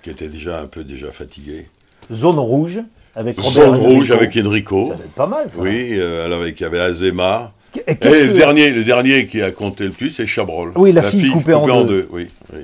qui 0.03 0.11
était 0.11 0.29
déjà 0.29 0.61
un 0.61 0.67
peu 0.67 0.85
déjà 0.85 1.11
fatigué. 1.11 1.67
Zone 2.13 2.39
rouge, 2.39 2.79
avec 3.17 3.41
Robert 3.41 3.75
Zone 3.75 3.77
rouge 3.77 4.11
avec 4.13 4.37
Enrico. 4.37 4.89
Ça 4.89 4.95
doit 4.95 5.05
être 5.05 5.13
pas 5.13 5.27
mal, 5.27 5.47
ça. 5.51 5.59
Oui, 5.59 5.89
euh, 5.93 6.27
alors 6.27 6.43
avec, 6.43 6.61
il 6.61 6.63
y 6.63 6.67
avait 6.67 6.81
Azema. 6.81 7.53
Et 7.87 7.97
le 8.01 8.35
dernier, 8.35 8.71
le 8.71 8.85
dernier 8.85 9.27
qui 9.27 9.43
a 9.43 9.51
compté 9.51 9.85
le 9.85 9.91
plus, 9.91 10.11
c'est 10.11 10.27
Chabrol. 10.27 10.73
Oui, 10.77 10.93
la 10.93 11.03
fille 11.03 11.31
coupée 11.31 11.55
en 11.55 11.85
deux. 11.85 12.07
Oui, 12.11 12.29
oui. 12.55 12.61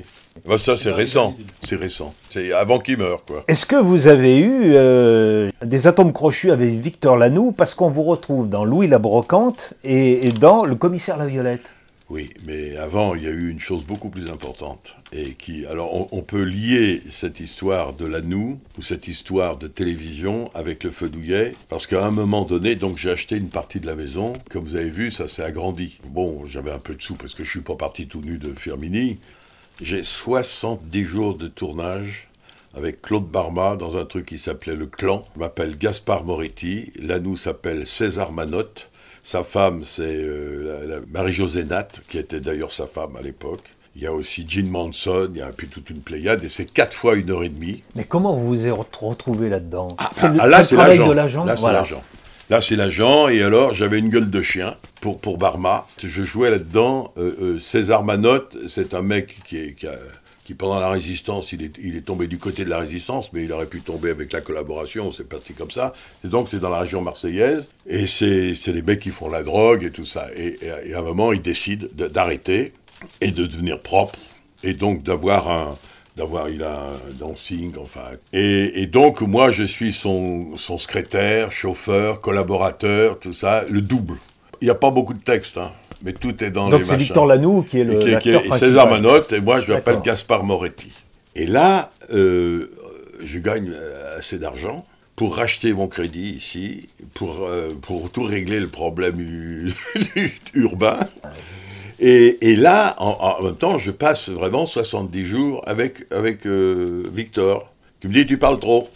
Bah, 0.47 0.59
ça, 0.59 0.77
c'est 0.77 0.91
récent. 0.91 1.37
C'est 1.62 1.77
récent. 1.77 2.15
C'est 2.31 2.53
avant 2.53 2.79
qu'il 2.79 2.97
meure, 2.97 3.25
quoi. 3.25 3.45
Est-ce 3.47 3.67
que 3.67 3.77
vous 3.77 4.07
avez 4.09 4.38
eu 4.38 4.73
euh, 4.75 5.51
des 5.62 5.87
atomes 5.87 6.12
crochus 6.12 6.51
avec 6.51 6.71
Victor 6.71 7.17
Lanoux? 7.17 7.53
Parce 7.53 7.75
qu'on 7.75 7.91
vous 7.91 8.03
retrouve 8.05 8.49
dans 8.49 8.65
Louis 8.65 8.88
la 8.88 8.99
Brocante 8.99 9.75
et, 9.85 10.27
et 10.27 10.33
dans 10.33 10.65
Le 10.65 10.75
commissaire 10.75 11.17
La 11.17 11.27
Violette 11.27 11.71
Oui, 12.12 12.29
mais 12.44 12.77
avant, 12.77 13.14
il 13.14 13.22
y 13.22 13.27
a 13.27 13.31
eu 13.31 13.48
une 13.48 13.59
chose 13.59 13.87
beaucoup 13.87 14.11
plus 14.11 14.29
importante. 14.31 14.96
Et 15.12 15.33
qui, 15.33 15.64
alors, 15.64 16.12
on, 16.12 16.20
peut 16.20 16.42
lier 16.42 17.01
cette 17.09 17.40
histoire 17.40 17.94
de 17.94 18.05
l'Anou 18.05 18.61
ou 18.77 18.83
cette 18.83 19.09
histoire 19.09 19.57
de 19.57 19.66
télévision 19.66 20.51
avec 20.53 20.85
le 20.85 20.90
feu 20.90 21.09
douillet, 21.09 21.55
parce 21.70 21.87
qu'à 21.87 22.05
un 22.05 22.11
moment 22.11 22.44
donné, 22.44 22.75
donc 22.75 22.98
j'ai 22.98 23.11
acheté 23.11 23.37
une 23.37 23.48
partie 23.48 23.81
de 23.81 23.87
la 23.87 23.94
maison. 23.94 24.35
Comme 24.51 24.64
vous 24.64 24.77
avez 24.77 24.90
vu, 24.90 25.11
ça 25.11 25.27
s'est 25.27 25.42
agrandi. 25.42 26.03
Bon, 26.05 26.44
j'avais 26.46 26.70
un 26.70 26.79
peu 26.79 26.94
de 26.94 27.01
sous 27.01 27.14
parce 27.14 27.35
que 27.35 27.44
je 27.44 27.51
suis 27.51 27.62
pas 27.62 27.77
parti 27.77 28.07
tout 28.07 28.20
nu 28.20 28.37
de 28.37 28.53
Firmini. 28.53 29.18
J'ai 29.81 30.03
70 30.03 31.03
jours 31.05 31.38
de 31.38 31.48
tournage 31.48 32.29
avec 32.75 33.01
Claude 33.01 33.27
Barma 33.27 33.77
dans 33.77 33.96
un 33.96 34.05
truc 34.05 34.27
qui 34.27 34.38
s'appelait 34.38 34.77
Le 34.77 34.87
Clan. 34.87 35.22
Je 35.35 35.40
m'appelle 35.40 35.79
Gaspard 35.79 36.25
Moretti. 36.25 36.92
L'anou 36.98 37.38
s'appelle 37.38 37.87
César 37.87 38.33
Manotte. 38.33 38.91
Sa 39.23 39.45
femme, 39.45 39.85
c'est 39.85 40.03
euh, 40.25 41.01
Marie-Josée 41.13 41.65
Nat, 41.65 41.89
qui 42.09 42.19
était 42.19 42.41
d'ailleurs 42.41 42.73
sa 42.73 42.87
femme 42.87 43.17
à 43.17 43.23
l'époque. 43.23 43.63
Il 43.95 44.03
y 44.03 44.07
a 44.07 44.13
aussi 44.13 44.45
Gene 44.49 44.69
Manson, 44.71 45.29
il 45.33 45.39
y 45.39 45.43
a 45.43 45.51
puis 45.55 45.69
toute 45.69 45.91
une 45.91 46.01
pléiade, 46.01 46.43
et 46.43 46.49
c'est 46.49 46.65
quatre 46.65 46.95
fois 46.97 47.15
une 47.15 47.31
heure 47.31 47.45
et 47.45 47.49
demie. 47.51 47.83
Mais 47.95 48.05
comment 48.05 48.35
vous 48.35 48.47
vous 48.49 48.67
êtes 48.67 48.73
retrouvé 48.73 49.49
là-dedans? 49.49 49.89
Ah, 49.99 50.09
le, 50.29 50.41
ah, 50.41 50.47
là, 50.47 50.63
c'est 50.63 50.71
c'est 50.71 50.75
le 50.77 50.81
travail 50.81 51.09
de 51.09 51.13
l'agent 51.13 51.45
Là, 51.45 51.57
c'est 51.57 51.73
l'agent. 51.73 52.03
Là, 52.51 52.61
c'est 52.61 52.77
l'agent. 52.77 53.29
Et 53.29 53.43
alors, 53.43 53.75
j'avais 53.75 53.99
une 53.99 54.09
gueule 54.09 54.29
de 54.31 54.43
chien 54.43 54.77
pour, 55.01 55.19
pour 55.21 55.39
Barma. 55.39 55.87
Je 56.03 56.23
jouais 56.25 56.51
là-dedans. 56.51 57.13
euh, 57.17 57.35
euh, 57.41 57.59
César 57.59 58.03
Manotte, 58.05 58.57
c'est 58.67 58.95
un 58.95 59.03
mec 59.03 59.37
qui, 59.45 59.59
est, 59.59 59.75
qui, 59.75 59.87
a- 59.87 59.99
pendant 60.55 60.79
la 60.81 60.88
résistance, 60.88 61.53
il 61.53 61.62
est, 61.62 61.73
il 61.83 61.97
est 61.97 62.03
tombé 62.03 62.27
du 62.27 62.38
côté 62.38 62.65
de 62.65 62.71
la 62.71 62.79
résistance, 62.79 63.33
mais 63.33 63.45
il 63.45 63.53
aurait 63.53 63.67
pu 63.67 63.81
tomber 63.81 64.11
avec 64.11 64.33
la 64.33 64.41
collaboration. 64.41 65.12
C'est 65.12 65.29
parti 65.29 65.55
comme 65.55 65.71
ça. 65.71 65.93
C'est 66.21 66.29
donc, 66.29 66.49
c'est 66.49 66.59
dans 66.61 66.71
la 66.71 66.81
région 66.81 67.01
marseillaise. 67.01 67.69
Et 67.87 68.07
c'est 68.07 68.55
les 68.73 68.83
mecs 68.83 69.01
qui 69.01 69.11
font 69.11 69.29
la 69.29 69.43
drogue 69.43 69.85
et 69.85 69.91
tout 69.91 70.05
ça. 70.05 70.27
Et, 70.37 70.59
à 70.95 70.99
un 70.99 71.03
moment, 71.03 71.33
il 71.33 71.43
décide 71.43 71.91
de- 71.95 72.09
d'arrêter 72.09 72.73
et 73.21 73.31
de 73.31 73.47
devenir 73.47 73.81
propre. 73.81 74.19
Et 74.62 74.75
donc, 74.75 75.03
d'avoir 75.03 75.51
un 75.51 75.77
d'avoir 76.17 76.51
il 76.51 76.62
a 76.62 76.88
un 76.91 77.12
dancing 77.19 77.73
enfin 77.81 78.05
et, 78.35 78.83
et 78.83 78.87
donc 78.87 79.23
moi 79.23 79.51
je 79.51 79.62
suis 79.65 79.95
son, 79.95 80.59
son 80.59 80.77
secrétaire 80.77 81.53
chauffeur 81.53 82.21
collaborateur 82.21 83.19
tout 83.19 83.33
ça 83.33 83.65
le 83.71 83.81
double 83.81 84.19
il 84.62 84.64
n'y 84.64 84.70
a 84.70 84.75
pas 84.75 84.90
beaucoup 84.90 85.12
de 85.12 85.20
texte 85.22 85.59
hein, 85.59 85.72
mais 86.05 86.12
tout 86.14 86.42
est 86.42 86.51
dans 86.51 86.68
Donc 86.70 86.81
les 86.81 86.85
c'est 86.87 86.92
machins 86.92 87.07
Victor 87.09 87.27
Lanoux 87.27 87.66
qui 87.68 87.81
est 87.81 87.85
le 87.85 87.98
qui- 87.98 88.16
qui 88.18 88.31
est- 88.31 88.46
et. 88.46 88.59
César 88.59 88.88
Manotte 88.88 89.33
et 89.35 89.40
moi 89.42 89.61
je 89.61 89.70
m'appelle. 89.72 90.01
Gaspard 90.03 90.44
Moretti 90.44 90.90
et 91.37 91.46
là 91.46 91.90
euh, 92.14 92.70
je 93.22 93.38
gagne 93.38 93.70
euh, 93.72 94.18
assez 94.18 94.38
d'argent 94.38 94.87
pour 95.14 95.37
racheter 95.37 95.75
mon 95.75 95.88
crédit 95.88 96.31
ici, 96.31 96.88
pour, 97.14 97.40
euh, 97.46 97.72
pour 97.83 98.11
tout 98.11 98.22
régler 98.25 98.59
le 98.61 98.66
problème 98.66 99.18
urbain. 100.55 100.98
Et, 102.01 102.51
et 102.51 102.57
là, 102.57 102.96
en, 102.98 103.11
en 103.40 103.42
même 103.44 103.57
temps, 103.57 103.79
je 103.79 103.90
passe 103.90 104.31
vraiment 104.31 104.66
70 104.66 105.25
jours 105.25 105.62
avec, 105.66 106.07
avec 106.11 106.46
euh, 106.46 107.05
Victor, 107.12 107.70
qui 108.01 108.09
me 108.09 108.12
dit 108.14 108.27
Tu 108.27 108.38
parles 108.38 108.59
trop. 108.59 108.88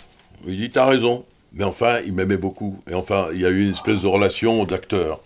Lui 0.47 0.57
dis 0.57 0.71
T'as 0.71 0.87
raison. 0.87 1.25
Mais 1.53 1.65
enfin, 1.65 1.99
il 2.05 2.13
m'aimait 2.13 2.37
beaucoup. 2.39 2.81
Et 2.91 2.95
enfin, 2.95 3.27
il 3.33 3.41
y 3.41 3.47
a 3.47 3.51
eu 3.51 3.63
une 3.65 3.71
espèce 3.73 4.01
de 4.03 4.07
relation 4.09 4.65
d'acteur. 4.65 5.21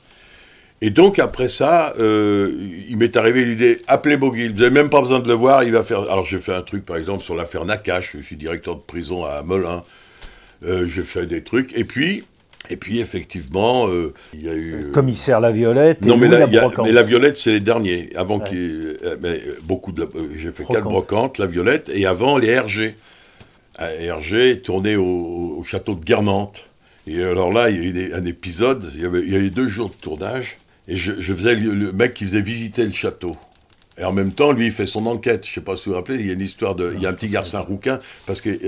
Et 0.83 0.90
donc, 0.90 1.19
après 1.19 1.49
ça, 1.51 1.93
euh, 1.99 2.53
il 2.88 2.97
m'est 2.97 3.14
arrivé 3.16 3.45
l'idée 3.45 3.83
appelez 3.87 4.16
Boguil. 4.16 4.49
Vous 4.49 4.61
n'avez 4.61 4.71
même 4.71 4.88
pas 4.88 5.01
besoin 5.03 5.21
de 5.21 5.29
le 5.29 5.35
voir, 5.35 5.62
il 5.64 5.73
va 5.73 5.83
faire. 5.83 6.01
Alors, 6.01 6.25
j'ai 6.25 6.38
fait 6.38 6.55
un 6.55 6.62
truc, 6.62 6.87
par 6.87 6.97
exemple, 6.97 7.23
sur 7.23 7.35
l'affaire 7.35 7.64
Nakache. 7.66 8.16
Je 8.16 8.23
suis 8.23 8.37
directeur 8.37 8.77
de 8.77 8.81
prison 8.81 9.25
à 9.25 9.43
Melun. 9.43 9.83
Euh, 10.64 10.87
j'ai 10.88 11.03
fait 11.03 11.27
des 11.27 11.43
trucs. 11.43 11.77
Et 11.77 11.85
puis, 11.85 12.25
et 12.71 12.77
puis 12.77 13.01
effectivement, 13.01 13.88
euh, 13.88 14.14
il 14.33 14.43
y 14.43 14.49
a 14.49 14.55
eu. 14.55 14.75
euh, 14.88 14.93
Commissaire 14.93 15.40
La 15.40 15.51
Violette 15.53 16.05
et 16.05 16.09
non, 16.09 16.16
mais 16.16 16.29
la, 16.29 16.47
la 16.47 16.64
a- 16.64 16.83
mais 16.83 16.93
la 16.93 17.03
violette, 17.03 17.37
c'est 17.37 17.53
les 17.53 17.61
derniers. 17.61 18.09
Avant 18.16 18.38
Ouais. 18.38 18.45
qu'il. 18.49 18.97
euh, 19.05 19.38
beaucoup 19.64 19.93
de. 19.93 20.09
J'ai 20.37 20.51
fait 20.51 20.62
Brocante. 20.62 20.77
quatre 20.77 20.85
brocantes, 20.88 21.38
la 21.38 21.47
violette, 21.47 21.90
et 21.95 22.07
avant 22.07 22.38
les 22.38 22.59
RG. 22.59 22.95
RG, 23.79 24.61
tourné 24.62 24.97
au, 24.97 25.57
au 25.59 25.62
château 25.64 25.95
de 25.95 26.05
Guernantes. 26.05 26.66
Et 27.07 27.23
alors 27.23 27.51
là, 27.53 27.71
il 27.71 27.77
y 27.77 27.81
a 27.81 27.83
eu 27.88 27.93
des- 27.93 28.12
un 28.12 28.25
épisode, 28.27 28.90
il 28.95 29.01
y, 29.01 29.05
avait, 29.07 29.21
il 29.23 29.33
y 29.33 29.37
a 29.37 29.38
eu 29.38 29.51
deux 29.51 29.69
jours 29.69 29.88
de 29.88 29.95
tournage, 29.95 30.59
et 30.90 30.96
je, 30.96 31.12
faisais 31.12 31.55
le, 31.55 31.92
mec 31.92 32.14
qui 32.14 32.24
faisait 32.24 32.40
visiter 32.40 32.85
le 32.85 32.90
château. 32.90 33.37
Et 33.96 34.03
en 34.03 34.12
même 34.12 34.33
temps, 34.33 34.50
lui, 34.50 34.66
il 34.66 34.72
fait 34.72 34.87
son 34.87 35.07
enquête. 35.07 35.46
Je 35.46 35.53
sais 35.53 35.61
pas 35.61 35.76
si 35.76 35.85
vous 35.85 35.92
vous 35.92 35.96
rappelez, 35.96 36.18
il 36.18 36.26
y 36.26 36.31
a 36.31 36.33
une 36.33 36.40
histoire 36.40 36.74
de. 36.74 36.92
Il 36.96 37.00
y 37.00 37.07
a 37.07 37.11
un 37.11 37.12
petit 37.12 37.29
garçon 37.29 37.62
rouquin, 37.62 38.00
parce 38.26 38.40
qu'il 38.40 38.59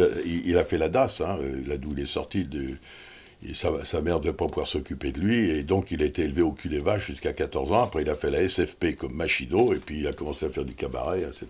il 0.45 0.57
a 0.57 0.65
fait 0.65 0.79
la 0.79 0.89
DAS, 0.89 1.21
hein, 1.21 1.39
euh, 1.43 1.63
là 1.67 1.77
d'où 1.79 1.95
il 1.97 2.01
est 2.01 2.07
sorti 2.07 2.45
de. 2.45 2.77
Et 3.45 3.55
sa, 3.55 3.73
mère 4.03 4.19
ne 4.19 4.23
devait 4.23 4.37
pas 4.37 4.47
pouvoir 4.47 4.69
s'occuper 4.69 5.11
de 5.11 5.19
lui, 5.19 5.51
et 5.51 5.65
donc 5.65 5.91
il 5.91 6.01
a 6.01 6.07
été 6.07 6.23
élevé 6.23 6.43
au 6.43 6.53
cul 6.53 6.69
des 6.69 6.79
vaches 6.79 7.07
jusqu'à 7.07 7.33
14 7.33 7.73
ans. 7.73 7.83
Après, 7.83 8.03
il 8.03 8.09
a 8.09 8.15
fait 8.15 8.31
la 8.31 8.47
SFP 8.47 8.95
comme 8.97 9.15
Machido, 9.15 9.75
et 9.75 9.79
puis 9.79 9.99
il 9.99 10.07
a 10.07 10.13
commencé 10.13 10.47
à 10.47 10.51
faire 10.51 10.65
du 10.65 10.75
cabaret, 10.75 11.23
et. 11.23 11.47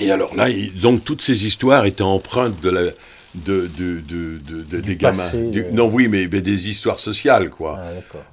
Et 0.00 0.10
alors 0.10 0.34
là, 0.34 0.48
donc 0.82 1.04
toutes 1.04 1.22
ces 1.22 1.46
histoires 1.46 1.84
étaient 1.84 2.02
empreintes 2.02 2.60
de 2.60 2.70
la, 2.70 2.90
de, 3.34 3.68
de, 3.78 4.00
de, 4.00 4.38
de- 4.38 4.62
de- 4.62 4.80
des 4.80 4.96
gamins. 4.96 5.30
Du- 5.50 5.62
euh. 5.64 5.70
Non, 5.72 5.88
oui, 5.90 6.08
mais, 6.08 6.28
mais 6.30 6.40
des 6.40 6.68
histoires 6.68 6.98
sociales, 6.98 7.50
quoi. 7.50 7.80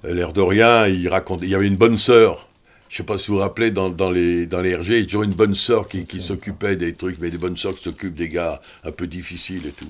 Ah, 0.03 0.07
L'air 0.11 0.33
de 0.33 0.41
rien, 0.41 0.87
il 0.87 1.07
raconte. 1.09 1.39
Il 1.43 1.49
y 1.49 1.55
avait 1.55 1.67
une 1.67 1.75
bonne 1.77 1.97
sœur. 1.97 2.47
Je 2.89 2.97
sais 2.97 3.03
pas 3.03 3.17
si 3.17 3.27
vous 3.29 3.35
vous 3.35 3.39
rappelez, 3.39 3.71
dans, 3.71 3.89
dans, 3.89 4.11
les, 4.11 4.45
dans 4.45 4.59
les 4.61 4.75
RG, 4.75 4.89
il 4.89 4.99
y 4.99 5.01
a 5.01 5.05
toujours 5.05 5.23
une 5.23 5.33
bonne 5.33 5.55
sœur 5.55 5.87
qui, 5.87 6.05
qui 6.05 6.19
s'occupait 6.19 6.75
des 6.75 6.93
trucs, 6.93 7.19
mais 7.19 7.29
des 7.29 7.37
bonnes 7.37 7.55
sœurs 7.57 7.73
qui 7.75 7.83
s'occupent 7.83 8.15
des 8.15 8.27
gars 8.29 8.59
un 8.83 8.91
peu 8.91 9.07
difficiles 9.07 9.65
et 9.65 9.71
tout. 9.71 9.89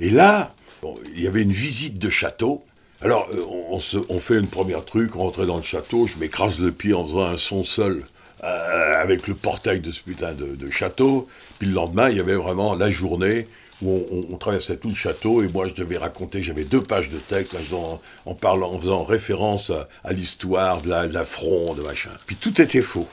Et 0.00 0.10
là, 0.10 0.54
bon, 0.80 0.94
il 1.16 1.22
y 1.22 1.26
avait 1.26 1.42
une 1.42 1.52
visite 1.52 1.98
de 1.98 2.08
château. 2.08 2.64
Alors, 3.02 3.28
euh, 3.34 3.40
on, 3.50 3.74
on 3.76 3.80
se- 3.80 3.98
on 4.08 4.20
fait 4.20 4.38
une 4.38 4.46
première 4.46 4.84
truc, 4.84 5.16
on 5.16 5.20
rentrait 5.24 5.46
dans 5.46 5.56
le 5.56 5.62
château, 5.62 6.06
je 6.06 6.18
m'écrase 6.18 6.60
le 6.60 6.70
pied 6.72 6.94
en 6.94 7.04
faisant 7.04 7.24
un 7.24 7.36
son 7.36 7.64
seul 7.64 8.02
euh, 8.44 9.02
avec 9.02 9.26
le 9.26 9.34
portail 9.34 9.80
de 9.80 9.90
ce 9.90 10.00
putain 10.02 10.32
de, 10.32 10.46
de 10.54 10.70
château. 10.70 11.26
Puis 11.58 11.66
le 11.68 11.74
lendemain, 11.74 12.10
il 12.10 12.16
y 12.16 12.20
avait 12.20 12.36
vraiment 12.36 12.74
la 12.76 12.90
journée 12.90 13.48
où 13.82 14.26
on, 14.30 14.36
traversait 14.36 14.76
tout 14.76 14.88
le 14.88 14.94
château 14.94 15.42
et 15.42 15.48
moi 15.48 15.68
je 15.68 15.74
devais 15.74 15.96
raconter, 15.98 16.42
j'avais 16.42 16.64
deux 16.64 16.82
pages 16.82 17.10
de 17.10 17.18
texte 17.18 17.54
en, 17.54 17.58
faisant- 17.58 18.00
parlant, 18.40 18.72
en 18.72 18.78
faisant 18.78 19.04
référence 19.04 19.70
à, 20.04 20.12
l'histoire 20.12 20.80
de 20.80 20.88
la, 20.88 21.06
de 21.06 21.24
fronde, 21.24 21.80
machin. 21.84 22.10
Puis 22.26 22.36
tout 22.36 22.60
était 22.60 22.82
faux. 22.82 23.06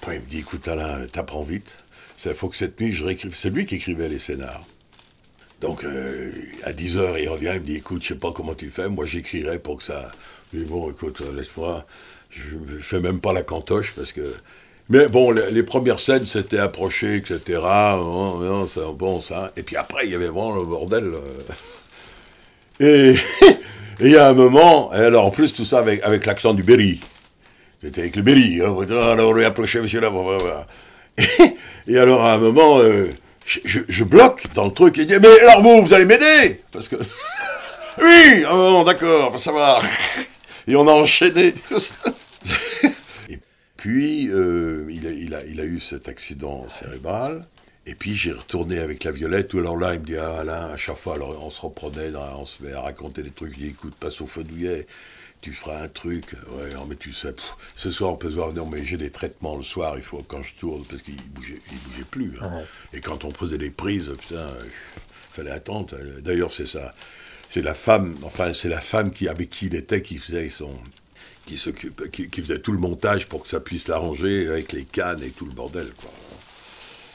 Après, 0.00 0.16
il 0.16 0.22
me 0.22 0.26
dit, 0.26 0.38
écoute 0.38 0.66
Alain, 0.68 1.06
t'apprends 1.10 1.42
vite. 1.42 1.76
Il 2.24 2.34
faut 2.34 2.48
que 2.48 2.56
cette 2.56 2.80
nuit, 2.80 2.92
je 2.92 3.04
réécrive. 3.04 3.34
C'est 3.34 3.50
lui 3.50 3.66
qui 3.66 3.76
écrivait 3.76 4.08
les 4.08 4.18
scénars. 4.18 4.64
Donc, 5.60 5.84
euh, 5.84 6.30
à 6.62 6.72
10h, 6.72 7.20
il 7.20 7.28
revient, 7.28 7.52
il 7.54 7.60
me 7.60 7.66
dit, 7.66 7.76
écoute, 7.76 8.02
je 8.02 8.08
sais 8.08 8.14
pas 8.14 8.32
comment 8.32 8.54
tu 8.54 8.70
fais, 8.70 8.88
moi 8.88 9.06
j'écrirai 9.06 9.58
pour 9.58 9.78
que 9.78 9.82
ça... 9.82 10.10
Mais 10.52 10.64
bon, 10.64 10.90
écoute, 10.90 11.20
laisse-moi, 11.34 11.84
je, 12.30 12.42
je 12.68 12.78
fais 12.78 13.00
même 13.00 13.20
pas 13.20 13.32
la 13.32 13.42
cantoche 13.42 13.92
parce 13.94 14.12
que... 14.12 14.34
Mais 14.90 15.06
bon, 15.06 15.32
les, 15.32 15.62
premières 15.62 16.00
scènes, 16.00 16.24
c'était 16.24 16.58
approché, 16.58 17.16
etc. 17.16 17.60
C'est 18.68 18.80
bon, 18.94 19.20
ça. 19.20 19.52
Et 19.56 19.62
puis 19.62 19.76
après, 19.76 20.06
il 20.06 20.12
y 20.12 20.14
avait 20.14 20.26
vraiment 20.26 20.54
le 20.54 20.64
bordel. 20.64 21.12
Et 22.80 23.14
il 24.00 24.08
y 24.08 24.16
a 24.16 24.28
un 24.28 24.34
moment, 24.34 24.90
alors 24.92 25.26
en 25.26 25.30
plus, 25.30 25.52
tout 25.52 25.64
ça 25.64 25.80
avec, 25.80 26.02
avec 26.04 26.24
l'accent 26.24 26.54
du 26.54 26.62
Berry. 26.62 27.00
J'étais 27.82 28.02
avec 28.02 28.16
le 28.16 28.22
Berry, 28.22 28.60
hein, 28.62 28.74
alors 29.12 29.30
on 29.30 29.36
approché, 29.44 29.80
monsieur 29.80 30.00
là. 30.00 30.10
Et, 31.18 31.92
et 31.94 31.98
alors 31.98 32.24
à 32.24 32.34
un 32.34 32.38
moment, 32.38 32.78
euh, 32.78 33.10
je, 33.64 34.04
bloque 34.04 34.46
dans 34.54 34.66
le 34.66 34.70
truc 34.70 34.98
et 34.98 35.04
dit 35.04 35.14
Mais 35.20 35.40
alors 35.40 35.62
vous, 35.62 35.82
vous 35.82 35.92
allez 35.92 36.04
m'aider? 36.04 36.60
Parce 36.70 36.86
que. 36.86 36.96
oui, 38.00 38.44
oh, 38.50 38.84
d'accord, 38.86 39.38
ça 39.38 39.52
va. 39.52 39.80
Et 40.66 40.76
on 40.76 40.86
a 40.86 40.92
enchaîné. 40.92 41.54
Puis, 43.78 44.28
euh, 44.28 44.84
il, 44.90 45.06
a, 45.06 45.10
il, 45.10 45.34
a, 45.34 45.44
il 45.46 45.60
a 45.60 45.64
eu 45.64 45.80
cet 45.80 46.08
accident 46.08 46.68
cérébral. 46.68 47.46
Et 47.86 47.94
puis 47.94 48.14
j'ai 48.14 48.32
retourné 48.32 48.80
avec 48.80 49.04
la 49.04 49.12
Violette, 49.12 49.54
ou 49.54 49.60
alors 49.60 49.78
là, 49.78 49.94
il 49.94 50.00
me 50.00 50.04
dit, 50.04 50.16
ah 50.18 50.40
Alain, 50.40 50.66
à 50.66 50.76
chaque 50.76 50.98
fois, 50.98 51.14
alors 51.14 51.42
on 51.42 51.48
se 51.48 51.62
reprenait, 51.62 52.12
on 52.36 52.44
se 52.44 52.62
met 52.62 52.74
à 52.74 52.82
raconter 52.82 53.22
des 53.22 53.30
trucs, 53.30 53.54
je 53.54 53.58
dis, 53.60 53.68
écoute, 53.68 53.94
passe 53.94 54.20
au 54.20 54.26
fenouillet, 54.26 54.86
tu 55.40 55.54
feras 55.54 55.84
un 55.84 55.88
truc, 55.88 56.34
ouais, 56.50 56.74
non, 56.74 56.84
mais 56.86 56.96
tu 56.96 57.14
sais, 57.14 57.34
ce 57.76 57.90
soir 57.90 58.12
on 58.12 58.16
peut 58.16 58.28
se 58.28 58.34
voir, 58.34 58.52
non, 58.52 58.66
mais 58.66 58.84
j'ai 58.84 58.98
des 58.98 59.08
traitements 59.08 59.56
le 59.56 59.62
soir, 59.62 59.96
il 59.96 60.02
faut 60.02 60.22
quand 60.28 60.42
je 60.42 60.54
tourne, 60.56 60.84
parce 60.84 61.00
qu'il 61.00 61.16
bougeait, 61.30 61.62
il 61.72 61.78
bougeait 61.78 62.04
plus. 62.10 62.34
Hein. 62.42 62.60
Et 62.92 63.00
quand 63.00 63.24
on 63.24 63.30
faisait 63.30 63.56
des 63.56 63.70
prises, 63.70 64.12
putain, 64.20 64.48
il 64.64 64.70
fallait 65.34 65.50
attendre. 65.50 65.96
D'ailleurs, 66.20 66.52
c'est 66.52 66.66
ça, 66.66 66.92
c'est 67.48 67.62
la 67.62 67.74
femme, 67.74 68.14
enfin, 68.22 68.52
c'est 68.52 68.68
la 68.68 68.82
femme 68.82 69.12
qui, 69.12 69.28
avec 69.28 69.48
qui 69.48 69.68
il 69.68 69.74
était, 69.74 70.02
qui 70.02 70.18
faisait 70.18 70.50
son, 70.50 70.74
qui 71.48 71.56
s'occupe, 71.56 72.10
qui, 72.10 72.28
qui, 72.28 72.42
faisait 72.42 72.58
tout 72.58 72.72
le 72.72 72.78
montage 72.78 73.26
pour 73.26 73.42
que 73.42 73.48
ça 73.48 73.58
puisse 73.58 73.88
l'arranger 73.88 74.48
avec 74.48 74.72
les 74.72 74.84
cannes 74.84 75.22
et 75.22 75.30
tout 75.30 75.46
le 75.46 75.54
bordel, 75.54 75.86
quoi. 75.96 76.10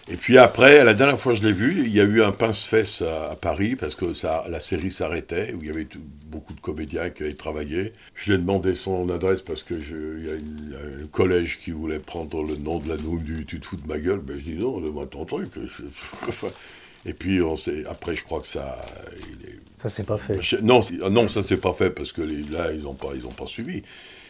Et 0.10 0.18
puis 0.18 0.38
après, 0.38 0.84
la 0.84 0.94
dernière 0.94 1.18
fois 1.18 1.34
que 1.34 1.40
je 1.40 1.48
l'ai 1.48 1.54
vu, 1.54 1.84
il 1.86 1.94
y 1.94 2.02
a 2.02 2.04
eu 2.04 2.24
un 2.24 2.34
pince-fesse 2.34 3.04
à, 3.04 3.36
Paris, 3.36 3.78
parce 3.78 3.96
que 3.96 4.14
ça, 4.14 4.44
la 4.50 4.60
série 4.60 4.92
s'arrêtait, 4.92 5.54
où 5.54 5.60
il 5.62 5.68
y 5.68 5.70
avait 5.70 5.88
beaucoup 6.26 6.54
de 6.54 6.60
comédiens 6.60 7.10
qui 7.10 7.24
avaient 7.24 7.36
travaillé. 7.36 7.94
Je 8.16 8.32
lui 8.32 8.34
ai 8.34 8.38
demandé 8.40 8.76
son 8.76 9.10
adresse 9.10 9.42
parce 9.42 9.64
que 9.64 9.76
il 9.76 10.28
y 10.28 10.76
a 10.76 11.04
un 11.04 11.08
collège 11.08 11.60
qui 11.60 11.72
voulait 11.72 12.00
prendre 12.00 12.44
le 12.44 12.58
nom 12.58 12.80
de 12.80 12.90
la 12.90 12.98
nouille 12.98 13.22
du 13.22 13.46
Tu 13.46 13.62
te 13.62 13.66
fous 13.66 13.78
de 13.78 13.88
ma 13.88 13.98
gueule. 13.98 14.20
Ben, 14.20 14.38
je 14.38 14.44
dis 14.44 14.56
non, 14.56 14.82
donne-moi 14.82 15.06
ton 15.06 15.24
truc. 15.24 15.52
Et 17.06 17.14
puis 17.14 17.42
on 17.42 17.56
après, 17.90 18.16
je 18.16 18.24
crois 18.24 18.42
que 18.42 18.48
ça. 18.48 18.84
Il 19.18 19.50
est... 19.50 19.60
Ça 19.78 19.90
s'est 19.90 20.04
pas 20.04 20.18
fait. 20.18 20.62
Non, 20.62 20.80
non, 21.12 21.28
ça 21.28 21.44
s'est 21.44 21.58
pas 21.58 21.74
fait 21.74 21.92
parce 21.92 22.12
que 22.12 22.22
là, 22.22 22.72
ils 22.74 22.84
n'ont 22.84 22.94
pas, 22.94 23.10
ils 23.16 23.26
ont 23.26 23.32
pas 23.32 23.46
suivi. 23.46 23.84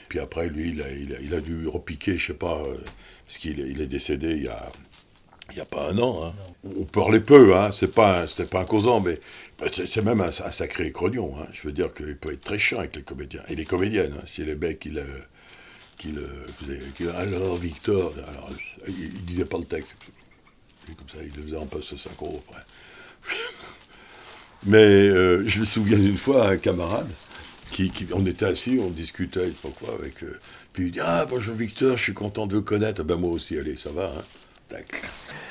Puis 0.09 0.19
après, 0.19 0.47
lui, 0.47 0.71
il 0.71 0.81
a, 0.81 0.91
il 0.91 1.33
a, 1.33 1.39
dû 1.39 1.67
repiquer, 1.67 2.17
je 2.17 2.27
sais 2.27 2.33
pas, 2.33 2.61
euh, 2.61 2.77
parce 3.25 3.37
qu'il 3.39 3.59
il 3.59 3.81
est 3.81 3.87
décédé 3.87 4.31
il 4.31 4.43
y 4.43 4.47
a 4.47 4.69
il 5.51 5.55
n'y 5.55 5.61
a 5.61 5.65
pas 5.65 5.89
un 5.89 5.97
an. 5.99 6.25
Hein. 6.25 6.33
On 6.77 6.83
parlait 6.83 7.19
peu, 7.19 7.55
hein. 7.55 7.69
c'est 7.71 7.93
pas, 7.93 8.25
c'était 8.27 8.45
pas 8.45 8.61
un 8.61 8.65
causant, 8.65 9.01
mais 9.01 9.19
bah, 9.59 9.67
c'est 9.71 10.03
même 10.03 10.21
un, 10.21 10.31
sacré 10.31 10.87
écrognon. 10.87 11.33
Hein. 11.37 11.45
Je 11.51 11.63
veux 11.63 11.73
dire 11.73 11.93
qu'il 11.93 12.17
peut 12.17 12.33
être 12.33 12.41
très 12.41 12.57
chiant 12.57 12.79
avec 12.79 12.95
les 12.95 13.03
comédiens 13.03 13.43
et 13.49 13.55
les 13.55 13.65
comédiennes. 13.65 14.13
Hein. 14.17 14.23
Si 14.25 14.43
les 14.43 14.55
mecs 14.55 14.79
qui 14.79 14.89
le, 14.89 15.05
qui 15.97 16.11
le 16.11 17.15
alors 17.15 17.57
Victor, 17.57 18.13
alors 18.27 18.49
il, 18.87 19.13
ne 19.13 19.19
disait 19.27 19.45
pas 19.45 19.57
le 19.57 19.65
texte, 19.65 19.95
comme 20.85 21.09
ça, 21.09 21.17
il 21.21 21.35
le 21.35 21.43
faisait 21.43 21.57
en 21.57 21.65
poste 21.65 21.97
5 21.97 22.11
euros 22.21 22.41
après. 22.47 22.63
mais 24.65 24.77
euh, 24.77 25.43
je 25.45 25.59
me 25.59 25.65
souviens 25.65 25.97
d'une 25.97 26.17
fois 26.17 26.49
un 26.49 26.57
camarade. 26.57 27.09
Qui, 27.73 27.91
on 28.13 28.25
était 28.25 28.45
assis, 28.45 28.79
on 28.79 28.89
discutait, 28.89 29.51
pourquoi, 29.61 29.95
avec. 29.99 30.23
Euh, 30.23 30.39
puis 30.73 30.85
il 30.85 30.91
dit 30.91 30.99
Ah, 31.03 31.25
bonjour 31.27 31.55
Victor, 31.55 31.97
je 31.97 32.03
suis 32.03 32.13
content 32.13 32.45
de 32.45 32.55
vous 32.55 32.61
connaître. 32.61 33.03
Ben 33.03 33.15
moi 33.15 33.31
aussi, 33.31 33.57
allez, 33.57 33.77
ça 33.77 33.89
va. 33.89 34.05
Hein 34.05 34.21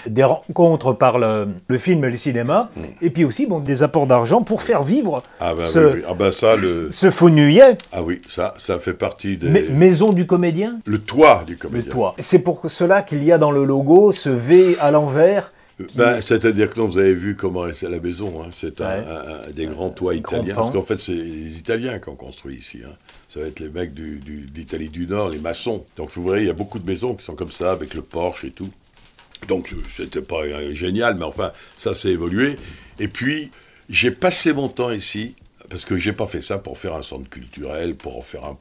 des 0.07 0.25
rencontres 0.25 0.95
par 0.95 1.19
le, 1.19 1.47
film 1.79 2.05
et 2.05 2.11
le 2.11 2.17
cinéma, 2.17 2.71
mm. 2.75 2.81
et 3.03 3.11
puis 3.11 3.25
aussi 3.25 3.47
bon, 3.47 3.61
des 3.61 3.83
apports 3.83 4.07
d'argent 4.07 4.43
pour 4.43 4.63
faire 4.63 4.83
vivre 4.83 5.23
ah 5.39 5.55
ben, 5.55 5.65
ce, 5.65 6.03
Ah 6.09 6.15
ben 6.15 6.33
ça, 6.33 6.57
le... 6.57 6.91
ce 6.93 7.11
Fenouillet. 7.11 7.79
Ah 7.93 8.03
oui, 8.03 8.21
ça, 8.29 8.55
ça 8.57 8.79
fait 8.79 8.95
partie 8.95 9.37
des... 9.37 9.49
maison 9.71 10.13
du 10.13 10.27
comédien 10.27 10.81
Le 10.87 10.99
toit 10.99 11.45
du 11.47 11.57
comédien. 11.57 11.87
Le 11.87 11.93
toit. 11.93 12.15
C'est 12.19 12.41
pour 12.41 12.69
cela 12.69 13.03
qu'il 13.03 13.23
y 13.23 13.31
a 13.31 13.39
dans 13.39 13.53
le 13.53 13.65
logo 13.65 14.13
ce 14.13 14.31
V 14.31 14.77
à 14.81 14.91
l'envers. 14.91 15.53
Euh, 15.81 15.87
ben, 15.95 16.21
C'est-à-dire 16.21 16.71
que 16.71 16.81
vous 16.81 16.99
avez 16.99 17.15
vu 17.15 17.37
comment 17.37 17.73
c'est 17.73 17.89
la 17.89 18.01
maison, 18.01 18.43
hein. 18.43 18.49
c'est 18.51 18.81
un, 18.81 19.51
des 19.55 19.67
grands 19.67 19.91
toits 19.91 20.15
italiens, 20.15 20.55
parce 20.55 20.71
qu'en 20.71 20.83
fait 20.83 21.01
c'est 21.01 21.13
les 21.13 21.59
Italiens 21.59 21.99
qui 21.99 22.09
ont 22.09 22.17
construit 22.17 22.57
ici. 22.57 22.81
Hein. 22.85 22.93
Ça 23.29 23.41
va 23.41 23.47
être 23.47 23.61
les 23.61 23.71
mecs 23.71 23.95
d'Italie 23.95 24.91
du, 24.91 25.07
du 25.07 25.13
Nord, 25.13 25.31
les 25.31 25.39
maçons. 25.39 25.85
Donc 25.97 26.11
vous 26.13 26.27
verrez, 26.27 26.43
il 26.43 26.47
y 26.47 26.51
a 26.51 26.55
beaucoup 26.55 26.79
de 26.79 26.87
maisons 26.87 27.15
qui 27.15 27.25
sont 27.25 27.35
comme 27.35 27.51
ça, 27.51 27.73
avec 27.73 27.95
le 27.95 28.03
porche 28.03 28.45
et 28.45 28.51
tout. 28.51 28.71
Donc 29.49 29.75
c'était 29.91 30.23
pas 30.23 30.43
génial, 30.73 31.17
mais 31.17 31.25
enfin, 31.25 31.53
ça 31.77 31.95
s'est 31.95 32.11
évolué. 32.11 32.57
Et 32.99 33.09
puis, 33.09 33.51
j'ai 33.89 34.11
passé 34.11 34.53
mon 34.53 34.69
temps 34.69 34.91
ici, 34.91 35.35
parce 35.71 35.85
que 35.85 35.97
j'ai 35.97 36.13
pas 36.13 36.27
fait 36.27 36.43
ça 36.43 36.59
pour 36.59 36.79
faire 36.79 36.95
un 36.95 37.03
centre 37.03 37.29
culturel, 37.29 37.95
pour 37.95 38.19
en 38.19 38.23
faire 38.23 38.45
un... 38.45 38.57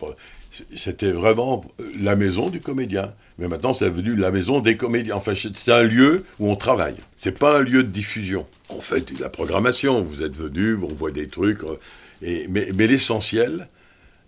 C'était 0.76 1.14
vraiment 1.14 1.64
la 2.02 2.18
maison 2.18 2.50
du 2.50 2.60
comédien. 2.60 3.14
Mais 3.40 3.48
maintenant, 3.48 3.72
c'est 3.72 3.90
devenu 3.90 4.16
la 4.16 4.32
maison 4.32 4.60
des 4.60 4.76
comédiens. 4.76 5.16
Enfin, 5.16 5.34
c'est 5.36 5.72
un 5.72 5.84
lieu 5.84 6.26
où 6.40 6.52
on 6.52 6.58
travaille. 6.58 6.98
C'est 7.16 7.38
pas 7.38 7.60
un 7.60 7.62
lieu 7.62 7.84
de 7.84 7.90
diffusion. 7.90 8.46
On 8.70 8.82
fait 8.82 9.14
de 9.14 9.22
la 9.22 9.30
programmation. 9.30 10.04
Vous 10.04 10.24
êtes 10.24 10.36
venus, 10.36 10.78
on 10.84 10.94
voit 10.94 11.12
des 11.12 11.28
trucs. 11.28 11.64
Euh, 11.64 11.80
et, 12.22 12.48
mais, 12.50 12.68
mais 12.76 12.88
l'essentiel, 12.88 13.70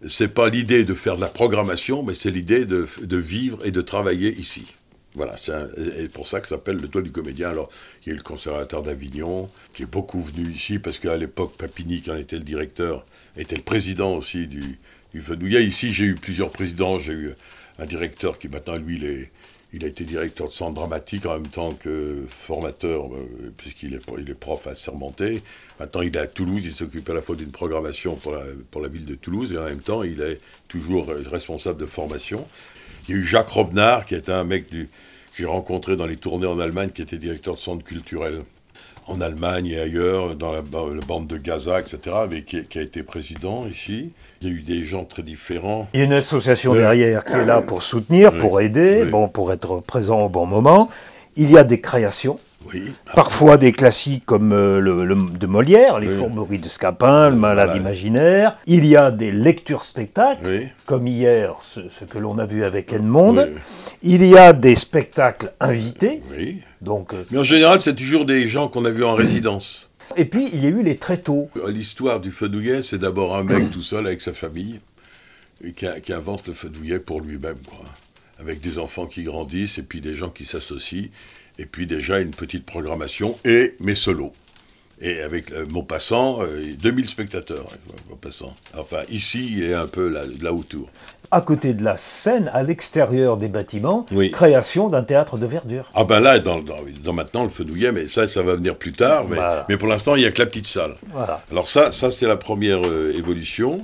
c'est 0.08 0.30
pas 0.30 0.50
l'idée 0.50 0.84
de 0.84 0.94
faire 0.94 1.16
de 1.16 1.22
la 1.22 1.28
programmation, 1.28 2.04
mais 2.04 2.14
c'est 2.14 2.32
l'idée 2.32 2.66
de, 2.66 2.88
vivre 3.18 3.66
et 3.66 3.72
de 3.72 3.82
travailler 3.82 4.34
ici. 4.34 4.74
Voilà, 5.16 5.36
c'est 5.38 6.12
pour 6.12 6.26
ça 6.26 6.40
que 6.40 6.48
ça 6.48 6.56
s'appelle 6.56 6.78
le 6.78 6.88
toit 6.88 7.04
du 7.04 7.12
comédien. 7.12 7.50
Alors, 7.50 7.70
il 8.04 8.10
y 8.10 8.12
a 8.14 8.16
le 8.16 8.24
conservateur 8.24 8.82
d'Avignon, 8.82 9.50
qui 9.74 9.84
est 9.84 9.92
beaucoup 9.92 10.22
venu 10.22 10.50
ici, 10.50 10.80
parce 10.80 10.98
qu'à 10.98 11.16
l'époque, 11.18 11.56
Papini, 11.58 12.02
qui 12.02 12.10
en 12.10 12.18
était 12.18 12.38
le 12.38 12.44
directeur, 12.44 13.06
était 13.38 13.56
le 13.56 13.62
président 13.62 14.16
aussi 14.16 14.48
du, 14.48 14.80
Fenouillet. 15.22 15.64
Ici, 15.64 15.94
j'ai 15.94 16.06
eu 16.06 16.16
plusieurs 16.16 16.50
présidents. 16.50 17.00
J'ai 17.00 17.14
eu 17.14 17.34
un 17.80 17.86
directeur 17.86 18.38
qui, 18.38 18.50
maintenant, 18.50 18.78
lui, 18.78 19.30
il, 19.74 19.84
a 19.84 19.88
été 19.88 20.04
directeur 20.04 20.48
de 20.48 20.54
centre 20.54 20.74
dramatique 20.74 21.26
en 21.26 21.34
même 21.34 21.48
temps 21.48 21.72
que 21.74 22.26
formateur, 22.30 23.14
euh, 23.14 23.54
puisqu'il 23.58 23.94
est, 23.94 24.02
il 24.20 24.30
est 24.30 24.40
prof. 24.40 24.68
Maintenant, 25.80 26.02
il 26.02 26.16
est 26.16 26.20
à 26.20 26.28
Toulouse. 26.28 26.66
Il 26.66 26.74
s'occupe 26.74 27.10
à 27.10 27.14
la 27.14 27.22
fois 27.22 27.36
d'une 27.36 27.52
programmation 27.52 28.16
pour 28.16 28.34
la, 28.82 28.88
ville 28.88 29.06
de 29.06 29.16
Toulouse, 29.16 29.54
et 29.54 29.58
en 29.58 29.66
même 29.66 29.82
temps, 29.82 30.04
il 30.04 30.22
est 30.22 30.40
toujours 30.68 31.08
responsable 31.08 31.80
de 31.80 31.86
formation. 31.86 32.48
Il 33.08 33.16
y 33.16 33.18
a 33.18 33.22
eu 33.22 33.24
Jacques 33.24 33.50
Robnard, 33.50 34.06
qui 34.06 34.16
était 34.16 34.32
un 34.32 34.44
mec 34.44 34.70
que 34.70 34.86
j'ai 35.36 35.46
rencontré 35.46 35.96
dans 35.96 36.06
les 36.06 36.18
tournées 36.18 36.48
en 36.48 36.60
Allemagne, 36.60 36.90
qui 36.90 37.02
était 37.02 37.18
directeur 37.18 37.56
de 37.56 37.60
centre 37.60 37.84
culturel 37.84 38.44
en 39.08 39.22
Allemagne 39.22 39.68
et 39.68 39.80
ailleurs, 39.80 40.36
dans 40.36 40.52
la, 40.52 40.62
bande 40.62 41.28
de 41.28 41.38
Gaza, 41.38 41.80
etc., 41.80 42.16
mais 42.30 42.44
qui, 42.44 42.58
a 42.78 42.82
été 42.82 43.04
président 43.04 43.66
ici. 43.68 44.12
Il 44.42 44.48
y 44.48 44.52
a 44.52 44.54
eu 44.56 44.62
des 44.62 44.84
gens 44.84 45.06
très 45.06 45.24
différents. 45.24 45.88
Il 45.94 46.00
y 46.00 46.04
a 46.04 46.06
une 46.06 46.14
association 46.14 46.74
derrière 46.74 47.26
qui 47.26 47.34
est 47.34 47.46
là 47.46 47.62
pour 47.62 47.84
soutenir, 47.84 48.38
pour 48.38 48.62
aider, 48.62 49.06
bon, 49.06 49.28
pour 49.28 49.52
être 49.52 49.80
présent 49.80 50.22
au 50.22 50.30
bon 50.30 50.46
moment. 50.46 50.90
Il 51.36 51.50
y 51.52 51.58
a 51.58 51.64
des 51.64 51.82
créations. 51.82 52.36
Parfois 53.14 53.58
des 53.58 53.72
classiques 53.72 54.26
comme 54.26 54.54
euh, 54.54 54.80
le, 54.80 55.16
de 55.16 55.48
Molière, 55.48 56.00
Les 56.00 56.08
Fourberies 56.08 56.60
de 56.60 56.70
Scapin, 56.70 57.30
Le 57.30 57.36
Malade 57.36 57.76
imaginaire. 57.76 58.58
Il 58.66 58.86
y 58.86 58.96
a 58.96 59.12
des 59.12 59.32
lectures 59.32 59.84
spectacles, 59.86 60.68
comme 60.86 61.08
hier, 61.08 61.56
ce, 61.66 62.06
que 62.06 62.20
l'on 62.20 62.38
a 62.40 62.46
vu 62.46 62.64
avec 62.64 62.94
Edmond. 62.94 63.48
Il 64.02 64.26
y 64.26 64.38
a 64.38 64.54
des 64.54 64.76
spectacles 64.76 65.52
invités. 65.60 66.22
Donc, 66.84 67.14
euh, 67.14 67.24
Mais 67.32 67.40
en 67.40 67.44
général, 67.44 67.82
c'est 67.82 67.96
toujours 67.96 68.26
des 68.26 68.48
gens 68.48 68.68
qu'on 68.68 68.86
a 68.86 68.92
vus 68.92 69.06
en 69.06 69.16
résidence. 69.16 69.90
Et 70.18 70.26
puis, 70.26 70.50
il 70.54 70.64
y 70.64 70.68
a 70.68 70.70
eu 70.70 70.84
les 70.84 70.98
tréteaux. 70.98 71.50
L'histoire 71.68 72.20
du 72.20 72.30
fenouillet, 72.30 72.84
c'est 72.84 73.00
d'abord 73.00 73.36
un 73.36 73.44
mec 73.44 73.72
tout 73.72 73.82
seul 73.82 74.06
avec 74.06 74.22
sa 74.22 74.34
famille 74.34 74.80
qui, 75.76 75.86
qui 76.04 76.14
invente 76.14 76.48
le 76.48 76.54
fenouillet 76.54 77.00
pour 77.00 77.22
lui-même, 77.22 77.58
Avec 78.40 78.60
des 78.60 78.78
enfants 78.78 79.08
qui 79.08 79.24
grandissent 79.24 79.78
et 79.78 79.84
puis 79.84 80.02
des 80.02 80.14
gens 80.14 80.30
qui 80.30 80.46
s'associent 80.46 81.10
et 81.58 81.66
puis 81.66 81.86
déjà 81.86 82.20
une 82.20 82.32
petite 82.32 82.66
programmation 82.66 83.38
et 83.46 83.76
mes 83.80 83.96
solos. 83.96 84.34
Et 85.02 85.22
avec 85.22 85.52
euh, 85.52 85.66
Maupassant, 85.70 86.40
2000 86.80 87.06
euh, 87.06 87.08
spectateurs, 87.08 87.66
hein, 87.72 87.96
Maupassant. 88.10 88.54
Enfin, 88.78 89.00
ici 89.10 89.64
et 89.64 89.74
un 89.74 89.88
peu 89.88 90.08
là, 90.08 90.24
là, 90.42 90.54
autour. 90.54 90.90
À 91.36 91.42
côté 91.42 91.74
de 91.74 91.84
la 91.84 91.98
scène, 91.98 92.52
à 92.54 92.62
l'extérieur 92.62 93.38
des 93.38 93.48
bâtiments, 93.48 94.06
création 94.32 94.90
d'un 94.90 95.04
théâtre 95.04 95.38
de 95.40 95.48
verdure. 95.48 95.90
Ah 95.96 96.04
ben 96.04 96.20
là, 96.20 96.38
dans, 96.38 96.62
dans, 96.62 97.14
maintenant 97.14 97.44
le 97.44 97.50
Fenouillet, 97.50 97.92
mais 97.92 98.08
ça, 98.08 98.28
ça 98.28 98.44
va 98.44 98.56
venir 98.56 98.76
plus 98.76 98.94
tard. 98.94 99.26
Mais, 99.28 99.40
mais 99.68 99.78
pour 99.78 99.88
l'instant, 99.88 100.16
il 100.16 100.20
n'y 100.20 100.28
a 100.28 100.32
que 100.32 100.40
la 100.40 100.46
petite 100.46 100.68
salle. 100.68 100.96
Voilà. 101.12 101.42
Alors 101.52 101.68
ça, 101.68 101.92
ça 101.92 102.12
c'est 102.12 102.28
la 102.28 102.38
première 102.38 102.82
euh, 102.86 103.18
évolution. 103.18 103.82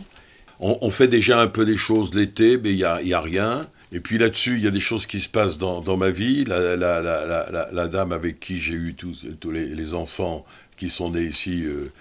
On, 0.60 0.78
on, 0.82 0.91
fait 0.91 1.08
déjà 1.08 1.39
un 1.39 1.47
peu 1.47 1.66
des 1.66 1.78
choses 1.78 2.14
l'été, 2.14 2.58
mais 2.58 2.70
il 2.70 2.78
n'y 2.78 2.84
a, 2.84 3.02
y 3.02 3.14
a 3.16 3.22
rien. 3.22 3.64
Et 3.91 4.00
puis 4.00 4.18
là-dessus, 4.20 4.58
il 4.58 4.64
y 4.64 4.68
a 4.68 4.72
des 4.72 4.80
choses 4.80 5.08
qui 5.08 5.20
se 5.20 5.30
passent 5.30 5.58
dans, 5.58 5.97
ma 5.97 6.12
vie. 6.12 6.45
La, 6.45 7.88
dame 7.88 8.12
avec 8.12 8.39
qui 8.39 8.60
j'ai 8.60 8.76
eu 8.76 8.93
tous, 8.93 9.52
les, 9.52 9.93
enfants 9.93 10.45
qui 10.78 10.89
sont 10.89 11.12
nés 11.12 11.24
ici 11.24 11.64
euh, 11.66 11.91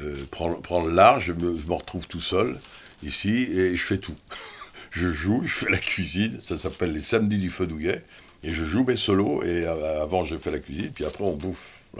euh, 0.00 0.14
prend, 0.30 0.84
le 0.84 0.92
large. 0.92 1.26
Je 1.26 1.32
me, 1.32 1.72
retrouve 1.72 2.06
tout 2.06 2.20
seul 2.20 2.58
ici 3.02 3.48
et 3.50 3.74
je 3.74 3.82
fais 3.82 3.98
tout. 3.98 4.16
je 4.90 5.10
joue, 5.10 5.42
je 5.44 5.54
fais 5.54 5.70
la 5.70 5.78
cuisine. 5.78 6.38
Ça 6.40 6.56
s'appelle 6.56 6.92
les 6.92 7.00
samedis 7.00 7.38
du 7.38 7.50
Fedouillet. 7.50 8.04
Et 8.42 8.52
je 8.52 8.64
joue 8.64 8.84
mes 8.84 8.96
solos. 8.96 9.42
Et 9.42 9.66
avant, 9.66 10.24
je 10.24 10.36
fais 10.36 10.50
la 10.50 10.58
cuisine. 10.58 10.90
Puis 10.94 11.04
après, 11.04 11.24
on 11.24 11.34
bouffe. 11.34 11.90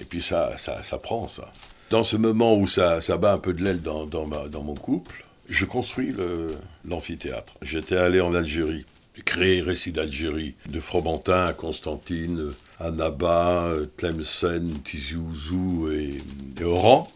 Et 0.00 0.04
puis 0.04 0.22
ça, 0.22 0.56
ça, 0.58 0.82
ça 0.82 0.98
prend, 0.98 1.28
ça. 1.28 1.50
Dans 1.90 2.02
ce 2.02 2.16
moment 2.16 2.56
où 2.56 2.66
ça, 2.66 3.00
ça 3.00 3.16
bat 3.16 3.32
un 3.32 3.38
peu 3.38 3.52
de 3.52 3.62
l'aile 3.64 3.82
dans, 3.82 4.06
dans, 4.06 4.62
mon 4.62 4.74
couple, 4.74 5.24
je 5.48 5.64
construis 5.64 6.14
l'amphithéâtre. 6.84 7.54
J'étais 7.62 7.96
allé 7.96 8.20
en 8.20 8.32
Algérie, 8.32 8.86
créer 9.24 9.60
Récit 9.60 9.92
d'Algérie, 9.92 10.54
de 10.68 10.78
Fromentin 10.80 11.46
à 11.46 11.52
Constantine, 11.52 12.52
à 12.78 12.92
Naba, 12.92 13.72
Tlemcen, 13.96 14.72
Tizi 14.84 15.16
Ouzou 15.16 15.90
et, 15.90 16.18
et, 16.60 16.64
Oran. 16.64 17.10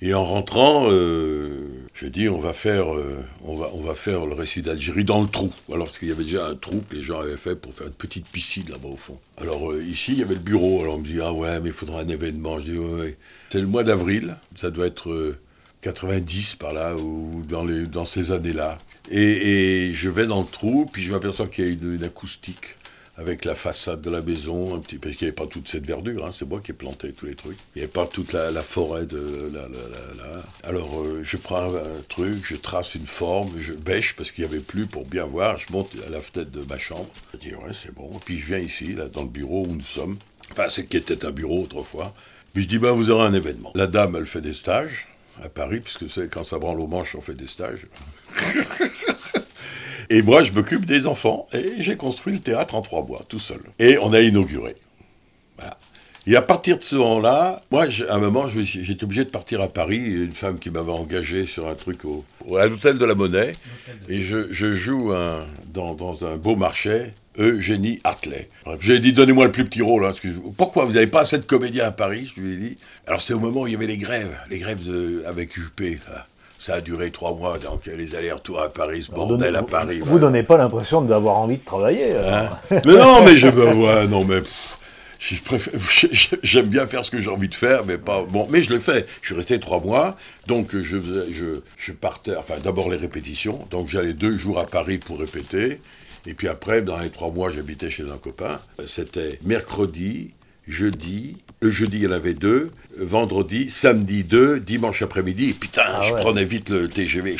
Et 0.00 0.14
en 0.14 0.24
rentrant, 0.24 0.86
euh, 0.90 1.66
je 1.94 2.06
dis 2.06 2.28
on 2.28 2.38
va 2.38 2.52
faire, 2.52 2.94
euh, 2.94 3.24
on 3.44 3.56
va, 3.56 3.70
on 3.72 3.80
va 3.80 3.94
faire 3.94 4.26
le 4.26 4.34
récit 4.34 4.60
d'Algérie 4.60 5.04
dans 5.04 5.22
le 5.22 5.28
trou. 5.28 5.50
Alors 5.72 5.86
parce 5.86 5.98
qu'il 5.98 6.08
y 6.08 6.12
avait 6.12 6.24
déjà 6.24 6.46
un 6.46 6.56
trou 6.56 6.82
que 6.88 6.94
les 6.94 7.02
gens 7.02 7.20
avaient 7.20 7.36
fait 7.36 7.56
pour 7.56 7.72
faire 7.72 7.86
une 7.86 7.94
petite 7.94 8.26
piscine 8.26 8.68
là-bas 8.68 8.88
au 8.88 8.96
fond. 8.96 9.18
Alors 9.40 9.72
euh, 9.72 9.82
ici 9.82 10.12
il 10.12 10.18
y 10.18 10.22
avait 10.22 10.34
le 10.34 10.40
bureau. 10.40 10.82
Alors 10.82 10.96
on 10.96 10.98
me 10.98 11.06
dit 11.06 11.20
ah 11.22 11.32
ouais 11.32 11.60
mais 11.60 11.70
il 11.70 11.74
faudra 11.74 12.00
un 12.00 12.08
événement. 12.08 12.58
Je 12.58 12.72
dis 12.72 12.78
ouais. 12.78 13.16
C'est 13.50 13.60
le 13.60 13.66
mois 13.66 13.84
d'avril. 13.84 14.36
Ça 14.56 14.70
doit 14.70 14.86
être 14.86 15.36
90 15.84 16.54
par 16.54 16.72
là, 16.72 16.96
ou 16.96 17.42
dans, 17.46 17.62
les, 17.62 17.86
dans 17.86 18.06
ces 18.06 18.32
années-là. 18.32 18.78
Et, 19.10 19.90
je 19.92 20.08
vais 20.08 20.26
dans 20.26 20.40
le 20.40 20.46
trou, 20.46 20.88
puis 20.90 21.02
je 21.02 21.12
m'aperçois 21.12 21.46
qu'il 21.46 21.64
y 21.66 21.68
a 21.68 21.70
une, 21.70 22.02
acoustique 22.02 22.76
avec 23.16 23.44
la 23.44 23.54
façade 23.54 24.00
de 24.00 24.10
la 24.10 24.22
maison, 24.22 24.80
parce 24.80 25.14
qu'il 25.14 25.26
n'y 25.26 25.28
avait 25.28 25.32
pas 25.32 25.46
toute 25.46 25.68
cette 25.68 25.86
verdure, 25.86 26.26
hein, 26.26 26.30
c'est 26.32 26.48
moi 26.48 26.60
qui 26.60 26.72
ai 26.72 26.74
planté 26.74 27.12
tous 27.12 27.26
les 27.26 27.34
trucs. 27.34 27.56
Il 27.74 27.78
n'y 27.78 27.82
avait 27.82 27.92
pas 27.92 28.06
toute 28.06 28.32
la, 28.32 28.50
forêt 28.62 29.06
de 29.06 29.52
la, 29.52 29.68
Alors 30.68 31.00
euh, 31.00 31.20
je 31.22 31.36
prends 31.36 31.74
un, 31.74 31.82
truc, 32.08 32.44
je 32.44 32.56
trace 32.56 32.94
une 32.94 33.06
forme, 33.06 33.50
je 33.58 33.72
bêche 33.72 34.16
parce 34.16 34.32
qu'il 34.32 34.44
n'y 34.44 34.50
avait 34.50 34.62
plus 34.62 34.86
pour 34.86 35.04
bien 35.04 35.24
voir, 35.24 35.58
je 35.58 35.72
monte 35.72 35.90
à 36.06 36.10
la 36.10 36.20
fenêtre 36.20 36.50
de 36.50 36.64
ma 36.68 36.78
chambre, 36.78 37.08
je 37.32 37.38
dis 37.38 37.54
ouais 37.54 37.72
c'est 37.72 37.94
bon, 37.94 38.10
puis 38.24 38.38
je 38.38 38.46
viens 38.46 38.58
ici, 38.58 38.94
là, 38.94 39.06
dans 39.06 39.22
le 39.22 39.28
bureau 39.28 39.64
où 39.64 39.74
nous 39.74 39.80
sommes, 39.80 40.16
enfin 40.50 40.68
c'est 40.68 40.86
qui 40.86 40.96
était 40.96 41.24
un 41.24 41.30
bureau 41.30 41.62
autrefois, 41.62 42.12
puis 42.52 42.64
je 42.64 42.68
dis 42.68 42.78
ben 42.78 42.92
vous 42.92 43.10
aurez 43.10 43.26
un 43.26 43.34
événement. 43.34 43.72
La 43.74 43.86
dame 43.86 44.16
elle 44.16 44.26
fait 44.26 44.40
des 44.40 44.52
stages, 44.52 45.08
à 45.42 45.48
Paris, 45.48 45.80
puisque 45.80 46.08
c'est 46.08 46.28
quand 46.28 46.44
ça 46.44 46.58
branle 46.58 46.80
au 46.80 46.86
manche, 46.86 47.14
on 47.14 47.20
fait 47.20 47.34
des 47.34 47.46
stages. 47.46 47.86
et 50.10 50.22
moi, 50.22 50.42
je 50.42 50.52
m'occupe 50.52 50.86
des 50.86 51.06
enfants, 51.06 51.46
et 51.52 51.74
j'ai 51.78 51.96
construit 51.96 52.34
le 52.34 52.40
théâtre 52.40 52.74
en 52.74 52.82
trois 52.82 53.02
bois, 53.02 53.22
tout 53.28 53.38
seul. 53.38 53.60
Et 53.78 53.98
on 53.98 54.12
a 54.12 54.20
inauguré. 54.20 54.74
Et 56.26 56.36
à 56.36 56.42
partir 56.42 56.78
de 56.78 56.82
ce 56.82 56.96
moment-là, 56.96 57.60
moi, 57.70 57.84
à 58.08 58.14
un 58.14 58.18
moment, 58.18 58.48
j'étais 58.48 59.04
obligé 59.04 59.24
de 59.24 59.30
partir 59.30 59.60
à 59.60 59.68
Paris. 59.68 59.98
Une 59.98 60.32
femme 60.32 60.58
qui 60.58 60.70
m'avait 60.70 60.90
engagé 60.90 61.44
sur 61.44 61.68
un 61.68 61.74
truc 61.74 62.04
au, 62.06 62.24
à 62.56 62.66
l'hôtel 62.66 62.96
de 62.96 63.04
la 63.04 63.14
Monnaie. 63.14 63.54
Et 64.08 64.22
je, 64.22 64.50
joue 64.52 65.12
dans, 65.72 65.94
dans, 65.94 66.24
un 66.24 66.36
beau 66.36 66.56
marché 66.56 67.10
Eugénie 67.36 68.00
Hartley. 68.04 68.48
J'ai 68.80 69.00
dit, 69.00 69.12
donnez-moi 69.12 69.46
le 69.46 69.52
plus 69.52 69.64
petit 69.64 69.82
rôle. 69.82 70.06
Hein, 70.06 70.12
Pourquoi 70.56 70.86
vous 70.86 70.92
n'avez 70.92 71.08
pas 71.08 71.20
assez 71.20 71.36
de 71.36 71.42
comédiens 71.42 71.86
à 71.86 71.92
Paris 71.92 72.32
Je 72.34 72.40
lui 72.40 72.54
ai 72.54 72.56
dit. 72.56 72.78
Alors, 73.06 73.20
c'est 73.20 73.34
au 73.34 73.40
moment 73.40 73.62
où 73.62 73.66
il 73.66 73.74
y 73.74 73.76
avait 73.76 73.86
les 73.86 73.98
grèves, 73.98 74.34
les 74.48 74.58
grèves 74.60 74.82
de, 74.82 75.24
avec 75.26 75.54
Juppé. 75.54 75.98
Ça 76.64 76.76
a 76.76 76.80
duré 76.80 77.10
trois 77.10 77.34
mois, 77.34 77.58
donc 77.58 77.84
les 77.84 78.14
allers-retours 78.14 78.58
à 78.58 78.70
Paris, 78.70 79.02
ce 79.02 79.10
bordel 79.10 79.54
à 79.54 79.62
Paris. 79.62 80.00
Vous 80.02 80.14
ne 80.14 80.20
donnez 80.20 80.42
pas 80.42 80.56
l'impression 80.56 81.02
d'avoir 81.02 81.36
envie 81.36 81.58
de 81.58 81.62
travailler. 81.62 82.16
Hein 82.16 82.48
mais 82.70 82.94
non, 82.94 83.22
mais 83.22 83.36
je 83.36 83.48
veux. 83.48 83.74
Ouais, 83.74 84.06
non, 84.08 84.24
mais. 84.24 84.40
J'aime 86.42 86.68
bien 86.68 86.86
faire 86.86 87.04
ce 87.04 87.10
que 87.10 87.18
j'ai 87.18 87.28
envie 87.28 87.50
de 87.50 87.54
faire, 87.54 87.84
mais 87.84 87.98
pas 87.98 88.22
bon. 88.22 88.46
Mais 88.48 88.62
je 88.62 88.72
le 88.72 88.78
fais. 88.78 89.04
Je 89.20 89.26
suis 89.26 89.34
resté 89.34 89.60
trois 89.60 89.82
mois, 89.82 90.16
donc 90.46 90.74
je 90.74 90.80
je, 90.80 91.60
je 91.76 91.92
partais. 91.92 92.34
Enfin, 92.34 92.54
d'abord 92.64 92.88
les 92.88 92.96
répétitions. 92.96 93.66
Donc 93.70 93.88
j'allais 93.88 94.14
deux 94.14 94.38
jours 94.38 94.58
à 94.58 94.64
Paris 94.64 94.96
pour 94.96 95.18
répéter. 95.18 95.80
Et 96.26 96.32
puis 96.32 96.48
après, 96.48 96.80
dans 96.80 96.98
les 96.98 97.10
trois 97.10 97.30
mois, 97.30 97.50
j'habitais 97.50 97.90
chez 97.90 98.04
un 98.04 98.16
copain. 98.16 98.58
C'était 98.86 99.38
mercredi, 99.44 100.32
jeudi, 100.66 101.36
le 101.64 101.70
jeudi, 101.70 101.96
il 101.96 102.02
y 102.02 102.06
en 102.06 102.12
avait 102.12 102.34
deux, 102.34 102.68
vendredi, 102.98 103.70
samedi 103.70 104.22
deux, 104.22 104.60
dimanche 104.60 105.00
après-midi. 105.00 105.54
Putain, 105.54 105.82
ah 105.86 106.02
je 106.02 106.12
prenais 106.12 106.44
vite 106.44 106.68
le 106.68 106.88
TGV 106.88 107.36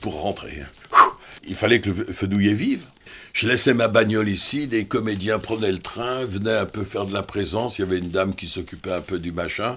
pour 0.00 0.20
rentrer. 0.20 0.62
Il 1.46 1.54
fallait 1.54 1.80
que 1.80 1.90
le 1.90 1.94
fenouillet 2.12 2.54
vive. 2.54 2.82
Je 3.32 3.46
laissais 3.46 3.74
ma 3.74 3.86
bagnole 3.86 4.28
ici, 4.28 4.66
des 4.66 4.86
comédiens 4.86 5.38
prenaient 5.38 5.70
le 5.70 5.78
train, 5.78 6.24
venaient 6.24 6.56
un 6.56 6.66
peu 6.66 6.82
faire 6.82 7.04
de 7.04 7.14
la 7.14 7.22
présence, 7.22 7.78
il 7.78 7.82
y 7.82 7.84
avait 7.84 7.98
une 7.98 8.10
dame 8.10 8.34
qui 8.34 8.48
s'occupait 8.48 8.90
un 8.90 9.00
peu 9.00 9.20
du 9.20 9.30
machin. 9.30 9.76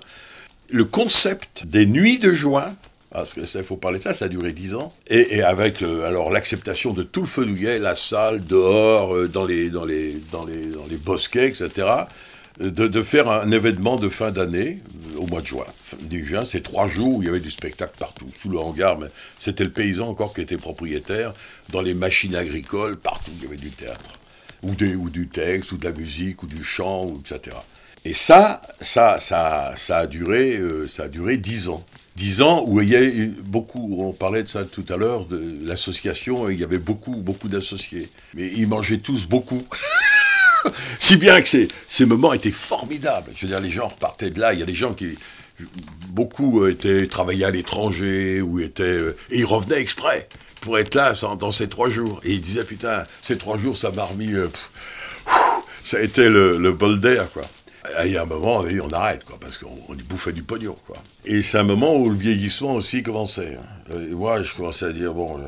Le 0.72 0.86
concept 0.86 1.68
des 1.68 1.86
nuits 1.86 2.18
de 2.18 2.34
juin, 2.34 2.76
parce 3.12 3.36
que 3.36 3.46
ça, 3.46 3.62
faut 3.62 3.78
parler 3.78 4.00
de 4.00 4.04
ça, 4.04 4.16
ça 4.16 4.26
a 4.26 4.30
duré 4.30 4.52
dix 4.52 4.74
ans. 4.74 4.92
Et, 5.10 5.44
avec 5.44 5.84
euh, 5.84 6.08
alors 6.08 6.32
l'acceptation 6.32 6.94
de 6.94 7.04
tout 7.04 7.22
le 7.22 7.28
fenouillet, 7.28 7.78
la 7.78 7.94
salle, 7.94 8.44
dehors, 8.44 9.16
euh, 9.16 9.28
dans, 9.28 9.46
les, 9.46 9.70
dans, 9.70 9.86
les, 9.86 10.14
dans, 10.32 10.46
les, 10.46 10.66
dans 10.66 10.88
les 10.90 10.98
bosquets, 10.98 11.50
etc., 11.50 11.88
de, 12.70 13.02
faire 13.02 13.30
un 13.30 13.52
événement 13.52 13.98
de 13.98 14.10
fin 14.10 14.32
d'année 14.32 14.82
au 15.18 15.26
mois 15.26 15.42
de 15.42 15.48
juin. 15.48 15.66
Du 16.04 16.24
juin, 16.24 16.46
c'est 16.46 16.62
trois 16.62 16.88
jours 16.88 17.18
où 17.18 17.22
il 17.22 17.26
y 17.26 17.30
avait 17.30 17.40
du 17.40 17.52
spectacle 17.52 17.94
partout, 17.98 18.30
sous 18.40 18.50
le 18.50 18.60
hangar, 18.60 19.00
mais 19.00 19.08
c'était 19.40 19.64
le 19.64 19.72
paysan 19.72 20.08
encore 20.08 20.34
qui 20.34 20.42
était 20.42 20.58
propriétaire, 20.58 21.34
dans 21.70 21.82
les 21.82 21.94
machines 21.94 22.36
agricoles, 22.36 22.98
partout 22.98 23.32
il 23.38 23.44
y 23.44 23.48
avait 23.48 23.58
du 23.58 23.72
théâtre, 23.72 24.20
ou, 24.64 24.76
des, 24.76 24.96
ou 24.96 25.10
du 25.10 25.28
texte, 25.28 25.72
ou 25.72 25.78
de 25.78 25.86
la 25.86 25.92
musique, 25.92 26.44
ou 26.44 26.48
du 26.48 26.64
chant, 26.64 27.08
etc. 27.20 27.56
Et 28.06 28.14
ça, 28.14 28.62
ça, 28.80 29.18
ça, 29.20 29.74
ça 29.76 29.98
a 29.98 30.08
duré, 30.08 30.60
ça 30.88 31.04
a 31.04 31.08
duré 31.08 31.38
dix 31.38 31.70
ans 31.70 31.84
dix 32.16 32.42
ans 32.42 32.64
où 32.68 32.82
il 32.82 32.90
y 32.90 32.96
a 32.96 33.00
beaucoup, 33.44 33.98
on 34.00 34.14
parlait 34.14 34.44
de 34.44 34.48
ça 34.48 34.66
tout 34.66 34.86
à 34.90 34.98
l'heure, 34.98 35.26
de 35.26 35.42
l'association, 35.64 36.50
il 36.50 36.60
y 36.60 36.64
avait 36.64 36.78
beaucoup, 36.78 37.16
beaucoup 37.16 37.48
d'associés. 37.48 38.10
Mais 38.36 38.48
ils 38.48 38.68
mangeaient 38.68 39.00
tous 39.00 39.28
beaucoup. 39.28 39.64
si 41.00 41.18
bien 41.18 41.42
que 41.42 41.48
ces, 41.48 41.68
ces 41.88 42.06
moments 42.06 42.34
étaient 42.34 42.52
formidables. 42.52 43.32
Je 43.36 43.42
veux 43.42 43.48
dire, 43.48 43.60
les 43.60 43.72
gens 43.72 43.88
repartaient 43.88 44.30
de 44.30 44.40
là. 44.40 44.54
Il 44.54 44.60
y 44.60 44.64
a 44.64 44.66
des 44.66 44.76
gens 44.76 44.94
qui, 44.94 45.18
beaucoup 46.10 46.66
étaient 46.68 47.08
travaillaient 47.08 47.46
à 47.46 47.52
l'étranger 47.52 48.42
ou 48.42 48.60
étaient 48.60 48.84
euh, 48.84 49.18
et 49.30 49.40
ils 49.40 49.46
revenaient 49.46 49.80
exprès 49.80 50.28
pour 50.62 50.78
être 50.78 50.96
là 50.96 51.14
dans 51.40 51.52
ces 51.52 51.68
trois 51.68 51.90
jours. 51.90 52.20
Et 52.24 52.34
ils 52.34 52.42
disaient 52.42 52.64
putain, 52.64 53.06
ces 53.22 53.38
trois 53.38 53.58
jours, 53.58 53.78
ça 53.78 53.92
m'a 53.92 54.04
remis, 54.04 54.34
euh, 54.34 54.50
ça 55.84 55.98
a 55.98 56.02
été 56.02 56.30
le, 56.30 56.58
le 56.58 56.72
bol 56.72 57.00
d'air 57.00 57.30
quoi. 57.32 57.44
Il 58.06 58.12
y 58.12 58.18
a 58.18 58.22
un 58.22 58.26
moment, 58.26 58.64
on 58.84 58.94
arrête, 58.94 59.24
quoi, 59.26 59.38
parce 59.40 59.58
qu'on 59.58 59.96
bouffait 60.08 60.34
du 60.34 60.44
pognon, 60.44 60.78
quoi. 60.86 60.98
Et 61.26 61.42
c'est 61.42 61.58
un 61.58 61.64
moment 61.64 61.96
où 61.96 62.10
le 62.10 62.16
vieillissement 62.16 62.76
aussi 62.76 63.02
commençait. 63.02 63.56
Hein. 63.56 63.96
Et 63.96 64.14
moi, 64.14 64.42
je 64.44 64.54
commençais 64.54 64.86
à 64.86 64.92
dire, 64.92 65.14
bon, 65.14 65.40
euh, 65.40 65.42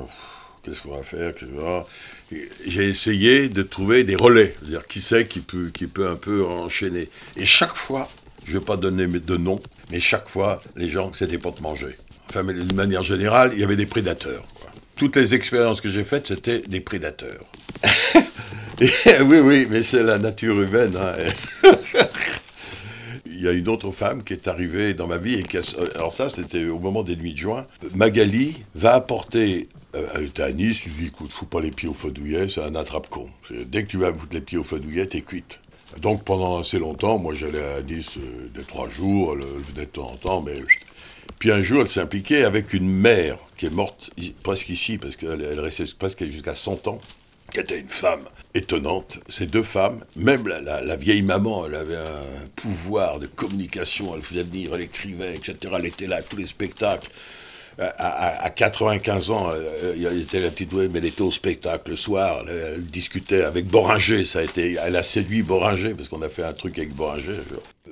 qu'est-ce 0.63 0.81
qu'on 0.81 0.97
va 0.97 1.03
faire 1.03 1.31
J'ai 2.65 2.87
essayé 2.87 3.49
de 3.49 3.63
trouver 3.63 4.03
des 4.03 4.15
relais, 4.15 4.53
c'est-à-dire 4.59 4.85
qui 4.87 5.01
c'est 5.01 5.27
qui 5.27 5.39
peut, 5.39 5.69
qui 5.73 5.87
peut 5.87 6.07
un 6.07 6.15
peu 6.15 6.45
enchaîner. 6.45 7.09
Et 7.37 7.45
chaque 7.45 7.75
fois, 7.75 8.09
je 8.43 8.53
ne 8.53 8.59
vais 8.59 8.65
pas 8.65 8.77
donner 8.77 9.07
de 9.07 9.37
nom, 9.37 9.61
mais 9.91 9.99
chaque 9.99 10.29
fois, 10.29 10.61
les 10.75 10.89
gens, 10.89 11.11
c'était 11.13 11.37
pour 11.37 11.55
te 11.55 11.61
manger. 11.61 11.97
Enfin, 12.29 12.43
mais 12.43 12.53
d'une 12.53 12.75
manière 12.75 13.03
générale, 13.03 13.51
il 13.53 13.59
y 13.59 13.63
avait 13.63 13.75
des 13.75 13.85
prédateurs. 13.85 14.43
Toutes 14.95 15.15
les 15.15 15.33
expériences 15.33 15.81
que 15.81 15.89
j'ai 15.89 16.03
faites, 16.03 16.27
c'était 16.27 16.61
des 16.61 16.81
prédateurs. 16.81 17.45
oui, 18.81 19.39
oui, 19.39 19.67
mais 19.69 19.83
c'est 19.83 20.03
la 20.03 20.17
nature 20.17 20.61
humaine. 20.61 20.95
Hein. 20.97 21.15
Il 23.25 23.41
y 23.41 23.47
a 23.47 23.51
une 23.51 23.67
autre 23.67 23.91
femme 23.91 24.23
qui 24.23 24.33
est 24.33 24.47
arrivée 24.47 24.93
dans 24.93 25.07
ma 25.07 25.17
vie 25.17 25.35
et 25.35 25.43
qui 25.43 25.57
alors 25.95 26.13
ça 26.13 26.29
c'était 26.29 26.65
au 26.65 26.79
moment 26.79 27.03
des 27.03 27.17
nuits 27.17 27.33
de 27.33 27.37
juin. 27.37 27.65
Magali 27.93 28.55
va 28.73 28.93
apporter 28.93 29.67
euh, 30.15 30.43
à 30.43 30.51
Nice, 30.51 30.85
lui 30.85 30.91
dis 30.91 31.07
écoute, 31.07 31.31
fous 31.31 31.45
pas 31.45 31.61
les 31.61 31.71
pieds 31.71 31.89
au 31.89 31.93
fenouillet, 31.93 32.47
c'est 32.47 32.61
un 32.63 32.75
attrape-con. 32.75 33.29
Dès 33.67 33.83
que 33.83 33.89
tu 33.89 33.97
vas 33.97 34.13
foutre 34.13 34.33
les 34.33 34.41
pieds 34.41 34.57
au 34.57 34.63
fenouillet, 34.63 35.05
t'es 35.05 35.21
cuite. 35.21 35.59
Donc 36.01 36.23
pendant 36.23 36.59
assez 36.59 36.79
longtemps, 36.79 37.19
moi 37.19 37.33
j'allais 37.33 37.63
à 37.63 37.81
Nice 37.81 38.17
euh, 38.17 38.49
de 38.53 38.61
trois 38.63 38.89
jours, 38.89 39.35
elle 39.37 39.45
venait 39.73 39.85
de 39.85 39.91
temps 39.91 40.11
en 40.11 40.15
temps, 40.15 40.41
mais 40.41 40.55
puis 41.39 41.51
un 41.51 41.61
jour, 41.61 41.81
elle 41.81 41.87
s'est 41.87 41.99
impliquée 41.99 42.45
avec 42.45 42.73
une 42.73 42.89
mère 42.89 43.37
qui 43.57 43.65
est 43.65 43.69
morte 43.69 44.11
presque 44.43 44.69
ici, 44.69 44.97
parce 44.97 45.17
qu'elle 45.17 45.59
restait 45.59 45.85
presque 45.97 46.23
jusqu'à 46.25 46.55
100 46.55 46.87
ans 46.87 46.99
qui 47.53 47.59
était 47.59 47.79
une 47.79 47.87
femme 47.87 48.23
étonnante. 48.55 49.19
Ces 49.29 49.45
deux 49.45 49.63
femmes, 49.63 50.03
même 50.15 50.47
la, 50.47 50.95
vieille 50.95 51.21
maman, 51.21 51.67
elle 51.67 51.75
avait 51.75 51.97
un 51.97 52.47
pouvoir 52.55 53.19
de 53.19 53.27
communication, 53.27 54.15
elle 54.15 54.23
faisait 54.23 54.43
venir, 54.43 54.73
elle 54.73 54.81
écrivait, 54.81 55.35
etc. 55.35 55.55
Elle 55.77 55.85
était 55.85 56.07
là 56.07 56.21
tous 56.23 56.37
les 56.37 56.47
spectacles. 56.47 57.09
À, 57.79 58.49
95 58.49 59.31
ans, 59.31 59.47
euh, 59.49 59.93
il 59.97 60.21
était 60.21 60.39
la 60.39 60.51
petite 60.51 60.73
mais 60.73 60.99
elle 60.99 61.05
était 61.05 61.21
au 61.21 61.31
spectacle 61.31 61.91
le 61.91 61.95
soir, 61.95 62.43
elle, 62.47 62.83
discutait 62.83 63.43
avec 63.43 63.65
Boringer, 63.65 64.25
ça 64.25 64.39
a 64.39 64.43
été, 64.43 64.77
elle 64.83 64.95
a 64.95 65.03
séduit 65.03 65.41
Boringer, 65.41 65.95
parce 65.95 66.07
qu'on 66.07 66.21
a 66.21 66.29
fait 66.29 66.43
un 66.43 66.53
truc 66.53 66.77
avec 66.77 66.93
Boringer. 66.93 67.39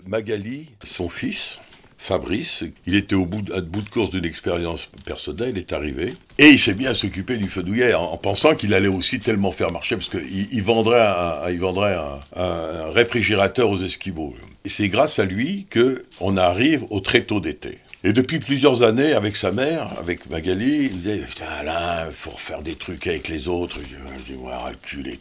Magali, 0.06 0.68
son 0.84 1.10
fils, 1.10 1.60
Fabrice. 2.02 2.64
Il 2.88 2.96
était 2.96 3.14
au 3.14 3.28
bout, 3.28 3.44
de, 3.44 3.60
bout 3.62 3.84
de 3.84 3.90
course 3.90 4.10
d'une 4.10 4.26
expérience 4.26 4.90
personnelle, 5.06 5.52
il 5.52 5.60
est 5.60 5.72
arrivé. 5.72 6.16
Et 6.40 6.48
il 6.48 6.60
s'est 6.60 6.74
bien 6.74 6.96
s'occuper 6.96 7.38
du 7.38 7.48
fenouiller 7.48 7.94
en, 7.94 8.06
en 8.06 8.18
pensant 8.18 8.56
qu'il 8.56 8.74
allait 8.74 8.88
aussi 8.88 9.20
tellement 9.20 9.52
faire 9.52 9.72
marcher, 9.72 9.98
parce 9.98 10.10
qu'il 10.10 10.48
il 10.52 10.64
vendrait, 10.64 11.00
un, 11.00 11.52
il 11.52 11.60
vendrait 11.60 11.96
un, 12.36 12.90
réfrigérateur 12.90 13.70
aux 13.70 13.78
Esquimaux. 13.78 14.34
Et 14.66 14.70
c'est 14.70 14.90
grâce 14.90 15.20
à 15.20 15.26
lui 15.26 15.68
qu'on 15.72 16.38
arrive 16.38 16.86
au 16.90 17.02
tréteau 17.02 17.40
d'été. 17.40 17.78
Et 18.04 18.14
depuis 18.14 18.40
plusieurs 18.40 18.82
années, 18.82 19.14
avec 19.14 19.36
sa 19.36 19.52
mère, 19.52 19.88
avec 20.00 20.28
Magali, 20.30 20.86
il 20.86 20.98
disait 21.02 21.20
Putain, 21.20 21.46
Alain, 21.60 22.08
il 22.08 22.14
faut 22.14 22.32
refaire 22.32 22.64
des 22.64 22.76
trucs 22.76 23.06
avec 23.06 23.28
les 23.28 23.48
autres. 23.48 23.78
Je 23.80 24.34
dis 24.34 24.40
Moi, 24.40 24.58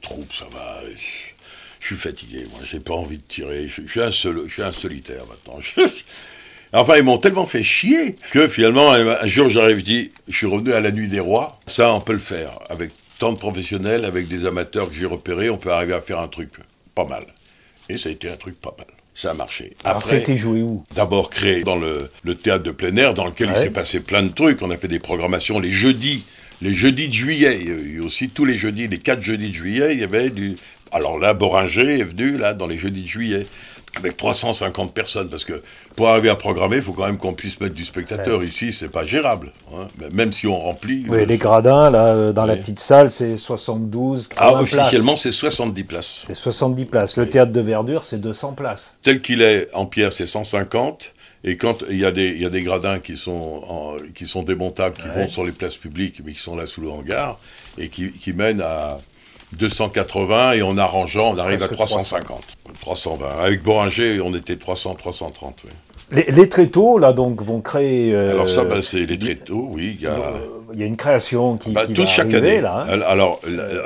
troupes, 0.01 0.33
ça 0.33 0.47
va. 0.51 0.81
Je 1.81 1.87
suis 1.87 1.97
fatigué, 1.97 2.47
moi, 2.51 2.61
j'ai 2.65 2.81
pas 2.81 2.95
envie 2.95 3.19
de 3.19 3.23
tirer. 3.27 3.69
Je, 3.69 3.83
suis, 3.87 4.01
un 4.01 4.11
je 4.11 4.49
suis 4.49 4.63
un 4.63 4.73
solitaire 4.73 5.25
maintenant. 5.27 5.61
Enfin, 6.73 6.99
ils 6.99 7.03
m'ont 7.03 7.19
tellement 7.19 7.47
fait 7.47 7.65
chier 7.65 8.15
que 8.31 8.47
finalement, 8.47 8.93
un 8.93 9.27
jour, 9.27 9.49
j'arrive, 9.49 9.83
dit, 9.83 10.13
je 10.29 10.37
suis 10.37 10.47
revenu 10.47 10.73
à 10.73 10.79
la 10.79 10.93
nuit 10.93 11.09
des 11.09 11.19
rois. 11.19 11.59
Ça, 11.67 11.93
on 11.93 12.01
peut 12.01 12.13
le 12.13 12.21
faire. 12.21 12.61
Avec 12.69 12.93
tant 13.19 13.33
de 13.33 13.39
professionnels, 13.39 14.05
avec 14.05 14.29
des 14.29 14.47
amateurs 14.47 14.89
que 14.89 14.95
j'ai 14.95 15.07
repérés, 15.07 15.51
on 15.51 15.57
peut 15.57 15.73
arriver 15.73 15.95
à 15.95 16.01
faire 16.01 16.21
un 16.21 16.29
truc 16.29 16.51
pas 16.95 17.05
mal. 17.05 17.25
Et 17.89 17.99
ça 17.99 18.09
a 18.09 18.13
été 18.13 18.31
un 18.31 18.37
truc 18.37 18.61
pas 18.61 18.73
mal. 18.79 18.87
Ça 19.15 19.33
a 19.33 19.35
marché. 19.35 19.73
Alors, 19.85 20.03
c'était 20.03 20.37
joué 20.37 20.63
où? 20.63 20.85
D'abord 20.95 21.31
créé 21.31 21.63
dans 21.63 21.77
le, 21.77 22.11
théâtre 22.35 22.65
de 22.65 22.71
plein 22.71 22.95
air, 22.97 23.15
dans 23.15 23.27
lequel 23.27 23.51
il 23.51 23.57
s'est 23.57 23.71
passé 23.71 24.01
plein 24.01 24.23
de 24.23 24.33
trucs. 24.33 24.63
On 24.63 24.71
a 24.71 24.77
fait 24.77 24.89
des 24.89 25.01
programmations 25.01 25.59
les 25.59 25.73
jeudis. 25.73 26.25
Les 26.63 26.75
jeudis 26.75 27.09
de 27.09 27.13
juillet, 27.15 27.59
il 27.63 27.97
y 27.97 27.99
a 27.99 28.03
aussi 28.03 28.29
tous 28.29 28.45
les 28.45 28.57
jeudis, 28.59 28.87
les 28.87 28.99
quatre 28.99 29.23
jeudis 29.23 29.49
de 29.49 29.55
juillet, 29.55 29.95
il 29.95 30.01
y 30.01 30.05
avait 30.05 30.29
du. 30.29 30.57
Alors 30.93 31.19
là, 31.19 31.33
Boringer 31.33 32.01
est 32.01 32.05
venu, 32.05 32.37
là, 32.37 32.53
dans 32.53 32.67
les 32.67 32.77
jeudis 32.77 33.03
de 33.03 33.07
juillet 33.07 33.47
avec 33.99 34.17
350 34.17 34.95
personnes, 34.95 35.29
parce 35.29 35.45
que 35.45 35.63
pour 35.97 36.09
arriver 36.09 36.29
à 36.29 36.35
programmer, 36.35 36.77
il 36.77 36.83
faut 36.83 36.93
quand 36.93 37.07
même 37.07 37.19
qu'on 37.19 37.35
puisse 37.35 37.61
mettre 37.61 37.75
du 37.75 37.85
spectateur. 37.85 38.43
Ici, 38.43 38.73
c'est 38.73 38.89
pas 38.89 39.05
gérable, 39.05 39.53
hein. 39.75 39.89
même 40.13 40.33
si 40.33 40.47
on 40.47 40.59
remplit. 40.59 41.05
Oui, 41.09 41.27
les 41.27 41.39
gradins, 41.39 41.91
là, 41.91 42.15
euh, 42.15 42.33
dans 42.33 42.47
la 42.47 42.57
petite 42.57 42.79
salle, 42.79 43.11
c'est 43.11 43.37
72, 43.37 44.29
Ah, 44.37 44.55
officiellement, 44.55 45.17
c'est 45.17 45.33
70 45.33 45.85
places. 45.85 46.25
C'est 46.27 46.35
70 46.35 46.85
places. 46.87 47.17
Le 47.17 47.29
théâtre 47.29 47.53
de 47.53 47.61
verdure, 47.61 48.05
c'est 48.05 48.21
200 48.21 48.53
places. 48.53 48.95
Tel 49.03 49.21
qu'il 49.21 49.43
est 49.43 49.67
en 49.75 49.87
pierre, 49.87 50.13
c'est 50.13 50.27
150. 50.27 51.13
Et 51.43 51.57
quand 51.57 51.85
il 51.89 51.97
y, 51.97 52.05
a 52.05 52.11
des, 52.11 52.29
il 52.29 52.43
y 52.43 52.45
a 52.45 52.51
des 52.51 52.63
gradins 52.63 52.99
qui 52.99 53.17
sont, 53.17 53.97
qui 54.15 54.27
sont 54.27 54.43
démontables, 54.43 54.97
qui 54.97 55.09
vont 55.09 55.27
sur 55.27 55.43
les 55.43 55.53
places 55.53 55.79
publiques, 55.79 56.21
mais 56.25 56.33
qui 56.33 56.39
sont 56.39 56.55
là 56.55 56.67
sous 56.67 56.83
le 56.83 56.91
hangar, 56.91 57.39
et 57.79 57.89
qui, 57.89 58.11
qui 58.11 58.35
mènent 58.35 58.61
à 58.61 58.99
280 59.55 60.53
et 60.53 60.63
en 60.63 60.79
arrangeant, 60.79 61.33
on 61.35 61.39
arrive 61.39 61.63
à 61.63 61.69
350. 61.69 62.43
320. 62.81 63.27
Avec 63.43 63.63
Boringer, 63.63 64.21
on 64.21 64.35
était 64.35 64.57
300, 64.57 64.95
330. 64.95 65.57
Oui. 65.65 65.71
Les, 66.13 66.25
les, 66.25 66.49
tréteaux, 66.49 66.99
là, 66.99 67.13
donc, 67.13 67.43
vont 67.43 67.61
créer. 67.61 68.13
Euh, 68.13 68.33
alors, 68.33 68.49
ça, 68.49 68.65
ben, 68.65 68.83
c'est 68.83 69.07
les 69.07 69.19
tréteaux, 69.19 69.69
oui. 69.71 69.97
Il 69.97 70.03
y 70.03 70.07
a, 70.09 70.41
il 70.73 70.81
y 70.81 70.83
a 70.83 70.87
une 70.87 70.97
création 70.97 71.57
qui. 71.57 71.71
Bah, 71.71 71.87
qui 71.87 71.93
toute 71.93 72.09
chaque 72.09 72.35
année. 72.35 72.61
Là, 72.61 72.87
hein. 72.89 73.01
Alors, 73.07 73.41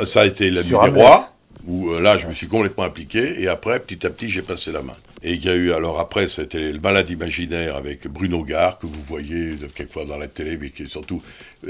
ça 0.05 0.23
a 0.23 0.25
été 0.25 0.51
la 0.51 0.63
nuit 0.63 0.71
des 0.71 1.03
rois, 1.03 1.29
où 1.67 1.91
euh, 1.91 2.01
là, 2.01 2.17
je 2.17 2.27
me 2.27 2.33
suis 2.33 2.49
complètement 2.49 2.85
impliqué, 2.85 3.43
et 3.43 3.49
après, 3.49 3.81
petit 3.81 4.07
à 4.07 4.11
petit, 4.11 4.29
j'ai 4.29 4.43
passé 4.43 4.73
la 4.73 4.83
main. 4.83 4.97
Et 5.27 5.33
il 5.33 5.45
y 5.45 5.49
a 5.49 5.55
eu, 5.55 5.73
alors 5.73 5.99
après, 6.01 6.29
c'était 6.29 6.71
le 6.71 6.79
malade 6.79 7.09
imaginaire 7.09 7.77
avec 7.77 8.07
Bruno 8.09 8.45
Gare, 8.45 8.77
que 8.77 8.87
vous 8.87 9.03
voyez 9.07 9.57
quelquefois 9.75 10.05
dans 10.05 10.19
la 10.19 10.29
télé, 10.29 10.59
mais 10.59 10.69
qui 10.69 10.83
est 10.83 10.87
surtout. 10.87 11.23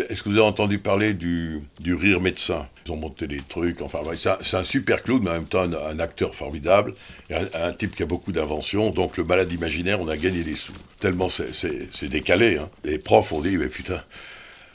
Est-ce 0.08 0.24
que 0.24 0.28
vous 0.28 0.38
avez 0.38 0.46
entendu 0.46 0.80
parler 0.80 1.14
du, 1.14 1.60
du 1.78 1.94
rire 1.94 2.20
médecin? 2.20 2.66
Ils 2.84 2.90
ont 2.90 2.96
monté 2.96 3.28
des 3.28 3.40
trucs, 3.48 3.80
enfin, 3.80 4.00
c'est 4.42 4.56
un, 4.56 4.64
super 4.64 5.04
clown, 5.04 5.22
mais 5.22 5.30
en 5.30 5.34
même 5.34 5.44
temps 5.44 5.62
un, 5.62 5.98
acteur 6.00 6.34
formidable, 6.34 6.94
un, 7.30 7.72
type 7.72 7.94
qui 7.94 8.02
a 8.02 8.06
beaucoup 8.06 8.32
d'inventions. 8.32 8.90
Donc 8.90 9.16
le 9.16 9.22
malade 9.22 9.52
imaginaire, 9.52 10.00
on 10.00 10.08
a 10.08 10.16
gagné 10.16 10.42
des 10.42 10.56
sous. 10.56 10.72
Tellement 10.98 11.28
c'est 11.28 12.08
décalé. 12.08 12.58
Hein. 12.58 12.68
Les 12.82 12.98
profs 12.98 13.32
ont 13.32 13.40
dit, 13.40 13.56
mais 13.56 13.68
putain, 13.68 14.02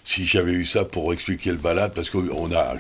si 0.06 0.26
j'avais 0.26 0.54
eu 0.54 0.64
ça 0.64 0.86
pour 0.86 1.12
expliquer 1.12 1.52
le 1.52 1.60
malade, 1.60 1.92
parce 1.94 2.10
qu'on 2.10 2.52
a 2.54 2.78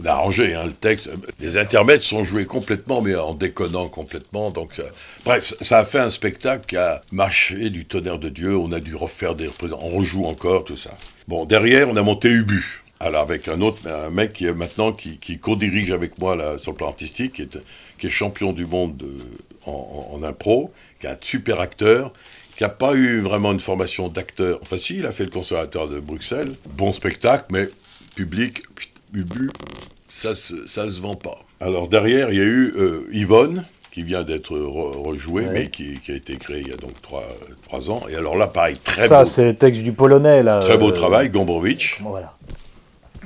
on 0.00 0.06
a 0.06 0.10
arrangé 0.10 0.54
hein, 0.54 0.66
le 0.66 0.72
texte. 0.72 1.10
Les 1.40 1.56
intermèdes 1.56 2.02
sont 2.02 2.24
joués 2.24 2.46
complètement, 2.46 3.02
mais 3.02 3.14
en 3.16 3.34
déconnant 3.34 3.88
complètement. 3.88 4.50
Donc, 4.50 4.78
euh, 4.78 4.84
bref, 5.24 5.54
ça 5.60 5.78
a 5.78 5.84
fait 5.84 5.98
un 5.98 6.10
spectacle 6.10 6.66
qui 6.66 6.76
a 6.76 7.02
marché 7.10 7.70
du 7.70 7.84
tonnerre 7.84 8.18
de 8.18 8.28
Dieu. 8.28 8.56
On 8.56 8.72
a 8.72 8.80
dû 8.80 8.94
refaire 8.94 9.34
des 9.34 9.48
représentations. 9.48 9.88
On 9.88 9.98
rejoue 9.98 10.24
encore, 10.26 10.64
tout 10.64 10.76
ça. 10.76 10.96
Bon, 11.26 11.44
derrière, 11.44 11.88
on 11.88 11.96
a 11.96 12.02
monté 12.02 12.28
Ubu. 12.28 12.82
Alors 13.00 13.22
avec 13.22 13.46
un 13.46 13.60
autre, 13.60 13.86
un 13.86 14.10
mec 14.10 14.32
qui 14.32 14.46
est 14.46 14.52
maintenant 14.52 14.92
qui, 14.92 15.38
co-dirige 15.38 15.92
avec 15.92 16.18
moi 16.18 16.34
là, 16.34 16.58
sur 16.58 16.72
le 16.72 16.76
plan 16.76 16.88
artistique, 16.88 17.34
qui 17.34 17.42
est, 17.42 17.58
qui 17.96 18.08
est 18.08 18.10
champion 18.10 18.52
du 18.52 18.66
monde 18.66 19.04
en, 19.66 20.10
en, 20.14 20.22
impro, 20.24 20.72
qui 20.98 21.06
est 21.06 21.10
un 21.10 21.18
super 21.20 21.60
acteur, 21.60 22.12
qui 22.56 22.64
n'a 22.64 22.70
pas 22.70 22.94
eu 22.94 23.20
vraiment 23.20 23.52
une 23.52 23.60
formation 23.60 24.08
d'acteur. 24.08 24.58
Enfin 24.62 24.78
si, 24.78 24.96
il 24.96 25.06
a 25.06 25.12
fait 25.12 25.22
le 25.22 25.30
conservatoire 25.30 25.88
de 25.88 26.00
Bruxelles, 26.00 26.52
bon 26.70 26.90
spectacle, 26.90 27.44
mais 27.50 27.68
public, 28.16 28.62
Ubu, 29.14 29.50
ça 30.08 30.34
se, 30.34 30.66
ça 30.66 30.88
se 30.88 31.00
vend 31.00 31.16
pas. 31.16 31.38
Alors 31.60 31.88
derrière, 31.88 32.30
il 32.30 32.38
y 32.38 32.40
a 32.40 32.44
eu 32.44 32.74
euh, 32.76 33.08
Yvonne, 33.12 33.64
qui 33.90 34.02
vient 34.02 34.22
d'être 34.22 34.56
rejouée, 34.56 35.46
mais 35.52 35.70
qui, 35.70 35.98
a 36.08 36.12
été 36.12 36.36
créée 36.36 36.60
il 36.60 36.68
y 36.68 36.72
a 36.72 36.76
donc 36.76 37.00
trois, 37.02 37.24
trois 37.64 37.90
ans. 37.90 38.02
Et 38.08 38.14
alors 38.14 38.36
là, 38.36 38.46
pareil, 38.46 38.76
très 38.78 39.02
beau. 39.02 39.08
Ça, 39.08 39.24
c'est 39.24 39.46
le 39.46 39.54
texte 39.54 39.82
du 39.82 39.92
polonais, 39.92 40.42
là. 40.42 40.60
Très 40.60 40.78
beau 40.78 40.90
euh, 40.90 40.92
travail, 40.92 41.30
Gombrowicz. 41.30 41.98
Voilà. 42.02 42.34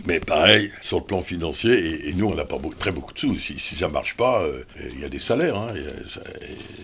Mais 0.07 0.20
pareil, 0.20 0.70
sur 0.80 0.99
le 0.99 1.05
plan 1.05 1.22
financier, 1.22 2.09
et, 2.09 2.14
nous, 2.14 2.26
on 2.26 2.34
n'a 2.34 2.45
pas 2.45 2.59
très 2.78 2.93
beaucoup 2.93 3.12
de 3.12 3.18
sous. 3.18 3.38
Si, 3.38 3.59
ça 3.59 3.88
ne 3.88 3.93
marche 3.93 4.16
pas, 4.16 4.43
euh, 4.43 4.64
il 4.93 5.01
y 5.01 5.05
a 5.05 5.09
des 5.09 5.18
salaires. 5.18 5.57
Hein, 5.57 5.68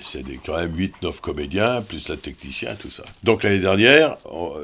c'est 0.03 0.23
quand 0.45 0.57
même 0.57 0.75
8-9 0.75 1.21
comédiens, 1.21 1.83
plus 1.83 2.09
la 2.09 2.17
technicien, 2.17 2.75
tout 2.75 2.91
ça. 2.91 3.03
Donc 3.25 3.43
l'année 3.43 3.59
dernière, 3.59 4.19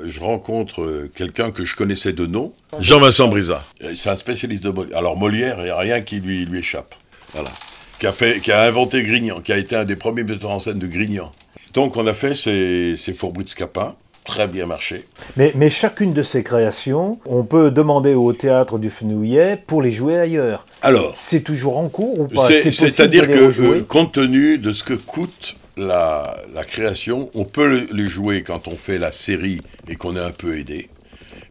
je 0.05 0.21
rencontre 0.21 0.83
euh, 0.83 1.11
quelqu'un 1.15 1.51
que 1.51 1.65
je 1.65 1.75
connaissais 1.75 2.13
de 2.13 2.27
nom, 2.27 2.53
Jean-Vincent 2.81 3.29
Brisa. 3.29 3.65
C'est 3.95 4.11
un 4.11 4.17
spécialiste 4.17 4.65
de 4.65 4.71
Molière. 4.71 4.99
Alors 4.99 5.17
Molière, 5.17 5.57
il 5.61 5.65
n'y 5.65 5.71
a 5.71 5.79
rien 5.79 6.01
qui 6.01 6.21
lui, 6.21 6.45
lui 6.45 6.61
échappe. 6.61 6.95
Voilà. 7.33 7.51
Qui 7.99 8.07
a, 8.07 8.13
fait, 8.13 8.41
qui 8.41 8.53
a 8.53 8.63
inventé 8.63 9.03
Grignan, 9.03 9.41
qui 9.41 9.53
a 9.53 9.57
été 9.57 9.77
un 9.77 9.85
des 9.85 9.97
premiers 9.97 10.25
metteurs 10.25 10.51
en 10.51 10.59
scène 10.59 10.79
de 10.79 10.87
Grignan. 10.87 11.33
Donc 11.73 11.97
on 11.97 12.07
a 12.07 12.15
fait 12.15 12.35
ces, 12.35 12.97
ces 12.97 13.15
Fourbris 13.15 13.45
de 13.45 13.49
Scapin 13.49 13.97
très 14.25 14.47
bien 14.49 14.67
marché. 14.67 15.05
Mais, 15.37 15.53
mais, 15.55 15.71
chacune 15.71 16.13
de 16.13 16.23
ces 16.23 16.43
créations, 16.43 17.19
on 17.27 17.45
peut 17.45 17.71
demander 17.71 18.15
au 18.15 18.33
théâtre 18.33 18.79
du 18.79 18.91
Fenouillet 18.91 19.63
pour 19.67 19.83
les 19.83 19.93
jouer 19.93 20.19
ailleurs. 20.19 20.67
Alors, 20.83 21.13
c'est 21.15 21.43
toujours 21.43 21.79
en 21.79 21.89
cours 21.89 22.21
ou 22.21 22.27
pas? 22.27 22.47
C'est-à-dire 22.47 23.29
que, 23.29 23.61
euh, 23.61 23.83
compte 23.83 24.13
tenu 24.13 24.59
de 24.59 24.73
ce 24.73 24.83
que 24.83 24.95
coûte 24.95 25.57
la, 25.77 26.37
la 26.55 26.65
création, 26.65 27.31
on 27.35 27.45
peut 27.45 27.87
le, 27.91 28.09
jouer 28.09 28.43
quand 28.43 28.69
on 28.69 28.77
fait 28.77 28.99
la 28.99 29.11
série 29.11 29.61
et 29.89 29.97
qu'on 29.97 30.17
est 30.17 30.21
un 30.21 30.31
peu 30.31 30.59
aidé. 30.59 30.89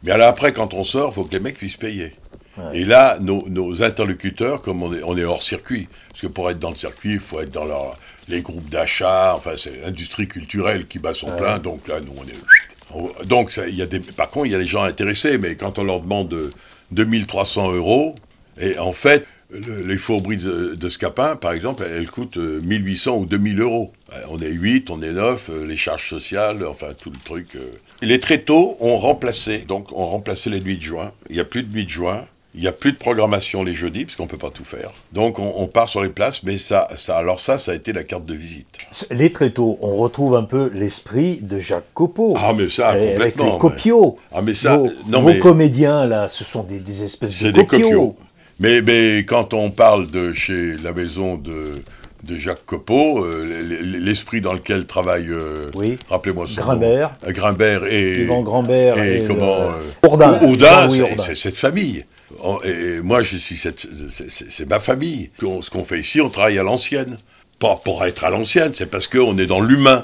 Mais 0.04 0.12
alors 0.12 0.28
après, 0.28 0.52
quand 0.52 0.74
on 0.74 0.84
sort, 0.84 1.12
il 1.12 1.16
faut 1.16 1.24
que 1.24 1.32
les 1.32 1.40
mecs 1.40 1.58
puissent 1.58 1.78
payer. 1.78 2.14
Et 2.74 2.86
là, 2.86 3.18
nos, 3.20 3.50
nos, 3.50 3.82
interlocuteurs, 3.82 4.62
comme 4.62 4.84
on 4.84 4.94
est, 4.94 5.02
on 5.04 5.18
est, 5.18 5.24
hors 5.24 5.42
circuit, 5.42 5.88
parce 6.10 6.22
que 6.22 6.28
pour 6.28 6.52
être 6.52 6.60
dans 6.60 6.70
le 6.70 6.76
circuit, 6.76 7.14
il 7.14 7.20
faut 7.20 7.40
être 7.40 7.50
dans 7.50 7.66
leur, 7.66 7.96
les 8.28 8.42
groupes 8.42 8.70
d'achat, 8.70 9.34
enfin, 9.36 9.52
c'est 9.58 9.82
l'industrie 9.82 10.28
culturelle 10.28 10.88
qui 10.88 11.00
bat 11.00 11.14
son 11.14 11.36
plein, 11.36 11.60
donc 11.60 11.88
là, 11.88 12.00
nous, 12.00 12.14
on 12.18 12.24
est 12.24 12.38
donc, 13.26 13.60
il 13.68 13.76
y 13.76 13.82
a 13.82 13.86
des, 13.86 14.00
par 14.00 14.30
contre, 14.30 14.46
il 14.46 14.52
y 14.52 14.56
a 14.56 14.60
des 14.60 14.68
gens 14.68 14.84
intéressés, 14.84 15.38
mais 15.38 15.56
quand 15.56 15.80
on 15.80 15.84
leur 15.84 16.02
demande 16.02 16.52
2300 16.92 17.74
euros, 17.74 18.16
et 18.60 18.78
en 18.78 18.92
fait, 18.92 19.26
les 19.52 19.98
fourbris 19.98 20.38
de, 20.38 20.76
de, 20.76 20.90
Scapin, 20.90 21.36
par 21.36 21.54
exemple, 21.54 21.84
elles 21.84 22.10
coûtent 22.10 22.38
1800 22.38 23.18
ou 23.18 23.26
2000 23.26 23.62
euros. 23.62 23.94
Euh, 24.14 24.18
on 24.30 24.40
est 24.40 24.50
8, 24.50 24.90
on 24.90 25.02
est 25.02 25.12
9, 25.12 25.50
euh, 25.50 25.66
les 25.66 25.76
charges 25.76 26.10
sociales, 26.10 26.66
enfin 26.66 26.88
tout 27.00 27.12
le 27.12 27.18
truc. 27.24 27.56
Euh. 27.56 27.60
Les 28.02 28.20
tréteaux 28.20 28.78
ont 28.80 28.98
remplacé, 28.98 29.60
donc 29.60 29.92
ont 29.92 30.08
remplacé 30.08 30.50
les 30.50 30.60
nuits 30.60 30.78
de 30.78 30.82
juin. 30.82 31.12
Il 31.30 31.36
n'y 31.36 31.42
a 31.42 31.46
plus 31.46 31.64
de 31.64 31.72
nuits 31.72 31.86
de 31.86 31.90
juin. 31.90 32.26
Il 32.56 32.62
n'y 32.62 32.68
a 32.68 32.72
plus 32.72 32.92
de 32.92 32.98
programmation 32.98 33.64
les 33.64 33.74
jeudis, 33.74 34.06
parce 34.06 34.16
qu'on 34.16 34.24
ne 34.24 34.30
peut 34.30 34.38
pas 34.38 34.52
tout 34.52 34.64
faire. 34.64 34.92
Donc 35.12 35.40
on, 35.40 35.66
part 35.68 35.90
sur 35.90 36.04
les 36.04 36.10
places, 36.10 36.44
mais 36.44 36.60
ça, 36.60 36.88
ça, 36.96 37.18
alors 37.18 37.40
ça, 37.40 37.58
ça 37.58 37.72
a 37.72 37.76
été 37.76 37.94
la 37.94 38.04
carte 38.04 38.26
de 38.26 38.36
visite. 38.36 38.78
Les 39.10 39.32
tréteaux, 39.32 39.80
on 39.82 39.96
retrouve 39.96 40.36
un 40.36 40.44
peu 40.44 40.70
l'esprit 40.74 41.40
de 41.42 41.58
Jacques 41.58 41.92
Copeau. 41.96 42.36
Ah 42.38 42.54
mais 42.56 42.70
ça, 42.70 42.94
complètement. 42.94 43.44
Avec 43.46 43.54
les 43.54 43.60
copiaux. 43.60 44.18
Ah 44.32 44.42
mais 44.44 44.54
ça, 44.54 44.78
vos, 44.78 44.92
non, 45.08 45.22
vos 45.22 45.34
comédiens, 45.40 46.06
là, 46.06 46.30
ce 46.30 46.44
sont 46.44 46.64
des, 46.64 46.80
des 46.80 47.04
espèces 47.04 47.42
de 47.42 47.52
copiaux. 47.52 47.78
Des 47.78 47.84
copiaux. 47.84 48.16
Mais, 48.60 48.82
mais 48.82 49.26
quand 49.26 49.56
on 49.56 49.72
parle 49.72 50.12
de 50.12 50.32
chez 50.34 50.76
la 50.84 50.94
maison 50.94 51.38
de 51.38 51.82
de 52.24 52.38
Jacques 52.38 52.66
Copeau, 52.66 53.26
euh, 53.26 54.00
l'esprit 54.00 54.42
dans 54.42 54.54
lequel 54.54 54.86
travaille, 54.86 55.28
euh, 55.30 55.70
oui. 55.76 56.00
rappelez-moi 56.10 56.48
son 56.48 56.62
Grimbert. 56.62 57.12
Euh, 57.28 57.32
Grimbert 57.32 57.84
et, 57.86 58.22
Yvan 58.22 58.44
Grimbert 58.44 58.98
et, 58.98 59.18
et 59.18 59.24
comment 59.26 59.72
Ourdin, 60.04 60.90
c'est 61.18 61.36
cette 61.36 61.58
famille. 61.58 62.06
Et 62.64 63.02
moi, 63.02 63.24
je 63.24 63.38
suis 63.38 63.58
c'est 63.58 64.70
ma 64.70 64.80
famille. 64.80 65.30
Ce 65.40 65.70
qu'on 65.70 65.84
fait 65.84 66.00
ici, 66.00 66.22
on 66.22 66.30
travaille 66.30 66.60
à 66.60 66.64
l'ancienne. 66.64 67.18
Pas 67.60 67.80
pour 67.84 68.04
être 68.04 68.24
à 68.24 68.30
l'ancienne, 68.30 68.72
c'est 68.74 68.88
parce 68.88 69.08
qu'on 69.08 69.38
est 69.38 69.46
dans 69.46 69.62
l'humain. 69.62 70.04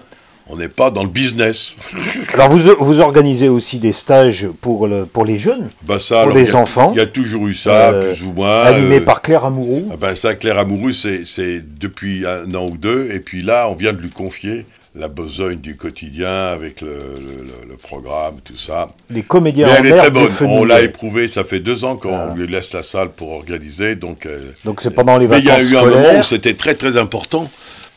On 0.51 0.55
n'est 0.55 0.69
pas 0.69 0.89
dans 0.89 1.03
le 1.03 1.09
business. 1.09 1.75
alors 2.33 2.49
vous, 2.49 2.73
vous 2.79 2.99
organisez 3.01 3.49
aussi 3.49 3.77
des 3.77 3.93
stages 3.93 4.47
pour, 4.61 4.87
le, 4.87 5.05
pour 5.05 5.23
les 5.23 5.37
jeunes, 5.37 5.69
ça, 5.99 6.23
pour 6.23 6.33
les 6.33 6.55
enfants. 6.55 6.91
Il 6.93 6.97
y 6.97 7.01
a 7.01 7.05
toujours 7.05 7.47
eu 7.47 7.53
ça, 7.53 7.89
euh, 7.89 8.13
plus 8.13 8.23
ou 8.25 8.33
moins. 8.33 8.63
Animé 8.63 8.95
euh, 8.95 9.05
par 9.05 9.21
Claire 9.21 9.45
Amourou. 9.45 9.89
Ah 9.91 9.97
ben 9.97 10.15
ça, 10.15 10.33
Claire 10.33 10.57
Amourou, 10.57 10.91
c'est 10.91 11.61
depuis 11.79 12.25
un 12.25 12.51
an 12.55 12.67
ou 12.67 12.77
deux. 12.77 13.09
Et 13.11 13.19
puis 13.19 13.43
là, 13.43 13.69
on 13.69 13.75
vient 13.75 13.93
de 13.93 13.99
lui 13.99 14.09
confier 14.09 14.65
la 14.95 15.07
besogne 15.07 15.59
du 15.59 15.77
quotidien 15.77 16.47
avec 16.47 16.81
le, 16.81 17.77
programme, 17.81 18.35
tout 18.43 18.57
ça. 18.57 18.93
Les 19.09 19.23
comédiens 19.23 19.67
Mais 19.67 19.73
elle 19.79 19.85
est 19.87 19.97
très 19.97 20.11
bonne. 20.11 20.31
On 20.41 20.65
l'a 20.65 20.81
éprouvé, 20.81 21.27
ça 21.27 21.43
fait 21.43 21.59
deux 21.59 21.85
ans 21.85 21.95
qu'on 21.95 22.31
ah. 22.31 22.33
lui 22.35 22.47
laisse 22.47 22.73
la 22.73 22.83
salle 22.83 23.09
pour 23.09 23.31
organiser. 23.31 23.95
Donc 23.95 24.25
euh, 24.25 24.51
donc 24.65 24.81
c'est 24.81 24.91
pendant 24.91 25.17
les 25.17 25.27
vacances 25.27 25.45
Mais 25.45 25.63
il 25.63 25.71
y 25.71 25.75
a 25.75 25.79
eu 25.79 25.83
un 25.83 25.89
moment 25.89 26.19
où 26.19 26.23
c'était 26.23 26.55
très 26.55 26.75
très 26.75 26.97
important. 26.97 27.49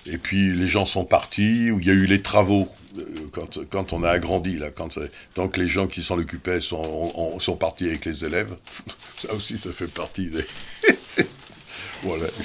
Et 0.07 0.19
puis 0.19 0.53
les 0.53 0.69
gens 0.69 0.85
sont 0.85 1.05
partis, 1.05 1.71
où 1.71 1.81
il 1.81 1.87
y 1.87 1.91
a 1.91 1.95
eu 1.95 2.07
les 2.07 2.23
travaux. 2.23 2.69
Euh, 2.99 3.03
quand, 3.33 3.59
quand 3.71 3.93
on 3.93 4.03
a 4.03 4.11
agrandi, 4.11 4.59
là, 4.59 4.69
quand, 4.71 4.99
donc 5.35 5.57
les 5.57 5.69
gens 5.69 5.87
qui 5.87 6.03
s'en 6.03 6.19
occupaient 6.19 6.61
sont, 6.61 7.39
sont 7.39 7.57
partis 7.57 7.87
avec 7.87 8.05
les 8.05 8.25
élèves. 8.25 8.53
Ça 9.19 9.33
aussi, 9.35 9.57
ça 9.57 9.71
fait 9.71 9.87
partie 9.87 10.27
des... 10.27 10.45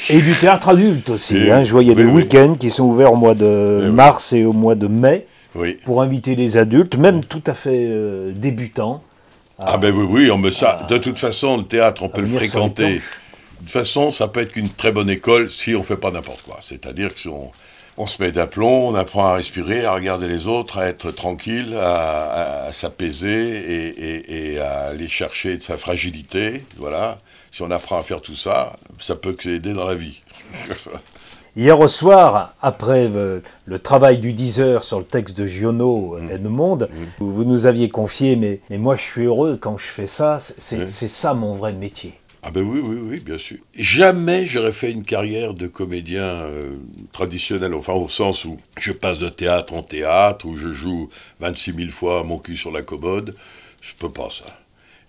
Et 0.10 0.22
du 0.22 0.34
théâtre 0.36 0.70
adulte 0.70 1.10
aussi. 1.10 1.52
Hein. 1.52 1.64
Je 1.64 1.72
voyais 1.72 1.96
des 1.96 2.06
week-ends 2.06 2.56
qui 2.56 2.70
sont 2.70 2.84
ouverts 2.84 3.14
au 3.14 3.16
mois 3.16 3.36
de 3.36 3.90
mars 3.92 4.34
et 4.34 4.46
au 4.46 4.54
mois 4.54 4.76
de 4.76 4.88
mai 4.88 5.26
pour 5.86 6.02
inviter 6.02 6.36
les 6.36 6.58
adultes, 6.58 6.98
même 6.98 7.24
tout 7.24 7.42
à 7.48 7.54
fait 7.54 7.88
euh, 7.90 8.32
débutants. 8.32 9.02
ah 9.58 9.78
ben 9.78 9.94
oui, 9.96 10.06
oui, 10.10 10.32
on 10.32 10.38
me 10.38 10.52
ça. 10.52 10.86
de 10.90 10.98
toute 10.98 11.18
façon, 11.18 11.58
le 11.58 11.64
théâtre, 11.64 12.04
on 12.04 12.10
peut 12.10 12.22
le 12.22 12.28
fréquenter. 12.28 12.96
De 12.96 13.02
toute 13.64 13.72
façon, 13.72 14.12
ça 14.12 14.28
peut 14.28 14.42
être 14.42 14.52
qu'une 14.52 14.70
très 14.70 14.92
bonne 14.92 15.10
école 15.10 15.50
si 15.50 15.74
on 15.74 15.82
fait 15.82 15.98
pas 15.98 16.12
n'importe 16.12 16.44
quoi. 16.44 16.60
C'est-à-dire 16.62 17.14
que 17.14 17.20
si 17.20 17.28
on, 17.28 17.52
se 18.06 18.22
met 18.22 18.32
d'aplomb, 18.32 18.90
on 18.90 18.96
apprend 18.96 19.26
à 19.26 19.34
respirer, 19.34 19.86
à 19.86 19.94
regarder 19.94 20.28
les 20.28 20.46
autres, 20.46 20.78
à 20.78 20.86
être 20.86 21.10
tranquille, 21.10 21.76
à, 21.76 22.70
s'apaiser 22.72 23.58
et, 23.58 24.54
et, 24.54 24.60
à 24.60 24.90
aller 24.90 25.08
chercher 25.08 25.58
de 25.58 25.64
sa 25.64 25.78
fragilité, 25.78 26.64
voilà 26.78 27.18
si 27.58 27.64
on 27.64 27.72
apprend 27.72 27.98
à 27.98 28.04
faire 28.04 28.22
tout 28.22 28.36
ça, 28.36 28.74
ça 29.00 29.16
peut 29.16 29.36
aider 29.46 29.74
dans 29.74 29.86
la 29.86 29.96
vie. 29.96 30.22
Hier 31.56 31.80
au 31.80 31.88
soir, 31.88 32.54
après 32.62 33.10
euh, 33.10 33.40
le 33.66 33.80
travail 33.80 34.20
du 34.20 34.32
10 34.32 34.62
heures 34.62 34.84
sur 34.84 35.00
le 35.00 35.06
texte 35.06 35.36
de 35.36 35.48
Giono 35.48 36.18
mmh. 36.20 36.32
et 36.32 36.38
de 36.38 36.48
Monde, 36.48 36.88
mmh. 36.92 37.24
vous 37.24 37.46
nous 37.46 37.66
aviez 37.66 37.90
confié, 37.90 38.36
mais, 38.36 38.62
mais 38.70 38.78
moi 38.78 38.94
je 38.94 39.02
suis 39.02 39.24
heureux 39.24 39.58
quand 39.60 39.76
je 39.76 39.88
fais 39.88 40.06
ça, 40.06 40.38
c'est 40.40 40.88
ça 40.88 41.34
mon 41.34 41.56
vrai 41.56 41.74
métier. 41.74 42.14
Ah 42.44 42.52
ben 42.52 42.62
oui, 42.62 42.80
oui, 42.84 42.98
oui, 43.02 43.20
bien 43.20 43.38
sûr. 43.38 43.58
Jamais 43.76 44.46
j'aurais 44.46 44.72
fait 44.72 44.92
une 44.92 45.04
carrière 45.04 45.54
de 45.54 45.68
comédien 45.68 46.24
euh, 46.24 46.76
traditionnel, 47.12 47.74
enfin 47.74 47.94
au 47.94 48.08
sens 48.10 48.46
où 48.46 48.58
je 48.78 48.92
passe 48.92 49.20
de 49.20 49.30
théâtre 49.30 49.74
en 49.74 49.84
théâtre, 49.84 50.46
où 50.46 50.56
je 50.56 50.70
joue 50.70 51.10
26 51.40 51.74
000 51.74 51.90
fois 51.90 52.24
mon 52.24 52.38
cul 52.38 52.56
sur 52.56 52.72
la 52.72 52.84
commode. 52.84 53.36
Je 53.82 53.94
peux 53.98 54.12
pas 54.12 54.30
ça. 54.30 54.46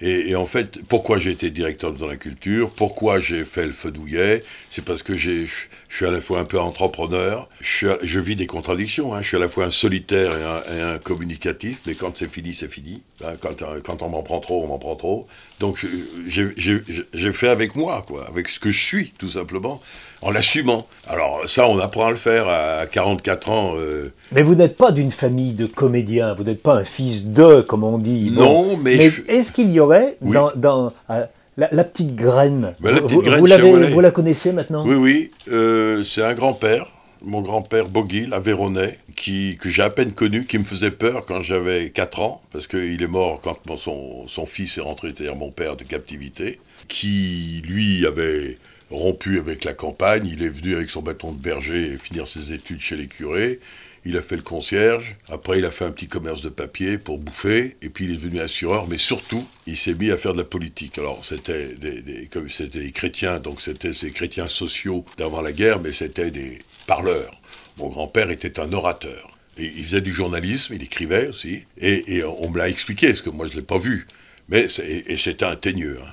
Et, 0.01 0.37
en 0.37 0.47
fait, 0.47 0.81
pourquoi 0.89 1.19
j'ai 1.19 1.33
été 1.33 1.51
directeur 1.51 1.93
dans 1.93 2.07
la 2.07 2.17
culture, 2.17 2.71
pourquoi 2.71 3.19
j'ai 3.19 3.45
fait 3.45 3.67
le 3.67 3.73
feu 3.73 3.91
douillet, 3.91 4.45
c'est 4.71 4.85
parce 4.85 5.03
que 5.03 5.17
je 5.17 5.45
suis 5.89 6.07
à 6.07 6.13
la 6.13 6.21
fois 6.21 6.39
un 6.39 6.45
peu 6.45 6.61
entrepreneur, 6.61 7.49
je, 7.61 8.21
vis 8.21 8.37
des 8.37 8.47
contradictions, 8.47 9.13
hein. 9.13 9.23
je 9.23 9.29
suis 9.29 9.37
à 9.37 9.41
la 9.41 9.49
fois 9.49 9.65
un 9.65 9.71
solitaire 9.71 10.33
et 10.73 10.81
un, 10.81 10.99
communicatif, 10.99 11.81
mais 11.85 11.95
quand 11.95 12.17
c'est 12.17 12.31
fini, 12.31 12.55
c'est 12.55 12.71
fini. 12.71 13.03
Hein. 13.25 13.33
quand, 13.41 13.65
quand, 13.83 14.03
on 14.03 14.09
m'en 14.09 14.23
prend 14.23 14.39
trop, 14.39 14.63
on 14.63 14.69
m'en 14.69 14.79
prend 14.79 14.95
trop. 14.95 15.27
Donc 15.61 15.85
j'ai 16.27 17.33
fait 17.33 17.49
avec 17.49 17.75
moi, 17.75 18.05
quoi, 18.07 18.27
avec 18.29 18.49
ce 18.49 18.61
que 18.61 18.71
je 18.71 18.81
suis, 18.81 19.13
tout 19.19 19.29
simplement 19.29 19.81
en 20.23 20.31
l'assumant. 20.31 20.87
Alors 21.07 21.43
ça, 21.47 21.69
on 21.69 21.79
apprend 21.79 22.07
à 22.07 22.11
le 22.11 22.17
faire 22.17 22.49
à 22.49 22.87
44 22.87 23.51
ans. 23.51 23.73
Euh. 23.77 24.13
Mais 24.33 24.43
vous 24.43 24.55
n'êtes 24.55 24.77
pas 24.77 24.93
d'une 24.93 25.11
famille 25.11 25.53
de 25.53 25.67
comédiens, 25.67 26.35
vous 26.35 26.45
n'êtes 26.45 26.63
pas 26.63 26.75
un 26.75 26.85
fils 26.85 27.27
de, 27.27 27.61
comme 27.61 27.85
on 27.85 27.99
dit. 27.99 28.31
Non, 28.31 28.77
mais... 28.77 28.97
est-ce 28.97 29.53
qu'il 29.53 29.71
y 29.71 29.81
aurait 29.81 30.17
dans, 30.21 30.93
euh, 31.11 31.25
la, 31.57 31.85
petite 31.85 32.15
graine, 32.15 32.75
vous, 32.81 34.01
la 34.01 34.11
connaissez 34.11 34.53
maintenant 34.53 34.87
Oui, 34.87 34.95
oui, 34.95 35.31
euh, 35.51 36.05
c'est 36.05 36.23
un 36.23 36.35
grand-père, 36.35 36.87
mon 37.23 37.43
grand-père 37.43 37.89
Boguil, 37.89 38.33
à 38.33 38.41
Véronais, 38.41 38.99
qui, 39.17 39.57
que 39.57 39.69
j'ai 39.69 39.83
à 39.83 39.91
peine 39.91 40.13
connu, 40.13 40.47
qui 40.47 40.59
me 40.59 40.65
faisait 40.65 40.91
peur 40.91 41.25
quand 41.27 41.43
j'avais 41.43 41.91
4 41.91 42.21
ans, 42.21 42.43
parce 42.51 42.67
qu'il 42.67 43.03
est 43.03 43.09
mort 43.09 43.41
quand 43.41 43.77
son, 43.77 44.29
son 44.29 44.47
fils 44.47 44.79
est 44.79 44.83
rentré, 44.83 45.09
c'est-à-dire 45.09 45.37
mon 45.37 45.51
père, 45.51 45.77
de 45.77 45.85
captivité, 45.85 46.61
qui, 46.89 47.63
lui, 47.67 48.07
avait 48.07 48.59
rompu 48.91 49.39
avec 49.39 49.65
la 49.65 49.75
campagne, 49.75 50.27
il 50.27 50.43
est 50.43 50.49
venu 50.49 50.75
avec 50.75 50.91
son 50.91 51.03
bâton 51.03 51.33
de 51.33 51.41
berger 51.41 51.97
finir 51.99 52.27
ses 52.27 52.53
études 52.53 52.81
chez 52.81 52.97
les 52.97 53.07
curés. 53.07 53.61
Il 54.05 54.17
a 54.17 54.23
fait 54.23 54.37
le 54.37 54.43
concierge, 54.43 55.17
après 55.29 55.59
il 55.59 55.65
a 55.65 55.71
fait 55.71 55.85
un 55.85 55.91
petit 55.91 56.07
commerce 56.07 56.41
de 56.41 56.49
papier 56.49 56.97
pour 56.97 57.19
bouffer, 57.19 57.77
et 57.83 57.91
puis 57.91 58.07
il 58.07 58.13
est 58.13 58.17
devenu 58.17 58.41
assureur, 58.41 58.87
mais 58.89 58.97
surtout, 58.97 59.47
il 59.67 59.77
s'est 59.77 59.93
mis 59.93 60.11
à 60.11 60.17
faire 60.17 60.33
de 60.33 60.39
la 60.39 60.45
politique. 60.45 60.97
Alors 60.99 61.25
c'était 61.25 61.75
des, 61.75 62.29
c'était 62.49 62.79
des 62.79 62.93
chrétiens, 62.93 63.41
donc 63.41 63.61
c'était 63.61 63.93
ces 63.93 64.11
chrétiens 64.11 64.47
sociaux 64.47 65.05
d'avant 65.19 65.43
la 65.43 65.53
guerre, 65.53 65.81
mais 65.81 65.93
c'était 65.93 66.31
des 66.31 66.59
parleurs. 66.89 67.41
Mon 67.77 67.89
grand-père 67.89 68.31
était 68.31 68.59
un 68.59 68.73
orateur. 68.73 69.39
Et 69.59 69.71
il 69.77 69.85
faisait 69.85 70.01
du 70.01 70.13
journalisme, 70.13 70.75
il 70.75 70.83
écrivait 70.83 71.29
aussi, 71.29 71.65
et, 71.81 72.23
on 72.25 72.51
me 72.51 72.59
l'a 72.59 72.69
expliqué, 72.69 73.09
parce 73.09 73.23
que 73.23 73.31
moi 73.31 73.47
je 73.47 73.53
ne 73.53 73.57
l'ai 73.57 73.63
pas 73.63 73.79
vu. 73.79 74.07
Mais 74.49 74.67
et 74.87 75.17
c'était 75.17 75.45
un 75.45 75.57
teigneux. 75.57 75.99
Hein. 76.01 76.11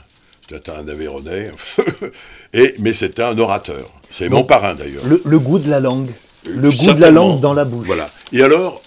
C'était 0.47 0.71
un 0.71 0.87
Aveyronais, 0.87 1.51
et, 2.53 2.75
mais 2.79 2.93
c'était 2.93 3.23
un 3.23 3.37
orateur. 3.37 3.91
C'est 4.11 4.29
mon 4.29 4.43
parrain 4.43 4.75
d'ailleurs. 4.75 5.03
Le, 5.05 5.39
goût 5.39 5.59
de 5.59 5.69
la 5.69 5.79
langue. 5.79 6.09
Le 6.45 6.69
goût 6.69 6.93
de 6.93 7.01
la 7.01 7.11
langue 7.11 7.39
dans 7.39 7.53
la 7.53 7.65
bouche. 7.65 7.87
Voilà. 7.87 8.09
Et 8.31 8.43
alors, 8.43 8.81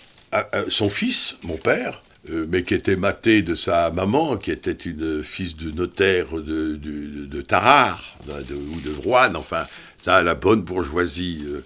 son 0.68 0.89
fils, 0.89 1.36
mon 1.45 1.57
père, 1.57 2.03
euh, 2.03 2.07
mais 2.48 2.62
qui 2.62 2.74
était 2.74 2.96
maté 2.96 3.42
de 3.42 3.54
sa 3.54 3.90
maman, 3.90 4.36
qui 4.36 4.50
était 4.50 4.72
une 4.72 5.22
fils 5.22 5.56
de 5.56 5.70
notaire 5.70 6.32
de, 6.32 6.76
de, 6.76 7.42
Tarare, 7.42 8.16
ou 8.26 8.80
de 8.80 9.02
Rouen, 9.02 9.34
enfin, 9.34 9.64
la 10.06 10.34
bonne 10.34 10.62
bourgeoisie 10.62 11.44
euh, 11.46 11.64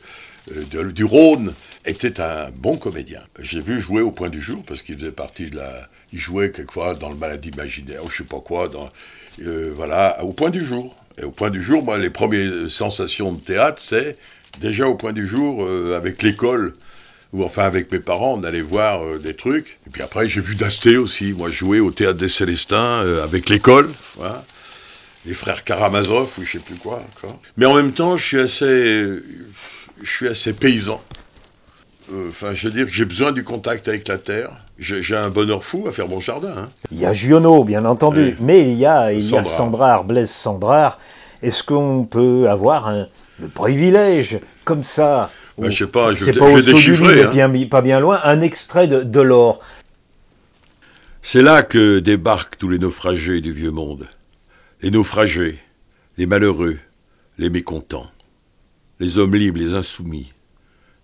euh, 0.75 0.93
du 0.93 1.05
Rhône, 1.05 1.53
était 1.85 2.21
un 2.21 2.51
bon 2.51 2.77
comédien. 2.77 3.23
J'ai 3.39 3.61
vu 3.61 3.81
jouer 3.81 4.03
au 4.03 4.13
point 4.13 4.29
du 4.29 4.41
jour, 4.41 4.63
parce 4.65 4.83
qu'il 4.83 4.97
faisait 4.97 5.13
partie 5.13 5.51
de 5.51 5.57
la... 5.57 5.89
Il 6.13 6.19
jouait 6.19 6.51
quelquefois 6.51 6.95
dans 6.95 7.09
le 7.09 7.17
Maladie 7.17 7.49
imaginaire, 7.49 8.05
ou 8.05 8.11
je 8.11 8.19
sais 8.19 8.25
pas 8.25 8.41
quoi, 8.41 8.71
euh, 9.41 9.73
voilà, 9.75 10.23
au 10.23 10.33
point 10.33 10.51
du 10.51 10.65
jour. 10.65 10.95
Et 11.19 11.25
au 11.25 11.31
point 11.31 11.51
du 11.51 11.63
jour, 11.63 11.83
moi, 11.83 11.99
les 11.99 12.11
premières 12.11 12.71
sensations 12.71 13.33
de 13.33 13.41
théâtre, 13.41 13.81
c'est 13.81 14.17
déjà 14.61 14.87
au 14.89 14.95
point 14.95 15.13
du 15.13 15.27
jour 15.27 15.65
euh, 15.65 15.97
avec 15.97 16.23
l'école, 16.23 16.75
ou 17.33 17.45
enfin 17.45 17.65
avec 17.65 17.91
mes 17.93 18.01
parents, 18.01 18.35
on 18.39 18.45
allait 18.45 18.63
voir 18.63 19.05
euh, 19.05 19.19
des 19.19 19.35
trucs. 19.35 19.79
Et 19.87 19.91
puis 19.91 20.03
après, 20.03 20.29
j'ai 20.29 20.41
vu 20.41 20.55
Dasté 20.55 20.97
aussi, 20.97 21.33
moi, 21.33 21.51
jouer 21.51 21.81
au 21.81 21.91
théâtre 21.91 22.19
des 22.19 22.29
Célestins 22.29 23.05
avec 23.23 23.49
l'école, 23.49 23.91
les 25.25 25.35
frères 25.35 25.65
Karamazov, 25.65 26.31
ou 26.39 26.45
je 26.45 26.53
sais 26.53 26.59
plus 26.59 26.77
quoi. 26.77 27.03
Mais 27.57 27.67
en 27.67 27.75
même 27.75 27.93
temps, 27.93 28.17
je 28.17 28.27
suis 28.27 28.41
assez, 28.41 29.07
je 30.03 30.11
suis 30.11 30.29
assez 30.29 30.53
paysan. 30.53 31.03
Enfin, 32.29 32.53
je 32.53 32.69
veux 32.69 32.75
dire, 32.75 32.87
j'ai 32.89 33.05
besoin 33.05 33.33
du 33.33 33.45
contact 33.45 33.89
avec 33.89 34.09
la 34.09 34.19
terre 34.19 34.53
j'ai 34.83 35.17
un 35.17 35.31
bonheur 35.31 35.65
fou 35.65 35.85
à 35.89 35.93
faire 35.93 36.09
mon 36.09 36.21
jardin. 36.21 36.53
Hein. 36.57 36.69
Il 36.91 37.01
y 37.01 37.07
a 37.07 37.13
Giono, 37.13 37.65
bien 37.65 37.85
entendu, 37.85 38.37
mais 38.41 38.63
il 38.63 38.77
y 38.77 38.87
a, 38.87 39.13
il 39.13 39.23
y 39.23 39.37
a 39.37 39.45
Sandrard, 39.45 40.05
Blaise 40.05 40.31
Sandrard. 40.31 40.99
Est-ce 41.43 41.63
qu'on 41.63 42.05
peut 42.05 42.49
avoir 42.49 42.89
un, 42.89 43.07
le 43.41 43.49
privilège, 43.49 44.39
comme 44.65 44.85
ça 44.85 45.31
ben, 45.59 45.71
Je 45.71 45.79
sais 45.85 45.87
pas, 45.87 46.15
je, 46.15 46.31
pas 46.33 46.55
vais 46.55 46.63
déchiffrer. 46.63 47.25
Hein. 47.25 47.31
Bien, 47.31 47.67
pas 47.69 47.83
bien 47.83 48.01
loin, 48.01 48.21
un 48.25 48.41
extrait 48.41 48.89
de, 48.89 49.03
de 49.03 49.21
l'or. 49.21 49.61
C'est 51.21 51.43
là 51.43 51.63
que 51.63 52.01
débarquent 52.01 52.59
tous 52.59 52.69
les 52.69 52.79
naufragés 52.79 53.41
du 53.41 53.53
vieux 53.53 53.71
monde. 53.71 54.09
Les 54.81 54.91
naufragés, 54.91 55.59
les 56.19 56.27
malheureux, 56.27 56.79
les 57.39 57.51
mécontents, 57.51 58.11
les 58.99 59.19
hommes 59.19 59.35
libres, 59.35 59.59
les 59.59 59.75
insoumis, 59.75 60.33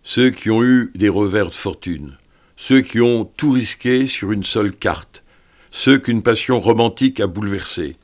ceux 0.03 0.31
qui 0.31 0.51
ont 0.51 0.63
eu 0.65 0.91
des 0.95 1.09
revers 1.09 1.51
de 1.51 1.55
fortune, 1.55 2.17
ceux 2.57 2.81
qui 2.81 3.01
ont 3.01 3.25
tout 3.25 3.53
risqué 3.53 4.07
sur 4.07 4.33
une 4.33 4.45
seule 4.45 4.73
carte, 4.73 5.23
ceux 5.71 5.99
qu'une 5.99 6.23
passion 6.23 6.59
romantique 6.59 7.21
a 7.21 7.27
bouleversés, 7.27 7.97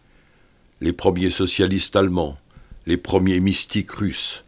les 0.81 0.93
premiers 0.93 1.31
socialistes 1.31 1.97
allemands, 1.97 2.39
les 2.87 2.97
premiers 2.97 3.41
mystiques 3.41 3.91
russes, 3.91 4.45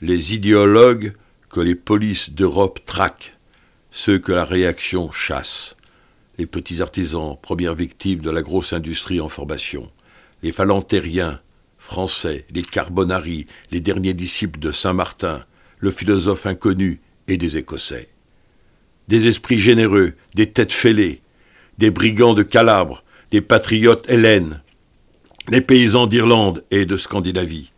les 0.00 0.34
idéologues 0.34 1.14
que 1.52 1.60
les 1.60 1.74
polices 1.74 2.30
d'Europe 2.30 2.80
traquent, 2.86 3.36
ceux 3.90 4.18
que 4.18 4.32
la 4.32 4.46
réaction 4.46 5.12
chasse, 5.12 5.76
les 6.38 6.46
petits 6.46 6.80
artisans, 6.80 7.36
premières 7.42 7.74
victimes 7.74 8.22
de 8.22 8.30
la 8.30 8.40
grosse 8.40 8.72
industrie 8.72 9.20
en 9.20 9.28
formation, 9.28 9.92
les 10.42 10.50
phalantériens, 10.50 11.40
français, 11.76 12.46
les 12.54 12.62
carbonari, 12.62 13.46
les 13.70 13.80
derniers 13.80 14.14
disciples 14.14 14.60
de 14.60 14.72
Saint-Martin, 14.72 15.44
le 15.78 15.90
philosophe 15.90 16.46
inconnu 16.46 17.00
et 17.28 17.36
des 17.36 17.58
Écossais. 17.58 18.08
Des 19.08 19.26
esprits 19.26 19.60
généreux, 19.60 20.14
des 20.34 20.50
têtes 20.50 20.72
fêlées, 20.72 21.20
des 21.76 21.90
brigands 21.90 22.34
de 22.34 22.42
Calabre, 22.42 23.04
des 23.30 23.42
patriotes 23.42 24.08
hélènes, 24.08 24.62
des 25.48 25.60
paysans 25.60 26.06
d'Irlande 26.06 26.64
et 26.70 26.86
de 26.86 26.96
Scandinavie, 26.96 27.72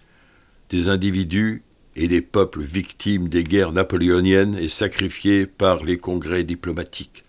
des 0.70 0.88
individus 0.88 1.63
et 1.96 2.08
des 2.08 2.22
peuples 2.22 2.62
victimes 2.62 3.28
des 3.28 3.44
guerres 3.44 3.72
napoléoniennes 3.72 4.56
et 4.56 4.68
sacrifiés 4.68 5.46
par 5.46 5.84
les 5.84 5.98
congrès 5.98 6.44
diplomatiques, 6.44 7.24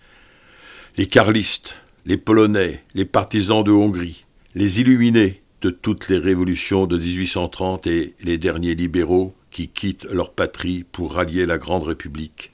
les 0.97 1.07
carlistes, 1.07 1.81
les 2.05 2.17
polonais, 2.17 2.83
les 2.93 3.05
partisans 3.05 3.63
de 3.63 3.71
Hongrie, 3.71 4.25
les 4.53 4.81
illuminés 4.81 5.41
de 5.61 5.69
toutes 5.69 6.09
les 6.09 6.17
révolutions 6.17 6.85
de 6.85 6.97
1830 6.97 7.87
et 7.87 8.13
les 8.21 8.37
derniers 8.37 8.75
libéraux 8.75 9.35
qui 9.49 9.69
quittent 9.69 10.05
leur 10.11 10.31
patrie 10.31 10.85
pour 10.91 11.13
rallier 11.13 11.45
la 11.45 11.57
Grande 11.57 11.83
République, 11.83 12.51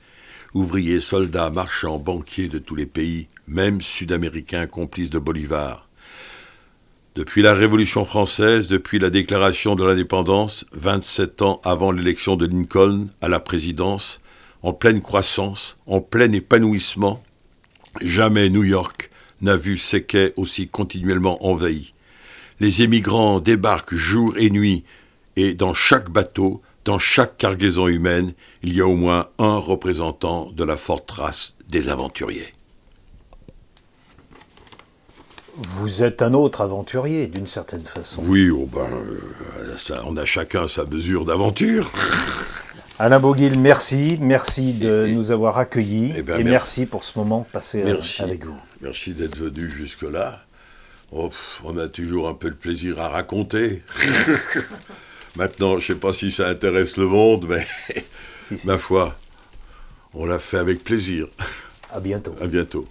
ouvriers, 0.54 1.00
soldats, 1.00 1.50
marchands, 1.50 2.00
banquiers 2.00 2.48
de 2.48 2.60
tous 2.60 2.76
les 2.76 2.86
pays, 2.86 3.28
même 3.48 3.82
sud-américains 3.82 4.68
complices 4.68 5.10
de 5.10 5.20
Bolivar. 5.20 5.90
Depuis 7.14 7.42
la 7.42 7.54
Révolution 7.54 8.06
française, 8.06 8.70
depuis 8.70 8.98
la 8.98 9.10
déclaration 9.10 9.76
de 9.76 9.84
l'indépendance, 9.84 10.64
27 10.72 11.42
ans 11.42 11.60
avant 11.66 11.92
l'élection 11.92 12.38
de 12.38 12.46
Lincoln 12.46 13.10
à 13.20 13.28
la 13.28 13.42
présidence, 13.42 14.22
en 14.62 14.72
pleine 14.72 15.02
croissance, 15.02 15.78
en 15.88 16.00
plein 16.00 16.32
épanouissement, 16.32 17.22
jamais 18.00 18.50
New 18.50 18.64
York 18.64 19.10
n'a 19.42 19.58
vu 19.58 19.76
ses 19.76 20.06
quais 20.06 20.34
aussi 20.38 20.68
continuellement 20.68 21.46
envahis. 21.46 21.94
Les 22.62 22.82
émigrants 22.82 23.42
débarquent 23.42 23.96
jour 23.96 24.34
et 24.38 24.50
nuit, 24.50 24.86
et 25.36 25.54
dans 25.54 25.74
chaque 25.74 26.10
bateau, 26.10 26.62
dans 26.86 27.00
chaque 27.00 27.36
cargaison 27.36 27.90
humaine, 27.90 28.34
il 28.64 28.74
y 28.74 28.80
a 28.80 28.88
au 28.88 28.96
moins 28.96 29.28
un 29.38 29.58
représentant 29.58 30.50
de 30.54 30.64
la 30.64 30.78
forte 30.78 31.12
race 31.12 31.56
des 31.68 31.90
aventuriers. 31.90 32.54
Vous 35.56 36.04
êtes 36.04 36.22
un 36.22 36.34
autre 36.34 36.62
aventurier, 36.62 37.28
d'une 37.28 37.48
certaine 37.48 37.84
façon. 37.84 38.24
Oui, 38.26 38.50
oh 38.50 38.70
ben, 38.72 38.82
euh, 38.82 39.78
ça, 39.78 40.02
on 40.06 40.16
a 40.16 40.26
chacun 40.26 40.68
sa 40.68 40.86
mesure 40.86 41.26
d'aventure. 41.26 41.92
Alain 43.00 43.20
Boguil, 43.20 43.58
merci. 43.60 44.18
Merci 44.22 44.74
de 44.74 45.08
nous 45.08 45.32
avoir 45.32 45.58
accueillis. 45.58 46.14
Eh 46.16 46.22
ben, 46.22 46.40
et, 46.40 46.44
merci 46.44 46.86
pour 46.86 47.04
ce 47.04 47.18
moment 47.18 47.46
passé 47.52 47.84
euh, 47.86 47.98
avec 48.20 48.46
vous. 48.46 48.56
Merci 48.82 49.14
d'être 49.14 49.38
venu 49.38 49.70
jusque-là. 49.70 50.42
Oh, 51.12 51.30
on 51.66 51.78
a 51.78 51.90
toujours 51.90 52.30
un 52.30 52.34
peu 52.34 52.50
de 52.50 52.56
plaisir 52.56 53.00
à 53.02 53.10
raconter. 53.10 53.82
Maintenant, 55.36 55.72
je 55.72 55.76
ne 55.76 55.82
sais 55.82 55.96
pas 55.96 56.14
si 56.14 56.32
ça 56.32 56.48
intéresse 56.48 56.96
le 56.96 57.08
monde, 57.08 57.48
mais 57.50 57.66
ma 58.66 58.78
foi, 58.78 59.18
on 60.14 60.26
l'a 60.26 60.40
fait 60.40 60.58
avec 60.58 60.84
plaisir. 60.84 61.28
À 61.92 62.00
bientôt. 62.00 62.36
À 62.42 62.48
bientôt. 62.48 62.86